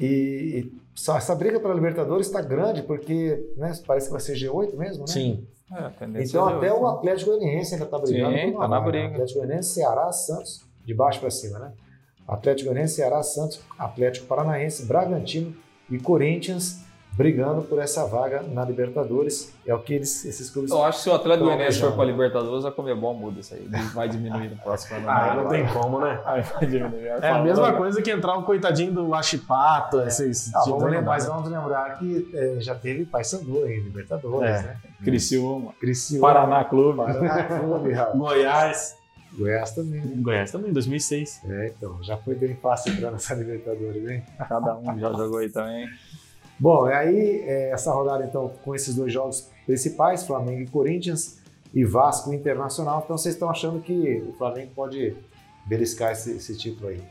e, 0.00 0.04
e 0.06 0.72
essa 1.10 1.34
briga 1.34 1.58
pela 1.58 1.74
Libertadores 1.74 2.28
está 2.28 2.40
grande 2.40 2.82
porque 2.82 3.50
né, 3.56 3.72
parece 3.86 4.06
que 4.06 4.12
vai 4.12 4.20
ser 4.20 4.34
G8 4.34 4.76
mesmo, 4.76 5.00
né? 5.00 5.06
Sim. 5.08 5.44
É, 5.72 5.90
Então 6.22 6.48
é 6.48 6.54
até 6.54 6.72
outra. 6.72 6.84
o 6.84 6.86
Atlético 6.86 7.30
Goianiense 7.32 7.74
ainda 7.74 7.86
está 7.86 7.98
brigando 7.98 8.36
Sim, 8.38 8.52
tá 8.52 8.68
na 8.68 8.80
né? 8.80 8.86
briga. 8.86 9.08
Atlético 9.08 9.40
Goianiense, 9.40 9.74
Ceará, 9.74 10.12
Santos, 10.12 10.64
de 10.84 10.94
baixo 10.94 11.18
para 11.18 11.30
cima, 11.30 11.58
né? 11.58 11.72
Atlético 12.26 12.68
Goianiense, 12.70 12.94
Ceará, 12.96 13.22
Santos, 13.22 13.60
Atlético 13.78 14.26
Paranaense, 14.26 14.84
Bragantino 14.86 15.54
e 15.90 15.98
Corinthians 15.98 16.84
brigando 17.12 17.62
por 17.62 17.78
essa 17.78 18.04
vaga 18.04 18.42
na 18.42 18.62
Libertadores. 18.62 19.50
É 19.66 19.72
o 19.74 19.78
que 19.78 19.94
eles, 19.94 20.22
esses 20.26 20.50
clubes 20.50 20.70
Eu 20.70 20.84
acho 20.84 20.98
que 20.98 21.04
se 21.04 21.08
o 21.08 21.14
Atlético 21.14 21.46
Goianiense 21.46 21.78
for 21.80 21.86
almejando. 21.86 21.96
pra 21.96 22.04
Libertadores, 22.26 22.64
a 22.66 22.70
Comebol 22.70 23.14
muda 23.14 23.40
isso 23.40 23.54
aí. 23.54 23.66
Vai 23.94 24.06
diminuir 24.06 24.50
no 24.50 24.56
próximo 24.58 24.98
ano. 24.98 25.06
Ah, 25.08 25.34
não 25.34 25.48
tem 25.48 25.66
como, 25.66 25.98
né? 25.98 26.20
Aí 26.26 26.42
vai 26.42 26.66
diminuir. 26.66 27.06
É 27.06 27.30
a 27.30 27.38
mesma 27.42 27.72
coisa 27.72 28.02
que 28.02 28.10
entrar 28.10 28.36
o 28.36 28.42
coitadinho 28.42 28.92
do 28.92 29.14
Achipato, 29.14 30.02
esses 30.02 30.54
Ah, 30.54 30.60
vamos 30.66 30.84
aí, 30.84 30.90
lembrar, 30.90 31.12
mas 31.12 31.24
né? 31.26 31.30
vamos 31.34 31.48
lembrar 31.50 31.98
que 31.98 32.30
é, 32.34 32.56
já 32.60 32.74
teve 32.74 33.06
Paysandu 33.06 33.66
em 33.66 33.80
Libertadores, 33.80 34.50
É. 34.50 34.62
né? 34.62 34.76
Criciúma. 35.02 35.72
Criciúma, 35.80 36.28
Paraná 36.28 36.64
Clube. 36.64 36.96
Paraná 36.98 37.44
Clube, 37.44 37.92
rapaz. 37.94 38.18
Goiás. 38.18 38.96
Goiás 39.36 39.72
também. 39.72 40.00
né? 40.00 40.12
Goiás 40.16 40.50
também, 40.50 40.72
2006. 40.72 41.42
É, 41.48 41.72
então, 41.76 42.02
já 42.02 42.16
foi 42.16 42.34
bem 42.34 42.54
fácil 42.56 42.92
entrar 42.92 43.10
nessa 43.10 43.34
Libertadores, 43.36 44.08
hein? 44.08 44.22
Cada 44.48 44.76
um 44.76 44.98
já 44.98 45.12
jogou 45.12 45.38
aí 45.38 45.50
também. 45.50 45.88
Bom, 46.58 46.88
e 46.88 46.92
aí 46.92 47.40
é, 47.44 47.70
essa 47.70 47.92
rodada 47.92 48.24
então 48.24 48.50
com 48.64 48.74
esses 48.74 48.94
dois 48.94 49.12
jogos 49.12 49.50
principais, 49.66 50.26
Flamengo 50.26 50.62
e 50.62 50.66
Corinthians 50.66 51.38
e 51.74 51.84
Vasco 51.84 52.32
e 52.32 52.36
Internacional. 52.36 53.02
Então 53.04 53.18
vocês 53.18 53.34
estão 53.34 53.50
achando 53.50 53.80
que 53.80 54.24
o 54.26 54.32
Flamengo 54.32 54.70
pode 54.74 55.14
beliscar 55.66 56.12
esse, 56.12 56.32
esse 56.32 56.56
título 56.56 56.88
aí? 56.88 57.02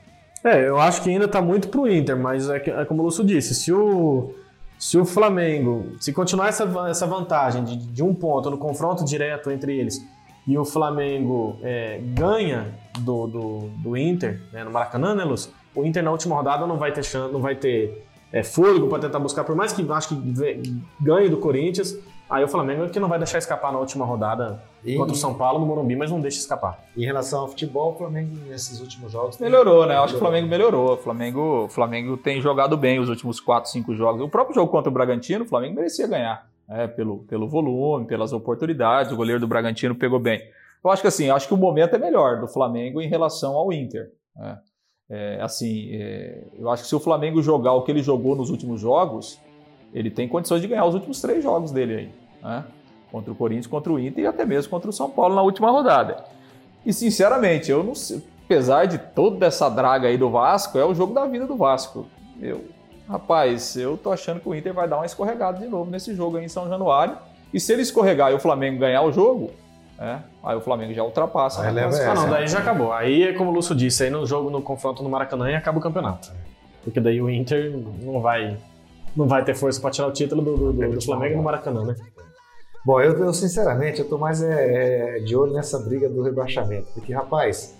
É, 0.43 0.67
eu 0.67 0.79
acho 0.79 1.01
que 1.01 1.09
ainda 1.09 1.27
tá 1.27 1.41
muito 1.41 1.69
pro 1.69 1.87
Inter, 1.87 2.17
mas 2.17 2.49
é, 2.49 2.57
é 2.57 2.85
como 2.85 3.01
o 3.01 3.05
Lúcio 3.05 3.23
disse, 3.23 3.53
se 3.53 3.71
o, 3.71 4.33
se 4.77 4.97
o 4.97 5.05
Flamengo, 5.05 5.93
se 5.99 6.13
continuar 6.13 6.49
essa, 6.49 6.63
essa 6.87 7.05
vantagem 7.05 7.63
de, 7.63 7.77
de 7.77 8.03
um 8.03 8.13
ponto 8.13 8.49
no 8.49 8.57
confronto 8.57 9.03
direto 9.03 9.51
entre 9.51 9.77
eles, 9.77 10.05
e 10.47 10.57
o 10.57 10.65
Flamengo 10.65 11.57
é, 11.63 11.99
ganha 12.01 12.73
do, 12.99 13.27
do, 13.27 13.59
do 13.83 13.97
Inter, 13.97 14.41
né, 14.53 14.63
no 14.63 14.71
Maracanã, 14.71 15.15
né, 15.15 15.23
Lúcio? 15.23 15.51
O 15.75 15.83
Inter 15.85 16.03
na 16.03 16.11
última 16.11 16.35
rodada 16.35 16.65
não 16.65 16.77
vai 16.77 16.91
ter 16.91 17.03
chance, 17.03 17.33
não 17.33 17.41
vai 17.41 17.55
ter 17.55 18.05
é, 18.31 18.43
fôlego 18.43 18.87
para 18.87 18.99
tentar 18.99 19.19
buscar, 19.19 19.43
por 19.43 19.55
mais 19.55 19.73
que 19.73 19.85
acho 19.91 20.09
que 20.09 20.15
ganhe 21.01 21.29
do 21.29 21.37
Corinthians, 21.37 21.97
aí 22.29 22.43
o 22.43 22.47
Flamengo 22.47 22.85
é 22.85 22.89
que 22.89 22.99
não 22.99 23.07
vai 23.09 23.17
deixar 23.17 23.37
escapar 23.37 23.71
na 23.71 23.79
última 23.79 24.05
rodada 24.05 24.61
E, 24.83 24.95
contra 24.95 25.13
o 25.13 25.15
São 25.15 25.33
Paulo 25.33 25.59
no 25.59 25.65
Morumbi, 25.65 25.95
mas 25.95 26.09
não 26.11 26.19
deixa 26.19 26.37
escapar. 26.39 26.79
em 26.95 27.03
relação 27.05 27.41
ao 27.41 27.47
futebol, 27.47 27.91
o 27.93 27.97
Flamengo 27.97 28.35
nesses 28.47 28.79
últimos 28.79 29.11
jogos 29.11 29.35
tem- 29.35 29.49
Melhorou, 29.49 29.85
né? 29.85 29.95
Eu 29.95 30.03
acho 30.03 30.13
que 30.13 30.17
o 30.17 30.19
Flamengo 30.19 30.47
melhorou. 30.47 30.93
O 30.93 30.97
Flamengo, 30.97 31.65
o 31.65 31.69
Flamengo 31.69 32.17
tem 32.17 32.39
jogado 32.41 32.77
bem 32.77 32.99
os 32.99 33.09
últimos 33.09 33.39
4, 33.39 33.69
5 33.69 33.93
jogos. 33.95 34.21
O 34.21 34.29
próprio 34.29 34.55
jogo 34.55 34.71
contra 34.71 34.89
o 34.89 34.93
Bragantino, 34.93 35.43
o 35.45 35.47
Flamengo 35.47 35.75
merecia 35.75 36.07
ganhar. 36.07 36.47
Né? 36.67 36.87
pelo, 36.87 37.19
pelo 37.19 37.47
volume, 37.47 38.05
pelas 38.05 38.33
oportunidades. 38.33 39.11
O 39.11 39.15
goleiro 39.15 39.39
do 39.39 39.47
Bragantino 39.47 39.95
pegou 39.95 40.19
bem. 40.19 40.41
Eu 40.83 40.91
acho 40.91 41.01
que 41.01 41.07
assim, 41.07 41.29
acho 41.29 41.47
que 41.47 41.53
o 41.53 41.57
momento 41.57 41.95
é 41.95 41.97
melhor 41.97 42.39
do 42.39 42.47
Flamengo 42.47 43.01
em 43.01 43.07
relação 43.07 43.55
ao 43.55 43.73
Inter. 43.73 44.11
né? 44.35 44.59
É, 45.09 45.39
assim, 45.41 45.89
é, 45.93 46.43
eu 46.57 46.69
acho 46.69 46.83
que 46.83 46.89
se 46.89 46.95
o 46.95 46.99
Flamengo 46.99 47.41
jogar 47.41 47.73
o 47.73 47.83
que 47.83 47.91
ele 47.91 48.01
jogou 48.01 48.35
nos 48.35 48.49
últimos 48.49 48.81
jogos, 48.81 49.39
ele 49.93 50.09
tem 50.09 50.27
condições 50.27 50.61
de 50.61 50.67
ganhar 50.67 50.85
os 50.85 50.95
últimos 50.95 51.21
três 51.21 51.43
jogos 51.43 51.71
dele 51.71 51.95
aí. 51.95 52.09
Né? 52.43 52.65
Contra 53.11 53.31
o 53.31 53.35
Corinthians, 53.35 53.67
contra 53.67 53.93
o 53.93 53.99
Inter 53.99 54.23
e 54.23 54.27
até 54.27 54.45
mesmo 54.45 54.69
contra 54.69 54.89
o 54.89 54.93
São 54.93 55.09
Paulo 55.09 55.35
na 55.35 55.41
última 55.41 55.69
rodada. 55.69 56.25
E 56.85 56.91
sinceramente, 56.91 57.71
eu 57.71 57.83
não 57.83 57.95
sei, 57.95 58.21
apesar 58.45 58.85
de 58.85 58.97
toda 58.97 59.45
essa 59.45 59.69
draga 59.69 60.07
aí 60.07 60.17
do 60.17 60.29
Vasco, 60.29 60.77
é 60.77 60.85
o 60.85 60.93
jogo 60.93 61.13
da 61.13 61.25
vida 61.25 61.47
do 61.47 61.55
Vasco. 61.55 62.07
Eu, 62.39 62.65
rapaz, 63.07 63.75
eu 63.75 63.97
tô 63.97 64.11
achando 64.11 64.39
que 64.39 64.49
o 64.49 64.55
Inter 64.55 64.73
vai 64.73 64.87
dar 64.87 64.97
uma 64.97 65.05
escorregada 65.05 65.59
de 65.59 65.67
novo 65.67 65.89
nesse 65.89 66.13
jogo 66.15 66.37
aí 66.37 66.45
em 66.45 66.49
São 66.49 66.67
Januário. 66.69 67.17
E 67.53 67.59
se 67.59 67.71
ele 67.71 67.81
escorregar 67.81 68.31
e 68.31 68.35
o 68.35 68.39
Flamengo 68.39 68.79
ganhar 68.79 69.01
o 69.03 69.11
jogo, 69.11 69.51
é, 69.99 70.17
aí 70.43 70.55
o 70.57 70.61
Flamengo 70.61 70.93
já 70.93 71.03
ultrapassa. 71.03 71.61
Aí 71.61 71.71
leva 71.73 71.95
Ah, 71.95 72.13
não, 72.13 72.23
essa. 72.23 72.27
daí 72.27 72.47
já 72.47 72.59
acabou. 72.59 72.91
Aí 72.91 73.23
é 73.23 73.33
como 73.33 73.51
o 73.51 73.53
Lúcio 73.53 73.73
disse, 73.75 74.03
aí 74.03 74.09
no 74.09 74.25
jogo, 74.25 74.49
no 74.49 74.61
confronto 74.61 75.01
no 75.03 75.09
Maracanã, 75.09 75.49
e 75.49 75.55
acaba 75.55 75.77
o 75.77 75.81
campeonato. 75.81 76.31
Porque 76.83 76.99
daí 76.99 77.21
o 77.21 77.29
Inter 77.29 77.71
não 78.03 78.19
vai, 78.21 78.57
não 79.15 79.27
vai 79.27 79.43
ter 79.43 79.55
força 79.55 79.79
pra 79.79 79.89
tirar 79.91 80.07
o 80.07 80.11
título 80.11 80.41
do, 80.41 80.57
do- 80.57 80.73
do- 80.73 80.91
do 80.95 81.01
Flamengo 81.01 81.37
no 81.37 81.43
Maracanã, 81.43 81.83
né? 81.85 81.95
Bom, 82.85 83.01
eu, 83.01 83.17
eu, 83.17 83.33
sinceramente, 83.33 83.99
eu 84.01 84.07
tô 84.07 84.17
mais 84.17 84.43
é, 84.43 85.17
é, 85.17 85.19
de 85.19 85.35
olho 85.35 85.53
nessa 85.53 85.79
briga 85.79 86.07
do 86.07 86.21
rebaixamento. 86.21 86.87
Porque, 86.93 87.11
rapaz, 87.13 87.74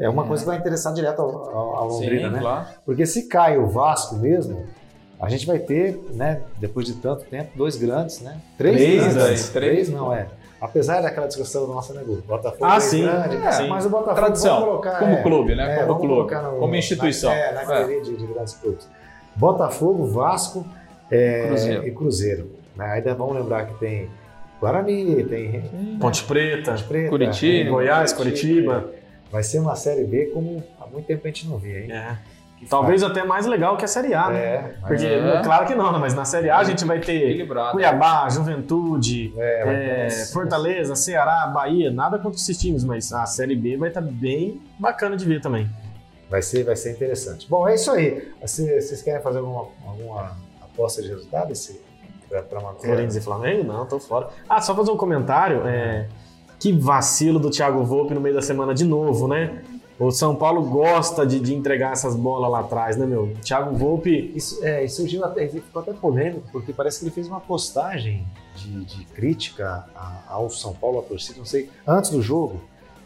é 0.00 0.08
uma 0.08 0.24
coisa 0.24 0.42
que 0.42 0.48
vai 0.48 0.58
interessar 0.58 0.92
direto 0.94 1.20
ao, 1.20 1.28
ao, 1.56 1.76
ao 1.76 1.88
Londrina, 1.88 2.28
Sim, 2.28 2.34
né? 2.34 2.40
claro. 2.40 2.66
Porque 2.84 3.06
se 3.06 3.28
cai 3.28 3.58
o 3.58 3.66
Vasco 3.66 4.16
mesmo, 4.16 4.64
a 5.20 5.28
gente 5.28 5.46
vai 5.46 5.58
ter, 5.58 6.00
né, 6.14 6.40
depois 6.58 6.86
de 6.86 6.94
tanto 6.94 7.24
tempo, 7.26 7.50
dois 7.56 7.76
grandes, 7.76 8.20
né? 8.20 8.38
Três, 8.56 8.76
Três, 8.76 9.14
grandes. 9.14 9.46
aí, 9.46 9.52
três. 9.52 9.88
não 9.90 10.12
é. 10.12 10.26
Apesar 10.60 11.00
daquela 11.00 11.26
discussão 11.26 11.66
do 11.66 11.72
nosso 11.72 11.94
negócio, 11.94 12.22
Botafogo 12.22 12.64
Ah, 12.64 12.76
é 12.76 12.80
sim. 12.80 13.02
grande, 13.02 13.36
É, 13.36 13.52
sim. 13.52 13.68
mas 13.68 13.86
o 13.86 13.90
Botafogo 13.90 14.16
Tradição, 14.16 14.60
colocar, 14.60 14.98
como 14.98 15.12
é, 15.14 15.22
clube, 15.22 15.54
né? 15.54 15.80
é, 15.80 15.84
como 15.86 16.00
clube, 16.00 16.34
no- 16.34 16.58
como 16.58 16.74
instituição. 16.74 17.30
Na, 17.30 17.36
é, 17.36 17.52
na 17.54 17.64
galeria 17.64 18.02
de, 18.02 18.16
de 18.16 18.26
grandes 18.26 18.54
clubes. 18.54 18.88
Botafogo, 19.36 20.06
Vasco 20.06 20.66
é, 21.10 21.46
Cruzeiro. 21.46 21.86
e 21.86 21.90
Cruzeiro. 21.92 22.50
né? 22.76 22.84
Ainda 22.92 23.14
vamos 23.14 23.36
lembrar 23.36 23.66
que 23.66 23.74
tem 23.74 24.10
Guarani, 24.60 25.24
tem 25.24 25.98
Ponte 26.00 26.24
Preta, 26.24 26.72
Ponte 26.72 26.84
Preta, 26.84 27.08
Curitiba, 27.08 27.70
Goiás, 27.70 28.12
Curitiba. 28.12 28.90
Vai 29.30 29.42
ser 29.42 29.58
uma 29.60 29.76
Série 29.76 30.04
B 30.04 30.26
como 30.34 30.62
há 30.80 30.86
muito 30.86 31.06
tempo 31.06 31.22
a 31.24 31.28
gente 31.28 31.46
não 31.48 31.56
via, 31.58 31.80
hein? 31.80 31.92
É. 31.92 32.18
Talvez 32.68 33.02
até 33.02 33.24
mais 33.24 33.46
legal 33.46 33.76
que 33.78 33.84
a 33.86 33.88
Série 33.88 34.12
A, 34.12 34.28
né? 34.28 34.38
É, 34.38 34.74
mas 34.82 34.88
Porque, 34.90 35.06
É. 35.06 35.40
claro 35.42 35.66
que 35.66 35.74
não, 35.74 35.92
né? 35.92 35.98
mas 35.98 36.12
na 36.12 36.26
Série 36.26 36.50
A 36.50 36.58
a 36.58 36.64
gente 36.64 36.84
vai 36.84 37.00
ter. 37.00 37.46
Cuiabá, 37.72 38.28
Juventude, 38.28 39.32
é, 39.38 40.06
é, 40.06 40.10
Fortaleza, 40.26 40.94
Ceará, 40.94 41.46
Bahia, 41.46 41.90
nada 41.90 42.18
contra 42.18 42.38
esses 42.38 42.58
times, 42.58 42.84
mas 42.84 43.12
a 43.14 43.24
Série 43.24 43.56
B 43.56 43.78
vai 43.78 43.88
estar 43.88 44.02
bem 44.02 44.60
bacana 44.78 45.16
de 45.16 45.24
ver 45.24 45.40
também. 45.40 45.70
Vai 46.28 46.42
ser, 46.42 46.64
vai 46.64 46.76
ser 46.76 46.92
interessante. 46.92 47.48
Bom, 47.48 47.66
é 47.66 47.74
isso 47.76 47.90
aí. 47.90 48.30
Vocês 48.42 48.84
vocês 48.88 49.02
querem 49.02 49.22
fazer 49.22 49.38
alguma, 49.38 49.66
alguma 49.86 50.36
aposta 50.60 51.00
de 51.00 51.08
resultado 51.08 51.50
esse, 51.52 51.80
pra, 52.28 52.42
pra? 52.42 52.60
Corinthians 52.60 53.16
e 53.16 53.20
Flamengo? 53.22 53.64
Não, 53.64 53.86
tô 53.86 53.98
fora. 53.98 54.28
Ah, 54.48 54.60
só 54.60 54.74
fazer 54.76 54.90
um 54.90 54.96
comentário. 54.98 55.66
é, 55.66 56.06
que 56.60 56.72
vacilo 56.72 57.40
do 57.40 57.50
Thiago 57.50 57.82
Volpe 57.82 58.14
no 58.14 58.20
meio 58.20 58.34
da 58.36 58.42
semana 58.42 58.72
de 58.74 58.84
novo, 58.84 59.26
né? 59.26 59.62
O 59.98 60.10
São 60.10 60.34
Paulo 60.34 60.62
gosta 60.62 61.26
de, 61.26 61.38
de 61.40 61.54
entregar 61.54 61.92
essas 61.92 62.14
bolas 62.16 62.50
lá 62.50 62.60
atrás, 62.60 62.96
né, 62.96 63.04
meu? 63.04 63.24
O 63.24 63.34
Thiago 63.42 63.76
Volpe. 63.76 64.32
Isso, 64.34 64.64
é, 64.64 64.82
isso 64.84 64.96
surgiu 64.96 65.22
até, 65.24 65.46
ficou 65.48 65.82
até 65.82 65.92
polêmico, 65.92 66.48
porque 66.52 66.72
parece 66.72 66.98
que 67.00 67.04
ele 67.06 67.10
fez 67.10 67.26
uma 67.26 67.40
postagem 67.40 68.26
de, 68.56 68.84
de 68.84 69.04
crítica 69.06 69.84
a- 69.94 70.22
ao 70.28 70.48
São 70.48 70.72
Paulo, 70.72 71.00
à 71.00 71.02
torcida, 71.02 71.38
não 71.38 71.44
sei, 71.44 71.68
antes 71.86 72.10
do 72.10 72.22
jogo. 72.22 72.62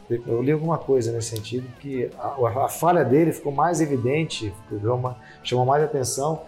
Eu 0.09 0.42
li 0.42 0.52
alguma 0.52 0.76
coisa 0.78 1.11
nesse 1.11 1.30
sentido, 1.34 1.66
que 1.80 2.11
a, 2.18 2.64
a 2.64 2.68
falha 2.68 3.02
dele 3.05 3.32
ficou 3.32 3.50
mais 3.50 3.80
evidente, 3.80 4.52
ficou 4.68 4.94
uma- 4.96 5.16
chamou 5.42 5.64
mais 5.64 5.82
atenção 5.82 6.42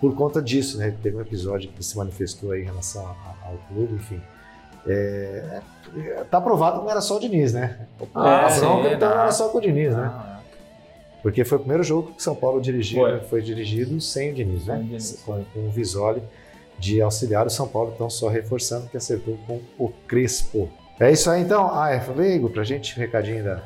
por 0.00 0.14
conta 0.14 0.42
disso, 0.42 0.76
né? 0.76 0.94
Teve 1.02 1.16
um 1.16 1.20
episódio 1.22 1.70
que 1.70 1.82
se 1.82 1.96
manifestou 1.96 2.50
aí 2.50 2.62
em 2.62 2.66
relação 2.66 3.06
ao 3.44 3.54
clube, 3.68 3.94
enfim. 3.94 4.20
É, 4.86 5.60
tá 6.30 6.40
provado 6.40 6.78
que 6.78 6.84
não 6.84 6.90
era 6.90 7.00
só 7.00 7.16
o 7.16 7.20
Diniz, 7.20 7.52
né? 7.52 7.86
Ah, 8.14 8.46
a 8.46 8.60
bronca 8.60 8.92
então 8.92 9.10
não 9.10 9.20
era 9.20 9.32
só 9.32 9.48
com 9.48 9.58
o 9.58 9.60
Diniz, 9.60 9.94
né? 9.96 10.10
Ah, 10.12 10.40
Porque 11.22 11.44
foi 11.44 11.56
o 11.56 11.60
primeiro 11.60 11.82
jogo 11.82 12.12
que 12.12 12.22
São 12.22 12.34
Paulo 12.34 12.60
dirigiu, 12.60 13.00
Foi. 13.00 13.20
foi, 13.20 13.42
dirigido 13.42 14.00
sem 14.00 14.30
o 14.30 14.34
Diniz, 14.34 14.66
né? 14.66 14.76
o 14.76 14.82
Diniz. 14.82 15.22
Com, 15.24 15.44
com 15.52 15.60
o 15.66 15.70
Visoli 15.70 16.22
de 16.78 17.00
auxiliar 17.00 17.46
o 17.46 17.50
São 17.50 17.66
Paulo, 17.66 17.92
então 17.94 18.08
só 18.10 18.28
reforçando 18.28 18.88
que 18.88 18.96
acertou 18.96 19.38
com 19.46 19.60
o 19.78 19.88
Crespo. 20.06 20.68
É 21.00 21.10
isso 21.10 21.30
aí 21.30 21.42
então. 21.42 21.70
Ah, 21.72 21.90
é 21.90 22.00
Flamengo, 22.00 22.48
pra 22.48 22.64
gente, 22.64 22.96
um 22.96 23.00
recadinho 23.00 23.44
da, 23.44 23.62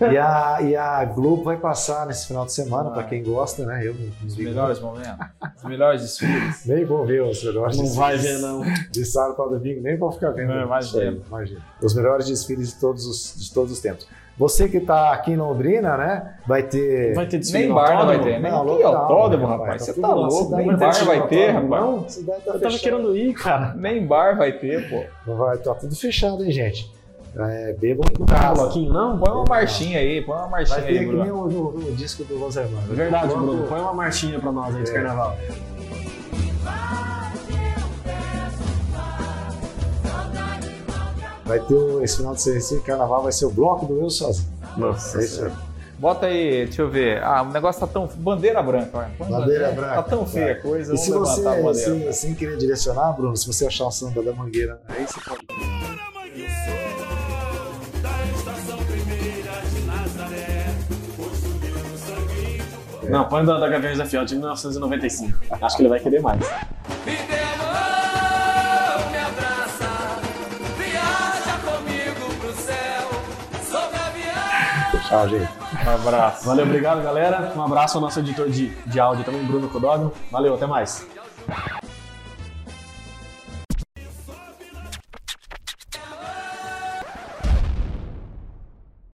E 0.00 0.16
a, 0.18 0.58
e 0.62 0.74
a 0.74 1.04
Globo 1.04 1.44
vai 1.44 1.56
passar 1.58 2.06
nesse 2.06 2.26
final 2.26 2.44
de 2.44 2.52
semana, 2.52 2.84
Vai. 2.90 2.94
pra 2.94 3.02
quem 3.04 3.22
gosta, 3.22 3.64
né? 3.64 3.86
Eu 3.86 3.94
Os 4.26 4.36
melhores 4.36 4.80
momentos. 4.80 5.26
Os 5.58 5.64
melhores 5.64 6.02
desfiles. 6.02 6.64
Nem 6.66 6.84
vou 6.84 7.06
ver 7.06 7.22
os 7.22 7.42
melhores 7.44 7.76
Não 7.76 7.84
desfiles 7.84 7.94
vai 7.96 8.16
ver, 8.16 8.38
não. 8.38 8.62
de 8.90 9.04
sábado 9.04 9.34
para 9.36 9.50
domingo, 9.58 9.80
nem 9.82 9.96
vou 9.96 10.10
ficar 10.10 10.30
vendo. 10.30 10.48
Não, 10.48 10.62
imagina. 10.62 11.20
imagina. 11.28 11.60
Os 11.82 11.94
melhores 11.94 12.26
desfiles 12.26 12.70
de 12.74 12.80
todos 12.80 13.06
os, 13.06 13.34
de 13.38 13.52
todos 13.52 13.70
os 13.72 13.80
tempos. 13.80 14.06
Você 14.42 14.68
que 14.68 14.80
tá 14.80 15.12
aqui 15.12 15.30
em 15.30 15.36
Londrina, 15.36 15.96
né? 15.96 16.34
Vai 16.44 16.64
ter. 16.64 17.14
Vai 17.14 17.26
ter 17.26 17.38
desfile 17.38 17.66
Nem 17.66 17.72
bar 17.72 17.96
não 17.96 18.06
vai 18.06 18.18
ter. 18.20 18.40
Nem 18.40 18.50
Não, 18.50 18.76
que 18.76 18.82
autódromo, 18.82 19.46
né, 19.46 19.52
rapaz. 19.52 19.68
rapaz? 19.68 19.82
Você 19.82 20.00
Tá 20.00 20.08
tá 20.08 20.14
louco. 20.14 20.56
Nem 20.56 20.66
vai 20.66 20.76
bar 20.76 21.04
vai 21.04 21.26
ter, 21.28 21.50
rapaz. 21.52 21.82
Não, 21.84 22.08
cidade 22.08 22.40
tá 22.44 22.52
Eu 22.54 22.60
tava 22.60 22.78
querendo 22.78 23.16
ir, 23.16 23.32
cara. 23.34 23.72
Nem 23.76 24.04
bar 24.04 24.36
vai 24.36 24.50
ter, 24.50 24.90
pô. 24.90 25.34
Vai, 25.36 25.58
tá 25.58 25.72
tudo 25.76 25.94
fechado, 25.94 26.44
hein, 26.44 26.50
gente? 26.50 26.90
É, 27.38 27.72
bebam 27.80 28.04
em 28.20 28.26
casa. 28.26 28.54
bloquinho, 28.62 28.92
não? 28.92 29.16
Põe 29.18 29.32
uma 29.32 29.44
marchinha 29.48 29.98
aí, 30.00 30.20
põe 30.20 30.36
uma 30.36 30.48
marchinha 30.48 30.80
Vai 30.80 30.92
ter 30.92 30.98
aí, 30.98 31.06
que 31.06 31.12
nem 31.14 31.30
o, 31.30 31.46
no, 31.48 31.72
no 31.72 31.92
disco 31.92 32.24
do 32.24 32.36
Los 32.36 32.56
Hermanos. 32.56 32.90
É 32.90 32.94
verdade, 32.94 33.28
Bruno. 33.28 33.62
Põe 33.68 33.80
uma 33.80 33.94
marchinha 33.94 34.38
pra 34.40 34.50
nós 34.52 34.74
aí 34.74 34.82
de 34.82 34.90
É. 34.90 34.92
carnaval. 34.92 35.36
Vai 41.52 41.60
ter 41.60 41.74
o- 41.74 42.02
esse 42.02 42.16
final 42.16 42.34
de 42.34 42.40
semana, 42.40 42.58
esse 42.60 42.80
carnaval 42.80 43.22
vai 43.24 43.32
ser 43.32 43.44
o 43.44 43.50
bloco 43.50 43.84
do 43.84 44.00
Eu 44.00 44.08
Sozinho. 44.08 44.48
Nossa. 44.74 45.20
É 45.20 45.24
isso 45.24 45.44
aí. 45.44 45.52
Bota 45.98 46.24
aí, 46.26 46.64
deixa 46.64 46.80
eu 46.80 46.88
ver. 46.90 47.22
Ah, 47.22 47.42
o 47.42 47.52
negócio 47.52 47.78
tá 47.78 47.86
tão. 47.86 48.06
Bandeira 48.16 48.62
branca, 48.62 48.90
olha. 48.98 49.10
Põe 49.18 49.28
Bandeira 49.28 49.68
Tá 49.68 49.74
branca, 49.74 50.02
tão 50.04 50.26
feia 50.26 50.52
a 50.52 50.60
coisa. 50.62 50.94
E 50.94 50.96
se 50.98 51.12
você, 51.12 51.40
a 51.46 51.50
bandeira. 51.50 51.74
sem, 51.74 52.12
sem 52.12 52.34
querer 52.34 52.56
direcionar, 52.56 53.12
Bruno, 53.12 53.36
se 53.36 53.46
você 53.46 53.66
achar 53.66 53.84
o 53.84 53.90
samba 53.90 54.22
da 54.22 54.32
mangueira, 54.32 54.80
aí 54.88 55.06
você 55.06 55.20
pode. 55.20 55.46
Não, 63.08 63.28
põe 63.28 63.44
da, 63.44 63.58
da 63.58 63.68
Gaviões 63.68 63.98
da 63.98 64.06
Fiel 64.06 64.24
de 64.24 64.36
1995. 64.36 65.38
Acho 65.60 65.76
que 65.76 65.82
ele 65.82 65.88
vai 65.88 66.00
querer 66.00 66.20
mais. 66.22 66.40
Tchau, 75.12 75.28
gente. 75.28 75.46
Um 75.86 75.90
abraço. 75.90 76.46
Valeu, 76.46 76.64
obrigado, 76.64 77.02
galera. 77.02 77.52
Um 77.54 77.60
abraço 77.60 77.98
ao 77.98 78.00
nosso 78.00 78.18
editor 78.18 78.48
de, 78.48 78.70
de 78.86 78.98
áudio 78.98 79.22
também, 79.26 79.44
Bruno 79.44 79.68
Codogno. 79.68 80.10
Valeu, 80.30 80.54
até 80.54 80.66
mais. 80.66 81.06